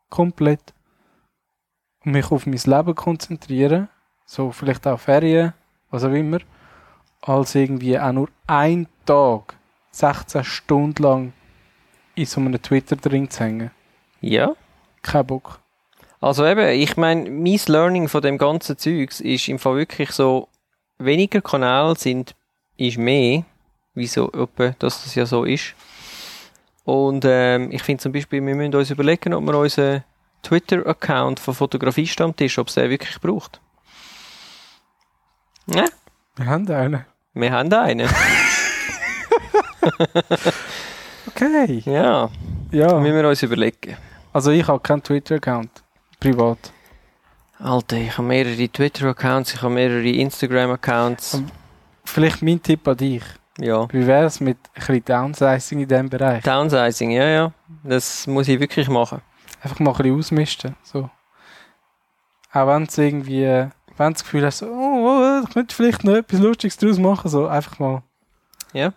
komplett, 0.10 0.74
und 2.06 2.14
mich 2.14 2.32
auf 2.32 2.46
mein 2.46 2.60
Leben 2.64 2.96
konzentrieren, 2.96 3.90
so 4.26 4.52
vielleicht 4.52 4.88
auch 4.88 5.00
Ferien, 5.00 5.54
was 5.90 6.04
auch 6.04 6.12
immer, 6.12 6.40
als 7.22 7.56
irgendwie 7.56 8.00
auch 8.00 8.12
nur 8.12 8.30
ein 8.48 8.88
Tag, 9.06 9.56
16 9.92 10.44
Stunden 10.44 11.04
lang 11.04 11.34
in 12.16 12.26
so 12.26 12.40
einem 12.40 12.62
Twitter 12.62 12.96
drin 12.96 13.30
zu 13.30 13.44
hängen. 13.44 13.72
Ja. 14.22 14.54
Kein 15.02 15.26
Bock. 15.26 15.60
Also 16.22 16.46
eben, 16.46 16.68
ich 16.70 16.98
meine, 16.98 17.30
mein 17.30 17.60
Learning 17.68 18.08
von 18.10 18.22
dem 18.22 18.38
ganzen 18.38 18.78
Zeugs 18.78 19.22
ist 19.22 19.48
im 19.48 19.58
Fall 19.58 19.78
wirklich 19.78 20.12
so, 20.12 20.49
weniger 21.00 21.41
Kanäle 21.41 21.95
sind, 21.95 22.36
ist 22.78 22.97
mehr, 22.97 23.43
wieso 23.93 24.28
etwa, 24.32 24.70
dass 24.80 25.04
das 25.04 25.16
ja 25.16 25.26
so 25.26 25.43
ist. 25.43 25.74
Und 26.86 27.24
ähm, 27.28 27.72
ich 27.72 27.84
finde 27.84 28.02
zum 28.02 28.12
Beispiel, 28.12 28.45
wir 28.45 28.56
müssen 28.56 28.74
uns 28.76 28.89
überlegen, 28.89 29.34
ob 29.34 29.43
wir 29.45 29.58
unseren 29.58 30.04
Twitter-Account 30.43 31.39
von 31.39 31.54
Fotografiestammtisch, 31.54 32.58
ob 32.60 32.68
es 32.70 32.76
den 32.76 32.89
wirklich 32.89 33.20
braucht. 33.20 33.60
Ja, 35.68 35.86
Wir 36.38 36.45
haben 36.45 36.68
einen. 36.72 37.06
wir 37.34 37.52
haben 37.52 37.74
einen. 37.74 38.10
Okay. 41.28 41.82
Ja, 41.86 42.30
Ja. 42.72 43.00
müssen 43.00 43.16
wir 43.16 43.28
uns 43.30 43.43
überlegen. 43.43 43.95
Also 44.34 44.52
ich 44.52 44.68
habe 44.68 44.80
keinen 44.80 45.04
Twitter-Account. 45.04 45.70
Privat. 46.20 46.72
Alter, 47.62 47.97
ich 47.97 48.18
habe 48.18 48.28
mehrere 48.28 48.70
Twitter-Accounts, 48.70 49.53
ich 49.53 49.62
habe 49.62 49.74
mehrere 49.74 50.07
Instagram-Accounts. 50.07 51.34
Ähm, 51.36 51.47
Vielleicht 52.05 52.41
mein 52.41 52.62
Tipp 52.64 52.88
an 52.88 52.95
dich. 52.95 53.24
Ja. 53.60 53.86
Wie 53.91 54.07
wäre 54.07 54.26
es 54.26 54.39
mit 54.39 54.57
ein 54.74 54.74
bisschen 54.76 55.03
Downsizing 55.03 55.82
in 55.82 55.88
diesem 55.88 56.10
Bereich? 56.10 56.41
Downsizing, 56.43 57.12
ja, 57.12 57.28
ja. 57.28 57.51
Das 57.84 58.26
muss 58.28 58.47
ich 58.47 58.60
wirklich 58.60 58.88
machen. 58.88 59.22
Einfach 59.62 59.80
mal 59.80 59.91
ein 59.91 59.97
bisschen 59.97 60.18
ausmisten. 60.18 60.76
So. 60.84 61.10
Auch 62.53 62.68
wenn 62.68 62.84
es 62.84 62.97
irgendwie, 62.97 63.43
wenn 63.43 64.07
du 64.07 64.14
das 64.14 64.24
Gefühl 64.24 64.45
hast, 64.45 64.60
so, 64.60 64.68
oh, 64.68 65.07
oh, 65.10 65.43
ich 65.43 65.53
könnte 65.53 65.76
vielleicht 65.76 66.05
noch 66.05 66.16
etwas 66.16 66.39
Lustiges 66.39 66.78
daraus 66.78 66.97
machen, 66.97 67.30
so 67.30 67.45
einfach 67.45 67.78
mal. 67.78 68.01
Ja. 68.72 68.93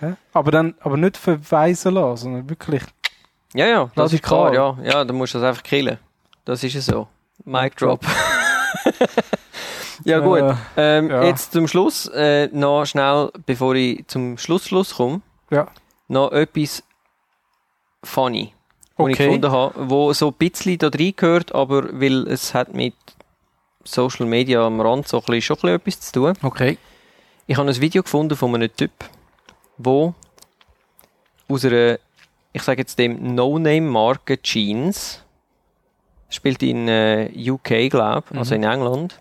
Ja? 0.00 0.16
Aber 0.32 0.52
dann, 0.52 0.74
aber 0.80 0.96
nicht 0.96 1.16
verweisen 1.16 1.94
lassen, 1.94 2.22
sondern 2.22 2.48
wirklich, 2.48 2.82
Ja, 3.52 3.66
ja, 3.66 3.90
das 3.96 4.12
ist 4.12 4.22
klar, 4.22 4.54
ja. 4.54 4.78
Ja, 4.84 5.04
dann 5.04 5.16
musst 5.16 5.34
du 5.34 5.38
das 5.38 5.48
einfach 5.48 5.64
killen. 5.64 5.98
Das 6.44 6.62
ist 6.62 6.76
es 6.76 6.86
so. 6.86 7.08
Mic 7.50 7.76
drop. 7.76 8.00
ja, 10.04 10.18
gut. 10.20 10.40
Äh, 10.76 10.98
Ähm, 10.98 11.10
ja. 11.10 11.24
Jetzt 11.24 11.52
zum 11.52 11.66
Schluss, 11.68 12.06
äh, 12.14 12.48
noch 12.52 12.84
schnell, 12.86 13.30
bevor 13.46 13.74
ich 13.74 14.06
zum 14.06 14.38
Schluss, 14.38 14.66
Schluss 14.66 14.94
komme, 14.94 15.20
Ja. 15.50 15.66
noch 16.08 16.32
etwas 16.32 16.82
funny, 18.04 18.54
was 18.96 19.08
ich 19.08 19.14
Okay. 19.16 19.26
gefunden 19.26 19.50
habe, 19.50 19.90
wo 19.90 20.12
so 20.12 20.28
ein 20.28 20.34
bisschen 20.34 20.78
da 20.78 20.88
reingehört, 20.88 21.54
aber 21.54 21.88
weil 22.00 22.26
es 22.28 22.54
hat 22.54 22.72
mit 22.72 22.94
Social 23.84 24.26
Media 24.26 24.64
am 24.64 24.80
Rand 24.80 25.08
so 25.08 25.18
ein 25.18 25.24
bisschen, 25.24 25.42
schon 25.42 25.56
ein 25.70 25.80
bisschen 25.80 25.96
etwas 25.96 26.00
zu 26.00 26.12
tun. 26.12 26.32
okay. 26.42 26.78
Ich 27.46 27.56
habe 27.56 27.68
ein 27.68 27.80
Video 27.80 28.04
gefunden 28.04 28.36
von 28.36 28.54
einem 28.54 28.74
Typ, 28.76 28.92
wo 29.76 30.14
aus 31.48 31.64
einer, 31.64 31.98
ich 32.52 32.62
sage 32.62 32.82
jetzt 32.82 32.96
dem 32.96 33.34
No-Name-Marke 33.34 34.40
Jeans, 34.40 35.24
spielt 36.30 36.62
in 36.62 36.88
äh, 36.88 37.30
UK, 37.36 37.90
glaube 37.90 38.24
ich, 38.30 38.38
also 38.38 38.54
in 38.54 38.64
England. 38.64 39.18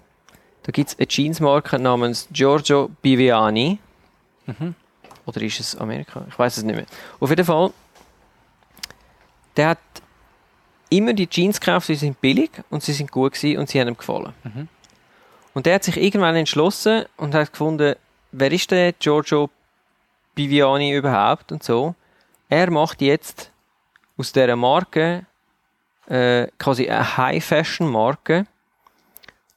Da 0.63 0.71
gibt 0.71 0.89
es 0.89 0.97
eine 0.97 1.07
Jeans-Marke 1.07 1.79
namens 1.79 2.27
Giorgio 2.31 2.89
Biviani. 3.01 3.79
Mhm. 4.45 4.75
Oder 5.25 5.41
ist 5.41 5.59
es 5.59 5.75
Amerika? 5.75 6.25
Ich 6.29 6.37
weiß 6.37 6.57
es 6.57 6.63
nicht 6.63 6.75
mehr. 6.75 6.85
Auf 7.19 7.29
jeden 7.29 7.45
Fall, 7.45 7.71
der 9.57 9.69
hat 9.69 9.79
immer 10.89 11.13
die 11.13 11.27
Jeans 11.27 11.59
gekauft, 11.59 11.87
sie 11.87 11.95
sind 11.95 12.19
billig 12.21 12.51
und 12.69 12.83
sie 12.83 12.93
sind 12.93 13.11
gut 13.11 13.33
gewesen 13.33 13.59
und 13.59 13.69
sie 13.69 13.79
haben 13.79 13.89
ihm 13.89 13.97
gefallen. 13.97 14.33
Mhm. 14.43 14.67
Und 15.53 15.65
der 15.65 15.75
hat 15.75 15.83
sich 15.83 15.97
irgendwann 15.97 16.35
entschlossen 16.35 17.05
und 17.17 17.33
hat 17.33 17.51
gefunden, 17.51 17.95
wer 18.31 18.51
ist 18.51 18.71
der 18.71 18.93
Giorgio 18.93 19.49
Biviani 20.35 20.93
überhaupt 20.93 21.51
und 21.51 21.63
so. 21.63 21.95
Er 22.47 22.71
macht 22.71 23.01
jetzt 23.01 23.51
aus 24.17 24.31
dieser 24.31 24.55
Marke 24.55 25.25
äh, 26.09 26.47
quasi 26.57 26.89
eine 26.89 27.17
High-Fashion-Marke 27.17 28.45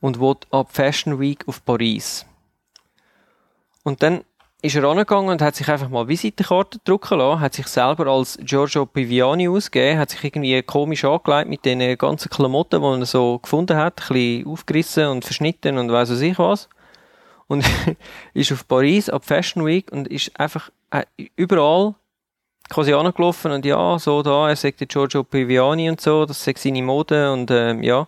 und 0.01 0.21
will 0.21 0.37
ab 0.51 0.69
Fashion 0.71 1.19
Week 1.19 1.47
auf 1.49 1.65
Paris. 1.65 2.27
Und 3.83 4.03
dann 4.03 4.25
ist 4.61 4.77
er 4.77 4.85
angegangen 4.85 5.31
und 5.31 5.43
hat 5.43 5.57
sich 5.57 5.69
einfach 5.69 5.89
mal 5.89 6.07
Visitenkarten 6.07 6.81
drucken 6.85 7.19
lassen, 7.19 7.41
hat 7.41 7.55
sich 7.55 7.67
selber 7.67 8.07
als 8.07 8.39
Giorgio 8.43 8.87
Piviani 8.87 9.49
ausgegeben, 9.49 9.99
hat 9.99 10.11
sich 10.11 10.23
irgendwie 10.23 10.63
komisch 10.63 11.05
angelegt 11.05 11.49
mit 11.49 11.65
den 11.65 11.99
ganzen 11.99 12.31
Klamotten, 12.31 12.81
die 12.81 13.01
er 13.01 13.07
so 13.07 13.41
gefunden 13.41 13.77
hat, 13.77 14.01
ein 14.01 14.15
bisschen 14.15 14.47
aufgerissen 14.47 15.07
und 15.07 15.25
verschnitten 15.25 15.79
und 15.79 15.91
weiss 15.91 16.11
was 16.11 16.21
ich 16.21 16.39
was. 16.39 16.69
Und 17.49 17.65
ist 18.35 18.53
auf 18.53 18.69
Paris 18.69 19.09
ab 19.09 19.25
Fashion 19.25 19.67
Week 19.67 19.91
und 19.91 20.07
ist 20.07 20.39
einfach 20.39 20.71
äh, 20.91 21.05
überall 21.35 21.97
quasi 22.73 22.93
angelaufen 22.93 23.53
und 23.53 23.65
ja, 23.65 23.99
so 23.99 24.23
da, 24.23 24.49
er 24.49 24.57
sagt 24.57 24.89
Giorgio 24.89 25.23
Piviani 25.23 25.91
und 25.91 26.01
so, 26.01 26.25
das 26.25 26.43
sagt 26.43 26.59
seine 26.59 26.83
Mode 26.83 27.33
und 27.33 27.51
ähm, 27.51 27.83
ja. 27.83 28.07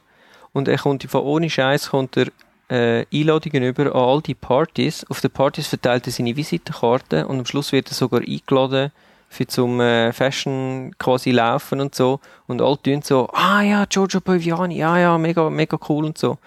Und 0.52 0.68
er 0.68 0.78
kommt 0.78 1.02
von 1.04 1.22
ohne 1.22 1.50
Scheiß 1.50 1.90
kommt 1.90 2.16
er 2.16 2.28
äh, 2.70 3.04
Einladungen 3.12 3.64
über 3.64 3.86
an 3.86 3.92
all 3.92 4.22
die 4.22 4.34
Partys. 4.34 5.04
Auf 5.10 5.20
den 5.20 5.30
Partys 5.30 5.66
verteilt 5.66 6.06
er 6.06 6.12
seine 6.12 6.36
Visitenkarte 6.36 7.26
und 7.26 7.40
am 7.40 7.46
Schluss 7.46 7.72
wird 7.72 7.90
er 7.90 7.94
sogar 7.94 8.20
eingeladen 8.20 8.90
für 9.28 9.46
zum 9.46 9.80
äh, 9.80 10.12
Fashion 10.12 10.92
quasi 10.98 11.32
laufen 11.32 11.80
und 11.80 11.94
so. 11.94 12.20
Und 12.46 12.62
alle 12.62 12.80
tun 12.80 13.02
so, 13.02 13.28
ah 13.32 13.62
ja, 13.62 13.84
Giorgio 13.84 14.20
Piviani, 14.20 14.78
ja, 14.78 14.96
ja, 14.96 15.18
mega, 15.18 15.50
mega 15.50 15.76
cool 15.88 16.04
und 16.04 16.16
so. 16.16 16.38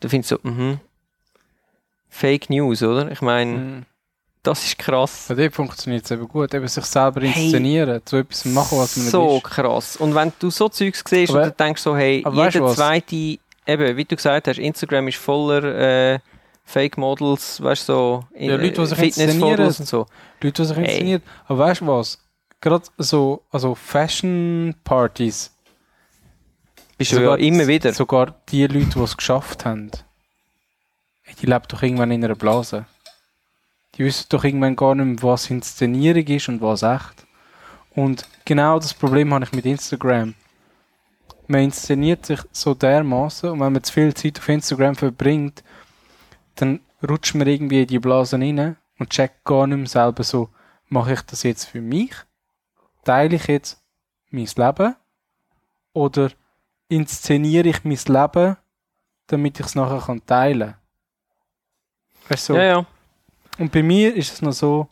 Da 0.00 0.08
findest 0.08 0.30
du 0.30 0.36
so, 0.42 0.48
mhm. 0.48 0.80
Fake 2.08 2.48
News, 2.48 2.82
oder? 2.82 3.10
Ich 3.10 3.20
meine, 3.20 3.50
Mhm. 3.50 3.86
Das 4.42 4.64
ist 4.64 4.78
krass. 4.78 5.26
Bei 5.28 5.34
dem 5.34 5.52
funktioniert 5.52 6.04
es 6.04 6.10
eben 6.10 6.26
gut. 6.28 6.54
Eben 6.54 6.66
sich 6.68 6.84
selber 6.84 7.20
Hey. 7.22 7.44
inszenieren, 7.44 8.00
zu 8.04 8.16
etwas 8.18 8.44
machen, 8.46 8.78
was 8.78 8.96
man 8.96 9.04
nicht 9.04 9.12
so 9.12 9.40
krass. 9.40 9.96
Und 9.96 10.14
wenn 10.14 10.32
du 10.38 10.50
so 10.50 10.68
Zeugs 10.68 11.02
siehst 11.06 11.30
Aber- 11.30 11.42
und 11.44 11.54
dann 11.58 11.66
denkst 11.68 11.82
so, 11.82 11.96
hey, 11.96 12.24
jeder 12.32 12.66
zweite, 12.74 13.14
eben, 13.16 13.96
wie 13.96 14.04
du 14.04 14.16
gesagt 14.16 14.48
hast, 14.48 14.58
Instagram 14.58 15.08
ist 15.08 15.18
voller 15.18 15.64
äh, 16.14 16.18
Fake 16.64 16.98
Models, 16.98 17.62
weißt 17.62 17.88
du, 17.88 17.92
so 17.92 18.24
Ja, 18.38 18.56
Leute, 18.56 18.72
die 18.80 18.86
sich 18.86 18.98
inszenieren. 18.98 19.66
und 19.66 19.72
so. 19.72 20.06
Leute, 20.40 20.62
die 20.62 20.68
sich 20.68 20.76
Hey. 20.76 20.84
inszenieren. 20.86 21.22
Aber 21.46 21.58
weißt 21.60 21.80
du 21.80 21.86
was? 21.86 22.18
Gerade 22.60 22.84
so, 22.98 23.42
also 23.50 23.74
Fashion-Partys. 23.74 25.52
Bist 26.96 27.12
du 27.12 27.20
ja 27.22 27.34
immer 27.36 27.66
wieder. 27.66 27.92
Sogar 27.92 28.34
die 28.48 28.66
Leute, 28.66 28.86
die 28.96 29.00
es 29.00 29.16
geschafft 29.16 29.64
haben, 29.64 29.90
hey, 31.22 31.34
die 31.40 31.46
leben 31.46 31.64
doch 31.68 31.82
irgendwann 31.82 32.10
in 32.10 32.24
einer 32.24 32.34
Blase. 32.34 32.86
Die 33.98 34.04
wissen 34.04 34.26
doch 34.28 34.44
irgendwann 34.44 34.76
gar 34.76 34.94
nicht 34.94 35.04
mehr, 35.04 35.22
was 35.22 35.50
Inszenierung 35.50 36.24
ist 36.24 36.48
und 36.48 36.60
was 36.60 36.82
echt. 36.82 37.26
Und 37.90 38.28
genau 38.44 38.78
das 38.78 38.94
Problem 38.94 39.34
habe 39.34 39.44
ich 39.44 39.52
mit 39.52 39.66
Instagram. 39.66 40.34
Man 41.48 41.62
inszeniert 41.62 42.24
sich 42.24 42.40
so 42.52 42.74
dermaßen 42.74 43.50
und 43.50 43.58
wenn 43.58 43.72
man 43.72 43.82
zu 43.82 43.92
viel 43.92 44.14
Zeit 44.14 44.38
auf 44.38 44.48
Instagram 44.48 44.94
verbringt, 44.94 45.64
dann 46.54 46.80
rutscht 47.08 47.34
man 47.34 47.48
irgendwie 47.48 47.82
in 47.82 47.88
die 47.88 47.98
Blasen 47.98 48.42
rein 48.42 48.76
und 48.98 49.10
checkt 49.10 49.44
gar 49.44 49.66
nicht 49.66 49.78
mehr 49.78 49.86
selber 49.86 50.22
so, 50.22 50.50
mache 50.88 51.14
ich 51.14 51.22
das 51.22 51.42
jetzt 51.42 51.64
für 51.64 51.80
mich? 51.80 52.12
Teile 53.04 53.34
ich 53.34 53.48
jetzt 53.48 53.82
mein 54.30 54.48
Leben? 54.56 54.94
Oder 55.92 56.30
inszeniere 56.88 57.68
ich 57.68 57.82
mein 57.82 57.98
Leben, 58.06 58.56
damit 59.26 59.58
ich 59.58 59.66
es 59.66 59.74
nachher 59.74 60.20
teilen 60.24 60.60
kann? 60.60 60.74
Weißt 62.28 62.50
du, 62.50 62.52
so. 62.52 62.58
Ja, 62.58 62.64
ja. 62.64 62.86
Und 63.58 63.72
bei 63.72 63.82
mir 63.82 64.14
ist 64.14 64.32
es 64.32 64.42
noch 64.42 64.52
so, 64.52 64.88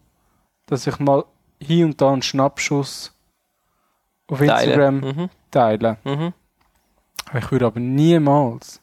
dass 0.66 0.86
ich 0.86 0.98
mal 0.98 1.24
hier 1.60 1.86
und 1.86 2.00
da 2.00 2.12
einen 2.12 2.22
Schnappschuss 2.22 3.12
auf 4.28 4.40
Instagram 4.40 5.00
Teilen. 5.00 5.16
Mhm. 5.16 5.30
teile. 5.50 5.96
Mhm. 6.04 6.32
Ich 7.38 7.50
würde 7.50 7.66
aber 7.66 7.80
niemals 7.80 8.80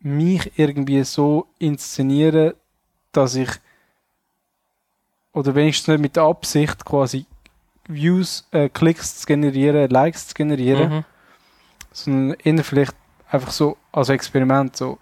mich 0.00 0.58
irgendwie 0.58 1.02
so 1.04 1.46
inszenieren, 1.58 2.54
dass 3.12 3.34
ich 3.34 3.50
oder 5.32 5.54
wenigstens 5.54 5.88
nicht 5.88 6.00
mit 6.00 6.16
der 6.16 6.24
Absicht 6.24 6.84
quasi 6.84 7.26
Views, 7.86 8.46
äh, 8.50 8.68
Klicks 8.68 9.20
zu 9.20 9.26
generieren, 9.26 9.90
Likes 9.90 10.28
zu 10.28 10.34
generieren, 10.34 10.90
Mhm. 10.90 11.04
sondern 11.92 12.38
eher 12.40 12.64
vielleicht 12.64 12.94
einfach 13.28 13.50
so 13.50 13.76
als 13.92 14.08
Experiment 14.08 14.76
so 14.76 14.98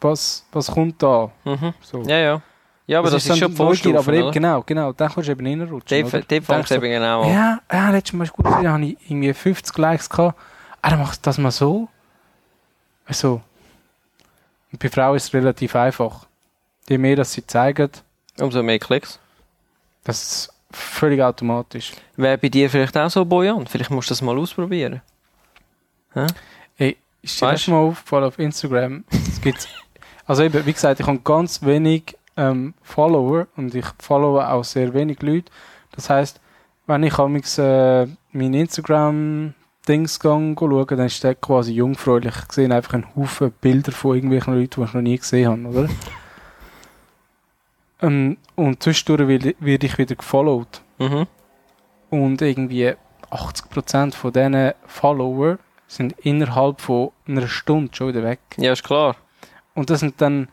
was 0.00 0.44
was 0.52 0.70
kommt 0.70 1.02
da 1.02 1.30
Mhm. 1.44 1.74
so 1.80 2.02
Ja, 2.02 2.18
ja. 2.18 2.42
Ja, 2.88 3.00
aber 3.00 3.10
das, 3.10 3.24
ist 3.24 3.30
dann 3.30 3.36
schon 3.38 3.52
die 3.52 3.58
Neugier, 3.60 3.66
Vorstufe, 3.66 3.98
aber 3.98 4.12
eben, 4.12 4.30
genau, 4.30 4.62
genau, 4.62 4.92
dann 4.92 5.10
kannst 5.10 5.26
du 5.28 5.32
eben 5.32 5.44
reinrutschen. 5.44 6.02
Dort 6.02 6.14
es 6.14 6.46
Denkst 6.46 6.70
eben 6.70 6.82
genau 6.82 7.22
du, 7.22 7.28
an. 7.28 7.34
Ja, 7.34 7.60
ja, 7.72 7.90
letztes 7.90 8.12
Mal 8.12 8.24
ist 8.24 8.32
gut 8.32 8.46
da 8.46 8.62
habe 8.62 8.84
ich 8.84 8.96
irgendwie 9.10 9.34
50 9.34 9.76
Likes 9.76 10.08
gehabt. 10.08 10.38
Ah, 10.82 10.90
dann 10.90 11.00
machst 11.00 11.18
du 11.18 11.28
das 11.28 11.38
mal 11.38 11.50
so. 11.50 11.88
So. 13.08 13.40
Und 14.70 14.78
bei 14.80 14.88
Frauen 14.88 15.16
ist 15.16 15.24
es 15.24 15.34
relativ 15.34 15.74
einfach. 15.74 16.26
Je 16.88 16.96
mehr, 16.98 17.16
dass 17.16 17.32
sie 17.32 17.44
zeigen, 17.44 17.90
Umso 18.38 18.62
mehr 18.62 18.78
Klicks. 18.78 19.18
das 20.04 20.22
ist 20.22 20.54
völlig 20.70 21.20
automatisch. 21.22 21.92
Wäre 22.16 22.38
bei 22.38 22.48
dir 22.48 22.70
vielleicht 22.70 22.96
auch 22.96 23.10
so 23.10 23.24
Bojan? 23.24 23.66
Vielleicht 23.66 23.90
musst 23.90 24.10
du 24.10 24.12
das 24.12 24.22
mal 24.22 24.38
ausprobieren. 24.38 25.00
Ey, 26.78 26.96
ist 27.22 27.40
dir 27.40 27.50
das 27.50 27.66
mal 27.66 27.78
aufgefallen 27.78 28.24
auf 28.24 28.38
Instagram? 28.38 29.04
Es 29.10 29.40
gibt, 29.40 29.68
also 30.26 30.42
eben, 30.42 30.66
wie 30.66 30.72
gesagt, 30.72 31.00
ich 31.00 31.06
habe 31.06 31.20
ganz 31.20 31.62
wenig 31.62 32.16
ähm, 32.36 32.74
Follower 32.82 33.46
und 33.56 33.74
ich 33.74 33.86
followe 33.98 34.46
auch 34.48 34.64
sehr 34.64 34.92
wenig 34.92 35.22
Leute. 35.22 35.50
Das 35.92 36.10
heißt, 36.10 36.40
wenn 36.86 37.02
ich 37.02 37.18
amigs 37.18 37.58
äh, 37.58 38.06
mein 38.32 38.54
Instagram 38.54 39.54
Dings 39.88 40.18
schaue, 40.20 40.86
dann 40.86 41.06
ist 41.06 41.22
der 41.22 41.34
quasi 41.36 41.72
jungfräulich. 41.72 42.34
Ich 42.46 42.52
sehe 42.52 42.72
einfach 42.72 42.94
einen 42.94 43.14
Haufen 43.14 43.52
Bilder 43.60 43.92
von 43.92 44.16
irgendwelchen 44.16 44.54
Leuten, 44.54 44.80
die 44.80 44.86
ich 44.86 44.94
noch 44.94 45.00
nie 45.00 45.18
gesehen 45.18 45.50
habe, 45.50 45.78
oder? 45.78 45.88
ähm, 48.02 48.36
und 48.56 48.82
zwischendurch 48.82 49.28
werde 49.28 49.54
werde 49.60 49.86
ich 49.86 49.98
wieder 49.98 50.16
gefollowt. 50.16 50.82
Mhm. 50.98 51.26
Und 52.10 52.42
irgendwie 52.42 52.94
80% 53.30 54.14
von 54.14 54.32
diesen 54.32 54.72
Follower 54.86 55.58
sind 55.86 56.14
innerhalb 56.20 56.80
von 56.80 57.10
einer 57.28 57.46
Stunde 57.46 57.94
schon 57.94 58.08
wieder 58.08 58.22
weg. 58.22 58.40
Ja, 58.56 58.72
ist 58.72 58.84
klar. 58.84 59.16
Und 59.76 59.90
das 59.90 60.00
sind 60.00 60.20
dann, 60.20 60.48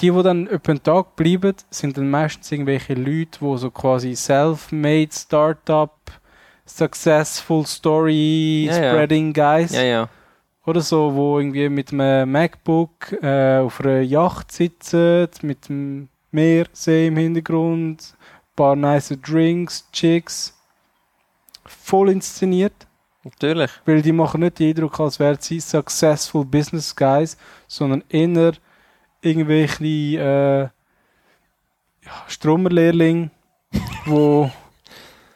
die, 0.00 0.10
die 0.10 0.22
dann 0.22 0.46
den 0.66 0.82
Tag 0.82 1.16
bleiben, 1.16 1.54
sind 1.70 1.96
dann 1.96 2.10
meistens 2.10 2.50
irgendwelche 2.52 2.94
Leute, 2.94 3.38
die 3.40 3.56
so 3.56 3.70
quasi 3.70 4.14
self-made 4.14 5.10
Startup, 5.12 5.96
successful 6.66 7.64
story, 7.64 8.66
Ja, 8.66 8.82
ja. 8.82 8.92
spreading 8.92 9.32
guys. 9.32 9.72
Ja, 9.72 9.82
ja. 9.82 10.08
Oder 10.66 10.80
so, 10.80 11.14
wo 11.14 11.38
irgendwie 11.38 11.68
mit 11.68 11.92
einem 11.92 12.30
MacBook 12.30 13.12
äh, 13.22 13.58
auf 13.58 13.80
einer 13.80 14.00
Yacht 14.00 14.52
sitzen, 14.52 15.28
mit 15.42 15.68
dem 15.68 16.08
Meersee 16.30 17.08
im 17.08 17.16
Hintergrund, 17.16 18.14
ein 18.20 18.56
paar 18.56 18.76
nice 18.76 19.16
Drinks, 19.22 19.88
Chicks. 19.92 20.56
Voll 21.64 22.10
inszeniert. 22.10 22.86
Natürlich. 23.24 23.70
Weil 23.84 24.02
die 24.02 24.12
machen 24.12 24.40
nicht 24.40 24.58
den 24.58 24.70
Eindruck, 24.70 24.98
als 24.98 25.20
wären 25.20 25.38
sie 25.40 25.60
successful 25.60 26.44
business 26.44 26.94
guys, 26.94 27.36
sondern 27.68 28.02
eher 28.08 28.54
irgendwelche 29.20 29.84
äh, 29.84 30.68
ja, 32.04 32.26
wo 34.06 34.50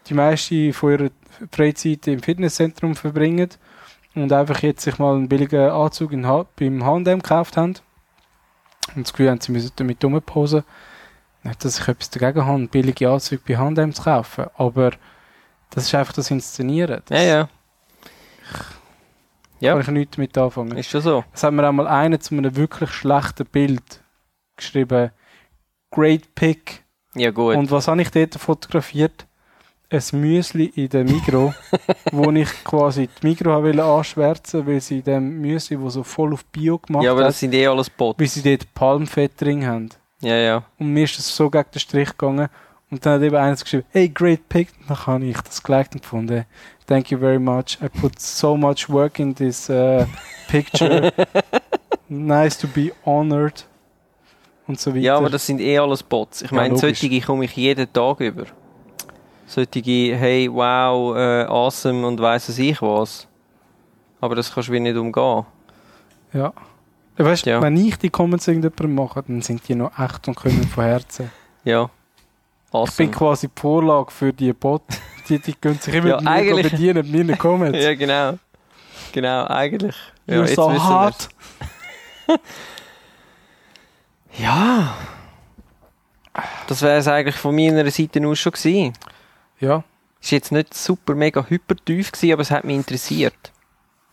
die 0.09 0.14
meiste 0.14 0.72
von 0.72 0.93
ihrer 0.93 1.11
Freizeit 1.51 2.07
im 2.09 2.22
Fitnesszentrum 2.22 2.95
verbringen 2.97 3.51
und 4.14 4.32
einfach 4.32 4.62
jetzt 4.62 4.82
sich 4.82 4.99
mal 4.99 5.14
einen 5.14 5.28
billigen 5.28 5.70
Anzug 5.70 6.12
in 6.12 6.22
beim 6.22 6.84
H&M 6.84 7.05
gekauft 7.05 7.57
haben 7.57 7.74
und 8.95 9.07
das 9.07 9.12
Gefühl 9.12 9.30
haben, 9.30 9.41
sie 9.41 9.53
müssen 9.53 9.72
damit 9.76 10.05
rumposen. 10.05 10.64
Nicht, 11.43 11.64
dass 11.64 11.78
ich 11.78 11.89
etwas 11.89 12.11
dagegen 12.11 12.45
habe, 12.45 12.57
einen 12.57 12.68
billigen 12.68 13.09
Anzug 13.09 13.45
bei 13.45 13.57
H&M 13.57 13.95
zu 13.95 14.03
kaufen, 14.03 14.47
aber 14.57 14.93
das 15.70 15.84
ist 15.84 15.95
einfach 15.95 16.14
das 16.14 16.30
Inszenieren. 16.30 17.03
Das 17.07 17.18
Ja, 17.18 17.24
ja. 17.24 17.49
Ja. 19.61 19.73
kann 19.73 19.81
ich 19.81 19.89
nichts 19.89 20.17
damit 20.17 20.37
anfangen. 20.37 20.77
Ist 20.77 20.91
schon 20.91 21.01
so. 21.01 21.25
Es 21.33 21.43
hat 21.43 21.53
mir 21.53 21.67
einmal 21.67 21.87
einer 21.87 22.21
zu 22.21 22.35
einem 22.37 22.57
wirklich 22.57 22.91
schlechten 22.91 23.47
Bild 23.47 24.03
geschrieben. 24.57 25.11
Great 25.91 26.35
Pick. 26.35 26.85
Ja, 27.15 27.31
gut. 27.31 27.57
Und 27.57 27.71
was 27.71 27.89
habe 27.89 28.03
ich 28.03 28.11
dort 28.11 28.35
fotografiert? 28.35 29.27
Ein 29.89 30.03
Müsli 30.21 30.65
in 30.75 30.89
der 30.89 31.05
Migro, 31.05 31.55
wo 32.13 32.31
ich 32.33 32.49
quasi 32.65 33.09
die 33.23 33.27
Migro 33.27 33.53
habe 33.53 33.67
wollte 33.67 33.85
anschwärzen, 33.85 34.67
weil 34.67 34.81
sie 34.81 34.99
in 34.99 35.05
dem 35.05 35.41
Müsli, 35.41 35.81
wo 35.81 35.89
so 35.89 36.03
voll 36.03 36.33
auf 36.33 36.45
Bio 36.47 36.79
gemacht 36.79 37.05
ja, 37.05 37.13
aber 37.13 37.21
hat, 37.21 37.29
das 37.29 37.39
sind 37.39 37.55
eh 37.55 37.69
alles 37.69 37.89
Bots. 37.89 38.19
wie 38.19 38.27
sie 38.27 38.43
dort 38.43 38.75
Palmfett 38.75 39.41
drin 39.41 39.65
haben. 39.65 39.91
Ja, 40.21 40.35
ja. 40.35 40.65
Und 40.79 40.93
mir 40.93 41.05
ist 41.05 41.19
das 41.19 41.35
so 41.35 41.49
gegen 41.49 41.71
den 41.73 41.79
Strich 41.79 42.09
gegangen. 42.11 42.49
Und 42.91 43.05
dann 43.05 43.15
hat 43.15 43.23
eben 43.23 43.37
einer 43.37 43.57
geschrieben, 43.57 43.85
hey, 43.91 44.09
great 44.09 44.49
pick. 44.49 44.69
Dann 44.89 45.07
habe 45.07 45.25
ich 45.25 45.41
das 45.41 45.63
geliked 45.63 45.95
und 45.95 46.03
gefunden, 46.03 46.47
thank 46.87 47.11
you 47.11 47.18
very 47.18 47.39
much. 47.39 47.78
I 47.82 47.89
put 47.89 48.18
so 48.20 48.57
much 48.57 48.89
work 48.89 49.18
in 49.18 49.34
this 49.34 49.68
uh, 49.70 50.07
picture. 50.49 51.12
nice 52.09 52.57
to 52.59 52.66
be 52.68 52.93
honored. 53.05 53.64
Und 54.66 54.80
so 54.80 54.91
weiter. 54.91 55.01
Ja, 55.01 55.16
aber 55.16 55.30
das 55.30 55.47
sind 55.47 55.61
eh 55.61 55.78
alles 55.78 56.03
Bots. 56.03 56.43
Ich 56.43 56.51
Ja, 56.51 56.57
meine, 56.57 56.74
logisch. 56.74 57.01
solche 57.01 57.20
komme 57.20 57.45
ich 57.45 57.57
jeden 57.57 57.93
Tag 57.93 58.20
über. 58.20 58.45
Solche, 59.47 60.16
hey, 60.16 60.49
wow, 60.53 61.16
äh, 61.16 61.45
awesome 61.45 62.05
und 62.07 62.20
weiss 62.20 62.49
es 62.49 62.59
ich 62.59 62.82
was. 62.82 63.28
Aber 64.20 64.34
das 64.34 64.53
kannst 64.53 64.68
du 64.68 64.72
wie 64.72 64.80
nicht 64.80 64.97
umgehen. 64.97 65.45
Ja. 66.32 66.53
Weißt 67.16 67.47
du, 67.47 67.51
Ja. 67.51 67.62
wenn 67.62 67.76
ich 67.76 67.97
die 67.99 68.11
Comments 68.11 68.47
irgendjemandem 68.47 68.95
mache, 68.95 69.22
dann 69.22 69.41
sind 69.41 69.66
die 69.68 69.74
noch 69.76 69.97
echt 69.99 70.26
und 70.26 70.34
kommen 70.34 70.66
von 70.66 70.84
Herzen. 70.84 71.30
Ja. 71.64 71.84
Ich 71.84 72.70
bin 72.72 72.80
Awesome. 72.80 73.11
quasi 73.11 73.47
die 73.49 73.61
Vorlage 73.61 74.11
für 74.11 74.32
die 74.32 74.53
Bot. 74.53 74.82
Die, 75.29 75.39
die 75.39 75.55
können 75.55 75.79
sich 75.79 75.95
immer 75.95 76.09
Ja, 76.09 76.16
mit 76.16 76.24
mir 76.24 76.31
eigentlich- 76.31 76.70
bedienen, 76.72 77.11
mit 77.11 77.27
meinen 77.27 77.39
Comments. 77.39 77.79
Ja, 77.83 77.95
genau. 77.95 78.39
Genau, 79.12 79.47
eigentlich. 79.47 79.97
Ja, 80.27 80.37
You're 80.43 80.55
so 80.55 80.70
wir's. 80.72 81.29
Ja. 84.39 84.95
Das 86.66 86.83
wäre 86.83 86.99
es 86.99 87.09
eigentlich 87.09 87.37
von 87.37 87.55
meiner 87.55 87.91
Seite 87.91 88.27
aus 88.27 88.39
schon 88.39 88.53
gewesen. 88.53 88.93
Ja. 89.61 89.83
Ist 90.20 90.31
jetzt 90.33 90.53
nicht 90.53 90.74
super 90.74 91.14
mega 91.14 91.45
hypertief 91.49 92.12
gewesen, 92.12 92.33
aber 92.33 92.43
es 92.43 92.51
hat 92.51 92.64
mich 92.64 92.77
interessiert. 92.77 93.53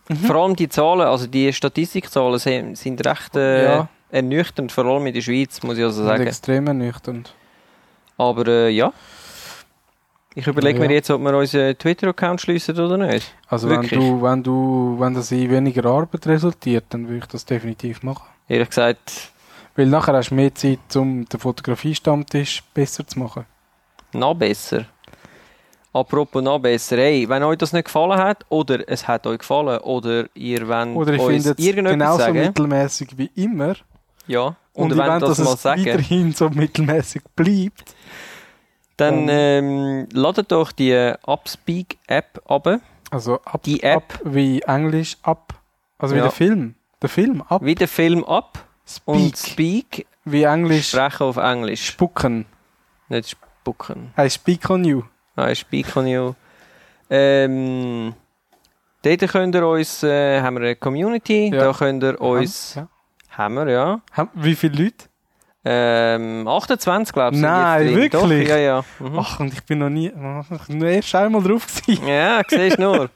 Mhm. 0.08 0.16
Vor 0.16 0.36
allem 0.36 0.56
die 0.56 0.68
Zahlen, 0.68 1.02
also 1.02 1.26
die 1.26 1.52
Statistikzahlen 1.52 2.38
sind, 2.38 2.78
sind 2.78 3.04
recht 3.06 3.36
äh, 3.36 3.64
Ja. 3.64 3.88
ernüchternd, 4.10 4.70
vor 4.72 4.84
allem 4.86 5.06
in 5.06 5.14
der 5.14 5.20
Schweiz, 5.22 5.62
muss 5.62 5.76
ich 5.76 5.84
also 5.84 6.02
Und 6.02 6.08
sagen. 6.08 6.26
extrem 6.26 6.66
ernüchternd. 6.66 7.34
Aber 8.16 8.46
äh, 8.46 8.70
ja. 8.70 8.92
Ich 10.36 10.46
überlege 10.46 10.80
Ja. 10.80 10.86
mir 10.88 10.94
jetzt, 10.94 11.10
ob 11.10 11.20
wir 11.22 11.36
unseren 11.36 11.78
Twitter-Account 11.78 12.40
schließen 12.40 12.78
oder 12.78 12.96
nicht. 12.96 13.32
Also 13.48 13.68
wenn 13.70 13.82
du, 13.82 14.20
wenn 14.22 14.42
du, 14.42 14.96
wenn 14.98 15.14
das 15.14 15.30
in 15.30 15.48
weniger 15.50 15.84
Arbeit 15.84 16.26
resultiert, 16.26 16.86
dann 16.90 17.06
würde 17.06 17.18
ich 17.18 17.26
das 17.26 17.44
definitiv 17.44 18.02
machen. 18.02 18.24
Ehrlich 18.48 18.68
gesagt, 18.68 19.30
Weil 19.76 19.86
nachher 19.86 20.14
hast 20.14 20.30
du 20.30 20.34
mehr 20.36 20.54
Zeit, 20.54 20.78
um 20.96 21.24
den 21.28 21.40
Fotografie-Stammtisch 21.40 22.62
besser 22.74 23.06
zu 23.06 23.18
machen. 23.18 23.44
noch 24.12 24.34
besser. 24.34 24.84
Apropos 25.92 26.42
noch 26.42 26.58
besser, 26.58 26.96
hey, 26.96 27.28
wenn 27.28 27.42
euch 27.44 27.58
das 27.58 27.72
nicht 27.72 27.84
gefallen 27.84 28.18
hat, 28.18 28.44
oder 28.48 28.80
es 28.88 29.06
hat 29.06 29.26
euch 29.28 29.38
gefallen, 29.38 29.78
oder 29.80 30.26
ihr 30.34 30.66
wollt 30.66 30.96
Oder 30.96 31.14
ich 31.14 31.20
uns 31.20 31.46
irgendetwas 31.46 31.92
genauso 31.92 32.18
sagen, 32.18 32.40
mittelmäßig 32.40 33.08
wie 33.16 33.30
immer. 33.36 33.74
ja, 34.26 34.56
Und, 34.72 34.90
und, 34.92 34.98
wollt 34.98 35.22
dass 35.22 35.36
das 35.38 35.44
mal 35.44 35.56
sagen, 35.56 35.86
weiterhin 35.86 36.32
so 36.32 36.50
mittelmäßig 36.50 37.22
bleibt. 37.36 37.93
Dann 38.96 39.28
Ähm. 39.28 40.08
ladet 40.12 40.52
doch 40.52 40.72
die 40.72 41.12
Upspeak-App 41.26 42.42
ab, 42.48 42.80
Also 43.10 43.40
ab, 43.44 43.62
Die 43.64 43.82
App. 43.82 43.96
ab 44.14 44.20
wie 44.24 44.60
Englisch 44.62 45.16
ab. 45.22 45.54
Also 45.98 46.14
wie 46.14 46.18
Ja. 46.18 46.24
der 46.24 46.32
Film. 46.32 46.74
Der 47.02 47.08
Film 47.08 47.42
ab. 47.48 47.60
wie 47.64 47.74
den 47.74 47.88
Film 47.88 48.24
ab, 48.24 48.58
Speak. 48.86 49.06
und 49.06 49.36
Speak, 49.36 50.06
wie 50.24 50.42
Englisch 50.44 50.90
sprechen 50.90 51.22
auf 51.24 51.36
Englisch, 51.36 51.86
spucken. 51.86 52.46
nicht 53.08 53.30
spucken. 53.30 54.12
I 54.18 54.28
speak 54.30 54.68
on 54.70 54.84
you. 54.84 55.02
Nein, 55.36 55.54
Speak 55.56 55.94
on 55.96 56.06
you. 56.06 56.34
Ähm, 57.10 58.14
dort 59.02 59.20
könnt 59.28 59.54
ihr 59.54 59.66
uns, 59.66 60.02
äh, 60.02 60.40
haben 60.40 60.56
wir 60.56 60.62
eine 60.62 60.76
Community, 60.76 61.50
Ja. 61.52 61.64
da 61.64 61.72
könnt 61.72 62.02
ihr 62.02 62.20
uns, 62.20 62.74
Ja. 62.76 62.88
haben 63.30 63.54
wir, 63.56 63.68
ja, 63.68 64.00
Wie 64.34 64.54
viele 64.54 64.84
Leute? 64.84 65.06
Ähm, 65.64 66.46
28 66.46 67.12
glaube 67.12 67.36
ich. 67.36 67.42
Nein, 67.42 67.94
wirklich? 67.94 68.10
Doch, 68.10 68.30
ja, 68.30 68.58
ja. 68.58 68.84
Mhm. 68.98 69.18
Ach, 69.18 69.40
und 69.40 69.52
ich 69.52 69.62
bin 69.64 69.78
noch 69.78 69.88
nie, 69.88 70.10
bin 70.10 70.78
nur 70.78 70.88
erst 70.88 71.14
einmal 71.14 71.42
drauf 71.42 71.66
gewesen. 71.66 72.06
Ja, 72.08 72.42
siehst 72.46 72.78
nur. 72.78 73.08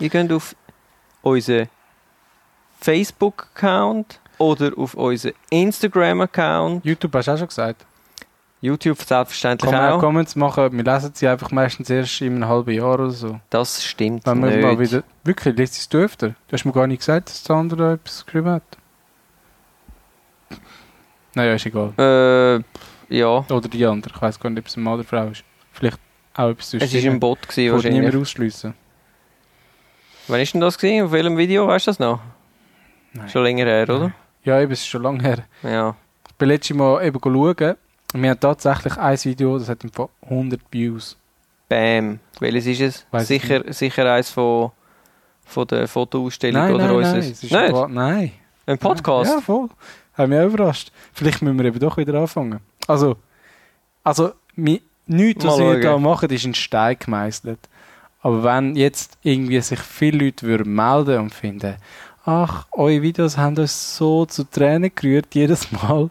ihr 0.00 0.08
geht 0.08 0.32
auf 0.32 0.56
unseren 1.22 1.68
Facebook-Account 2.80 4.20
oder 4.38 4.70
auf 4.76 4.94
unseren 4.94 5.34
Instagram-Account. 5.50 6.84
YouTube 6.84 7.14
hast 7.14 7.28
du 7.28 7.32
auch 7.32 7.38
schon 7.38 7.48
gesagt. 7.48 7.84
YouTube 8.60 8.98
selbstverständlich 9.00 9.70
man 9.70 9.92
auch. 9.92 10.00
Comments 10.00 10.34
machen. 10.36 10.72
Wir 10.76 10.84
lesen 10.84 11.12
sie 11.14 11.28
einfach 11.28 11.50
meistens 11.52 11.88
erst 11.90 12.20
in 12.20 12.34
einem 12.36 12.48
halben 12.48 12.72
Jahr 12.72 12.94
oder 12.94 13.10
so. 13.10 13.38
Das 13.50 13.84
stimmt 13.84 14.26
Wenn 14.26 14.40
wir 14.42 14.50
nicht. 14.50 14.62
mal 14.62 14.78
wieder. 14.78 15.04
Wirklich, 15.24 15.56
liest 15.56 15.94
du 15.94 15.98
öfter? 15.98 16.28
Du 16.30 16.52
hast 16.52 16.64
mir 16.64 16.72
gar 16.72 16.86
nicht 16.86 16.98
gesagt, 16.98 17.28
dass 17.28 17.42
der 17.44 17.56
andere 17.56 17.92
etwas 17.94 18.26
geschrieben 18.26 18.50
hat. 18.50 18.62
Naja, 21.34 21.54
ist 21.54 21.66
egal. 21.66 21.92
Äh, 21.98 23.14
ja, 23.16 23.28
Oder 23.48 23.68
die 23.68 23.84
andere. 23.86 24.12
Ich 24.14 24.20
weiß 24.22 24.40
gar 24.40 24.50
nicht, 24.50 24.58
ob 24.60 24.66
es 24.66 24.76
ein 24.76 24.82
Mann 24.82 24.94
oder 24.94 25.04
Frau 25.04 25.26
ist. 25.28 25.44
Vielleicht 25.72 25.98
auch 26.34 26.48
etwas 26.50 26.74
Es 26.74 26.92
war 26.94 27.12
ein 27.12 27.20
Bot 27.20 27.42
gewesen, 27.42 27.62
niemand 27.64 27.84
wahrscheinlich. 27.84 28.16
ausschliessen. 28.16 28.74
Wann 30.26 30.40
ist 30.40 30.52
denn 30.52 30.60
das 30.60 30.76
gewesen? 30.76 31.04
Auf 31.06 31.12
welchem 31.12 31.36
Video? 31.38 31.66
Weißt 31.68 31.86
du 31.86 31.90
das 31.90 31.98
noch? 31.98 32.20
Nein. 33.12 33.28
Schon 33.28 33.44
länger 33.44 33.64
her, 33.66 33.84
oder? 33.88 34.12
Ja, 34.44 34.60
eben, 34.60 34.72
es 34.72 34.80
ist 34.80 34.88
schon 34.88 35.02
lange 35.02 35.22
her. 35.22 35.44
Ja. 35.62 35.94
Ich 36.28 36.34
bin 36.34 36.48
letztes 36.48 36.76
Mal 36.76 37.04
eben 37.04 37.18
schauen 37.22 37.76
und 38.14 38.22
wir 38.22 38.30
haben 38.30 38.40
tatsächlich 38.40 38.96
ein 38.96 39.18
Video, 39.24 39.58
das 39.58 39.68
hat 39.68 39.84
im 39.84 39.92
Fall 39.92 40.08
100 40.22 40.60
Views. 40.70 41.16
Bam. 41.68 42.20
Welches 42.40 42.66
ist 42.66 42.80
es? 42.80 43.06
Weiss 43.10 43.28
ich 43.30 43.42
sicher, 43.42 43.62
sicher 43.72 44.12
eins 44.12 44.30
von, 44.30 44.70
von 45.44 45.66
der 45.66 45.86
Fotoausstellung 45.86 46.62
Nein, 46.62 46.74
oder 46.74 46.86
nein, 46.86 46.96
unseres. 46.96 47.12
nein. 47.24 47.32
Es 47.32 47.42
ist 47.44 47.52
Nicht? 47.52 47.74
ein 47.74 47.92
nein. 47.94 48.32
Ein 48.66 48.78
Podcast? 48.78 49.30
Ja, 49.30 49.40
voll. 49.40 49.68
Hat 50.14 50.28
mich 50.28 50.38
auch 50.38 50.46
überrascht. 50.46 50.90
Vielleicht 51.12 51.42
müssen 51.42 51.58
wir 51.58 51.66
eben 51.66 51.78
doch 51.78 51.96
wieder 51.96 52.14
anfangen. 52.18 52.60
Also, 52.86 53.16
also 54.02 54.32
mi, 54.56 54.82
nichts, 55.06 55.44
was 55.44 55.58
wir 55.58 55.78
da 55.80 55.82
schauen. 55.90 56.02
machen, 56.02 56.30
ist 56.30 56.44
in 56.44 56.54
Stein 56.54 56.96
gemeißelt. 56.98 57.60
Aber 58.20 58.42
wenn 58.42 58.74
jetzt 58.74 59.16
irgendwie 59.22 59.60
sich 59.60 59.78
viele 59.80 60.24
Leute 60.24 60.46
würden 60.46 60.74
melden 60.74 61.20
und 61.20 61.34
finden, 61.34 61.76
ach, 62.24 62.66
eure 62.72 63.02
Videos 63.02 63.36
haben 63.36 63.56
uns 63.58 63.96
so 63.96 64.26
zu 64.26 64.44
Tränen 64.44 64.90
gerührt, 64.94 65.34
jedes 65.34 65.70
Mal, 65.72 66.10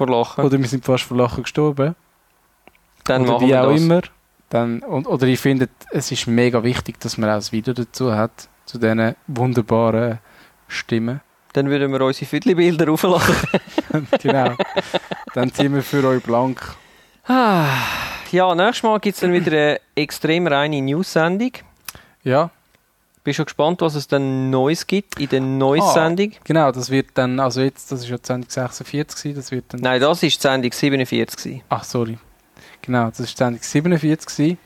Vor 0.00 0.08
Lachen. 0.08 0.44
oder 0.44 0.58
wir 0.58 0.66
sind 0.66 0.84
fast 0.84 1.04
vor 1.04 1.16
Lachen 1.18 1.42
gestorben, 1.42 1.94
Dann 3.04 3.22
oder 3.22 3.32
machen 3.32 3.46
wie 3.46 3.50
wir 3.50 3.62
auch 3.62 3.72
das. 3.72 3.80
immer, 3.82 4.00
dann, 4.48 4.80
und, 4.80 5.06
oder 5.06 5.26
ich 5.26 5.38
finde, 5.38 5.68
es 5.90 6.10
ist 6.10 6.26
mega 6.26 6.62
wichtig, 6.62 6.98
dass 7.00 7.18
man 7.18 7.28
auch 7.28 7.34
ein 7.34 7.52
Video 7.52 7.74
dazu 7.74 8.14
hat, 8.14 8.48
zu 8.64 8.78
diesen 8.78 9.14
wunderbaren 9.26 10.18
Stimmen. 10.68 11.20
Dann 11.52 11.68
würden 11.68 11.92
wir 11.92 12.00
unsere 12.00 12.26
Viertelbilder 12.26 12.90
aufladen. 12.90 13.36
genau. 14.22 14.54
dann 15.34 15.52
ziehen 15.52 15.74
wir 15.74 15.82
für 15.82 16.02
euch 16.06 16.22
blank. 16.22 16.62
Ah, 17.26 17.66
ja, 18.30 18.54
nächstes 18.54 18.82
Mal 18.84 19.00
gibt 19.00 19.16
es 19.16 19.20
dann 19.20 19.32
wieder 19.32 19.52
eine 19.52 19.80
extrem 19.96 20.46
reine 20.46 20.80
News-Sendung. 20.80 21.52
Ja, 22.22 22.50
Bin 23.22 23.34
schon 23.34 23.44
gespannt, 23.44 23.82
was 23.82 23.94
es 23.96 24.08
dann 24.08 24.48
Neues 24.50 24.86
gibt 24.86 25.20
in 25.20 25.28
der 25.28 25.40
Ah. 25.42 25.44
Neues-Sendung. 25.44 26.32
genau, 26.44 26.72
das 26.72 26.88
wird 26.90 27.08
dann, 27.14 27.38
also 27.38 27.60
jetzt, 27.60 27.92
das 27.92 28.00
ist 28.00 28.08
ja 28.08 28.16
die 28.16 28.26
Sendung 28.26 28.48
46 28.50 29.22
gewesen, 29.22 29.36
das 29.36 29.50
wird 29.50 29.64
dann, 29.68 29.80
Nein, 29.80 30.00
das 30.00 30.22
ist 30.22 30.38
die 30.38 30.42
Sendung 30.48 30.72
47. 30.72 31.36
gewesen. 31.36 31.62
ach 31.68 31.84
sorry, 31.84 32.16
genau, 32.80 33.10
das 33.10 33.20
ist 33.20 33.34
die 33.34 33.36
Sendung 33.44 33.62
47 33.62 34.26
gewesen. 34.36 34.58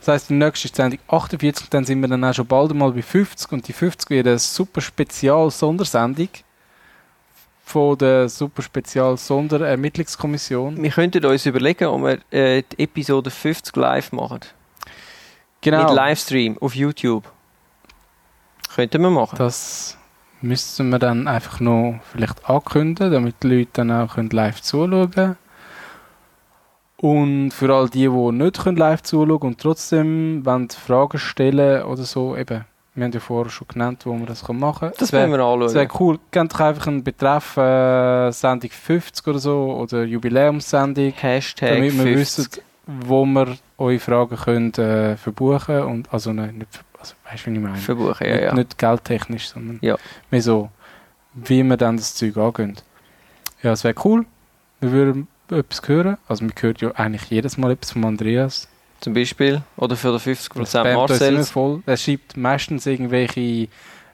Das 0.00 0.08
heisst, 0.08 0.30
die 0.30 0.34
nächste 0.34 0.66
ist 0.66 0.76
die 0.76 0.82
Sendung 0.82 0.98
48 1.06 1.66
und 1.66 1.74
dann 1.74 1.84
sind 1.84 2.00
wir 2.00 2.08
dann 2.08 2.24
auch 2.24 2.34
schon 2.34 2.46
bald 2.46 2.74
mal 2.74 2.90
bei 2.92 3.02
50 3.02 3.52
und 3.52 3.68
die 3.68 3.72
50 3.72 4.10
wird 4.10 4.26
eine 4.26 4.38
super 4.38 4.80
Spezial-Sondersendung 4.80 6.28
von 7.64 7.98
der 7.98 8.28
super 8.28 8.62
Spezial-Sonderermittlungskommission. 8.62 10.82
Wir 10.82 10.90
könnten 10.90 11.24
uns 11.24 11.46
überlegen, 11.46 11.84
ob 11.86 12.02
wir 12.02 12.18
äh, 12.30 12.62
die 12.62 12.82
Episode 12.84 13.30
50 13.30 13.74
live 13.76 14.12
machen. 14.12 14.40
Genau, 15.60 15.84
Mit 15.84 15.94
Livestream 15.94 16.58
auf 16.58 16.74
YouTube. 16.74 17.24
Könnten 18.76 19.02
wir 19.02 19.10
machen. 19.10 19.36
das 19.38 19.96
müssen 20.42 20.90
wir 20.90 20.98
dann 20.98 21.26
einfach 21.26 21.60
noch 21.60 21.98
vielleicht 22.12 22.48
ankündigen, 22.48 23.10
damit 23.12 23.42
die 23.42 23.48
Leute 23.48 23.70
dann 23.72 23.90
auch 23.90 24.14
können 24.14 24.30
live 24.30 24.60
zuschauen 24.62 25.10
können. 25.10 25.36
Und 26.98 27.50
für 27.50 27.74
all 27.74 27.88
die, 27.88 28.08
die 28.08 28.32
nicht 28.32 28.62
können 28.62 28.76
live 28.76 29.02
zuschauen 29.02 29.40
und 29.42 29.60
trotzdem 29.60 30.44
wollen 30.46 30.68
Fragen 30.70 31.18
stellen 31.18 31.82
oder 31.84 32.04
so, 32.04 32.36
eben, 32.36 32.64
wir 32.94 33.04
haben 33.04 33.12
ja 33.12 33.20
vorher 33.20 33.50
schon 33.50 33.68
genannt, 33.68 34.06
wo 34.06 34.14
man 34.14 34.24
das 34.26 34.46
machen 34.48 34.88
kann. 34.90 34.92
das 34.98 35.12
wäre 35.12 35.22
werden 35.28 35.38
wir 35.38 35.44
anschauen. 35.44 35.60
das 35.60 35.74
wär 35.74 35.88
cool. 36.00 36.18
Gebt 36.30 36.54
doch 36.54 36.60
einfach 36.60 36.86
einen 36.86 37.04
Betreff 37.04 37.56
äh, 37.58 38.30
Sendung 38.30 38.70
50 38.70 39.26
oder 39.26 39.38
so 39.38 39.74
oder 39.74 40.04
Jubiläumssendung, 40.04 41.12
Hashtag 41.12 41.68
damit 41.74 41.92
wir 41.98 42.02
50. 42.04 42.16
wissen, 42.46 42.62
wo 42.86 43.26
wir 43.26 43.56
eure 43.76 43.98
Fragen 43.98 44.36
können, 44.36 44.72
äh, 44.74 45.16
verbuchen 45.18 45.82
und 45.82 46.12
also 46.14 46.32
nein, 46.32 46.56
nicht, 46.58 46.72
ver- 46.74 46.84
also, 47.12 47.32
weißt 47.32 47.46
du, 47.46 47.50
wie 47.50 47.54
ich 47.56 47.60
meine? 47.62 47.76
verbuchen. 47.76 48.26
Ja, 48.26 48.32
nicht, 48.34 48.42
ja. 48.44 48.54
nicht 48.54 48.78
geldtechnisch, 48.78 49.48
sondern 49.48 49.78
Ja. 49.82 49.96
mehr 50.30 50.42
so, 50.42 50.70
wie 51.34 51.62
wir 51.62 51.76
dann 51.76 51.96
das 51.96 52.14
Zeug 52.14 52.36
angehen. 52.36 52.76
Ja, 53.62 53.72
es 53.72 53.84
wäre 53.84 53.94
cool. 54.04 54.24
Wir 54.80 54.92
würden 54.92 55.28
etwas 55.50 55.80
hören. 55.86 56.16
Also, 56.28 56.44
man 56.44 56.52
hört 56.60 56.80
ja 56.80 56.90
eigentlich 56.92 57.30
jedes 57.30 57.56
Mal 57.56 57.72
etwas 57.72 57.92
von 57.92 58.04
Andreas. 58.04 58.68
Zum 59.00 59.12
Beispiel. 59.14 59.62
Oder 59.76 59.96
für 59.96 60.08
den 60.10 60.20
50% 60.20 60.44
spammt 60.46 60.56
uns 60.58 60.74
immer 60.74 60.94
Marcells. 60.94 61.50
voll. 61.50 61.82
Er 61.86 61.96
schreibt 61.96 62.36
meistens 62.36 62.86
irgendwelche 62.86 63.68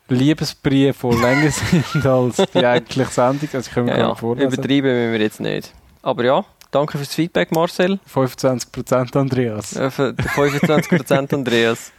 Liebesbriefe, 0.09 1.11
die 1.11 1.17
länger 1.23 1.51
sind 1.51 2.07
als 2.07 2.37
die 2.53 2.67
eigentliche 2.67 3.11
Sendung. 3.11 3.49
Also, 3.53 3.69
ich 3.69 3.75
kann 3.75 3.85
mir 3.85 3.93
Ja, 3.93 3.99
ja. 4.09 4.15
vorlesen. 4.15 4.53
Übertreiben 4.53 4.91
müssen 4.93 5.13
wir 5.13 5.21
jetzt 5.21 5.41
nicht. 5.41 5.73
Aber 6.03 6.25
ja, 6.25 6.45
danke 6.71 6.99
fürs 6.99 7.15
Feedback, 7.15 7.53
Marcel. 7.53 7.99
25% 8.13 9.17
Andreas. 9.17 9.71
Für 9.91 10.13
die 10.13 10.23
25% 10.25 11.35
Andreas. 11.35 11.93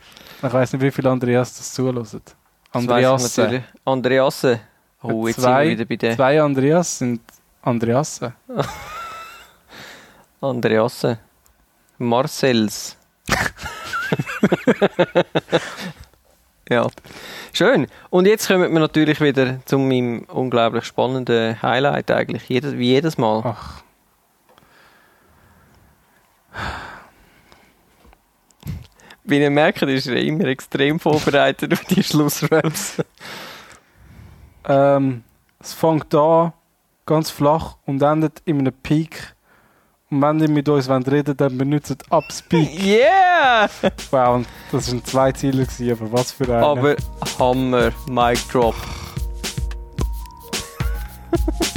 Ich 0.46 0.52
weiß 0.54 0.74
nicht, 0.74 0.82
wie 0.82 0.92
viel 0.92 1.08
Andreas 1.08 1.56
das 1.58 1.74
zulässt. 1.74 2.16
Das 2.16 2.34
Andreas. 2.74 3.24
weiss 3.24 3.32
ich 3.32 3.38
natürlich. 3.38 3.64
Andreasse. 3.86 4.60
Oh, 5.02 5.28
jetzt 5.28 5.40
Zwei- 5.42 5.68
sind 5.68 5.80
wir 5.80 5.90
wieder 5.90 5.90
bei 5.90 5.96
den 5.96 6.16
Zwei 6.18 6.42
Andreas 6.42 6.98
sind 6.98 7.22
Andreasse. 7.62 8.34
Andreasse. 10.42 11.20
Marcells. 11.98 12.98
ja. 16.70 16.88
Schön. 17.54 17.88
Und 18.10 18.26
jetzt 18.26 18.48
kommen 18.48 18.72
wir 18.74 18.80
natürlich 18.80 19.22
wieder 19.22 19.66
zu 19.66 19.78
meinem 19.78 20.24
unglaublich 20.26 20.84
spannenden 20.84 21.62
Highlight 21.62 22.12
eigentlich. 22.12 22.50
Jedes, 22.50 22.74
wie 22.74 22.88
jedes 22.88 23.18
Mal. 23.18 23.42
Ach, 23.46 23.84
wie 29.24 29.40
ihr 29.40 29.50
merkt, 29.50 29.82
ist 29.84 30.08
er 30.08 30.18
immer 30.18 30.46
extrem 30.46 31.00
vorbereitet 31.00 31.74
auf 31.74 31.84
die 31.86 32.04
Schlussraps. 32.04 32.98
ähm, 34.68 35.24
es 35.60 35.74
fängt 35.74 36.14
an, 36.14 36.54
ganz 37.06 37.30
flach 37.30 37.78
und 37.86 38.02
endet 38.02 38.42
in 38.46 38.60
einem 38.60 38.74
Peak. 38.74 39.36
Und 40.10 40.22
wenn 40.22 40.40
ihr 40.42 40.50
mit 40.50 40.70
uns 40.70 40.90
reden 40.90 41.28
wollt, 41.28 41.42
dann 41.42 41.58
benutzt 41.58 42.04
Upspeak. 42.12 42.84
Yeah! 42.84 43.70
Wow, 44.12 44.46
das 44.72 44.92
waren 44.92 45.06
zwei 45.06 45.32
Ziele, 45.32 45.66
aber 45.92 46.12
was 46.12 46.32
für 46.32 46.44
ein. 46.56 46.64
Aber 46.64 46.96
Hammer, 47.40 47.92
Mic 48.08 48.40
Drop. 48.52 48.76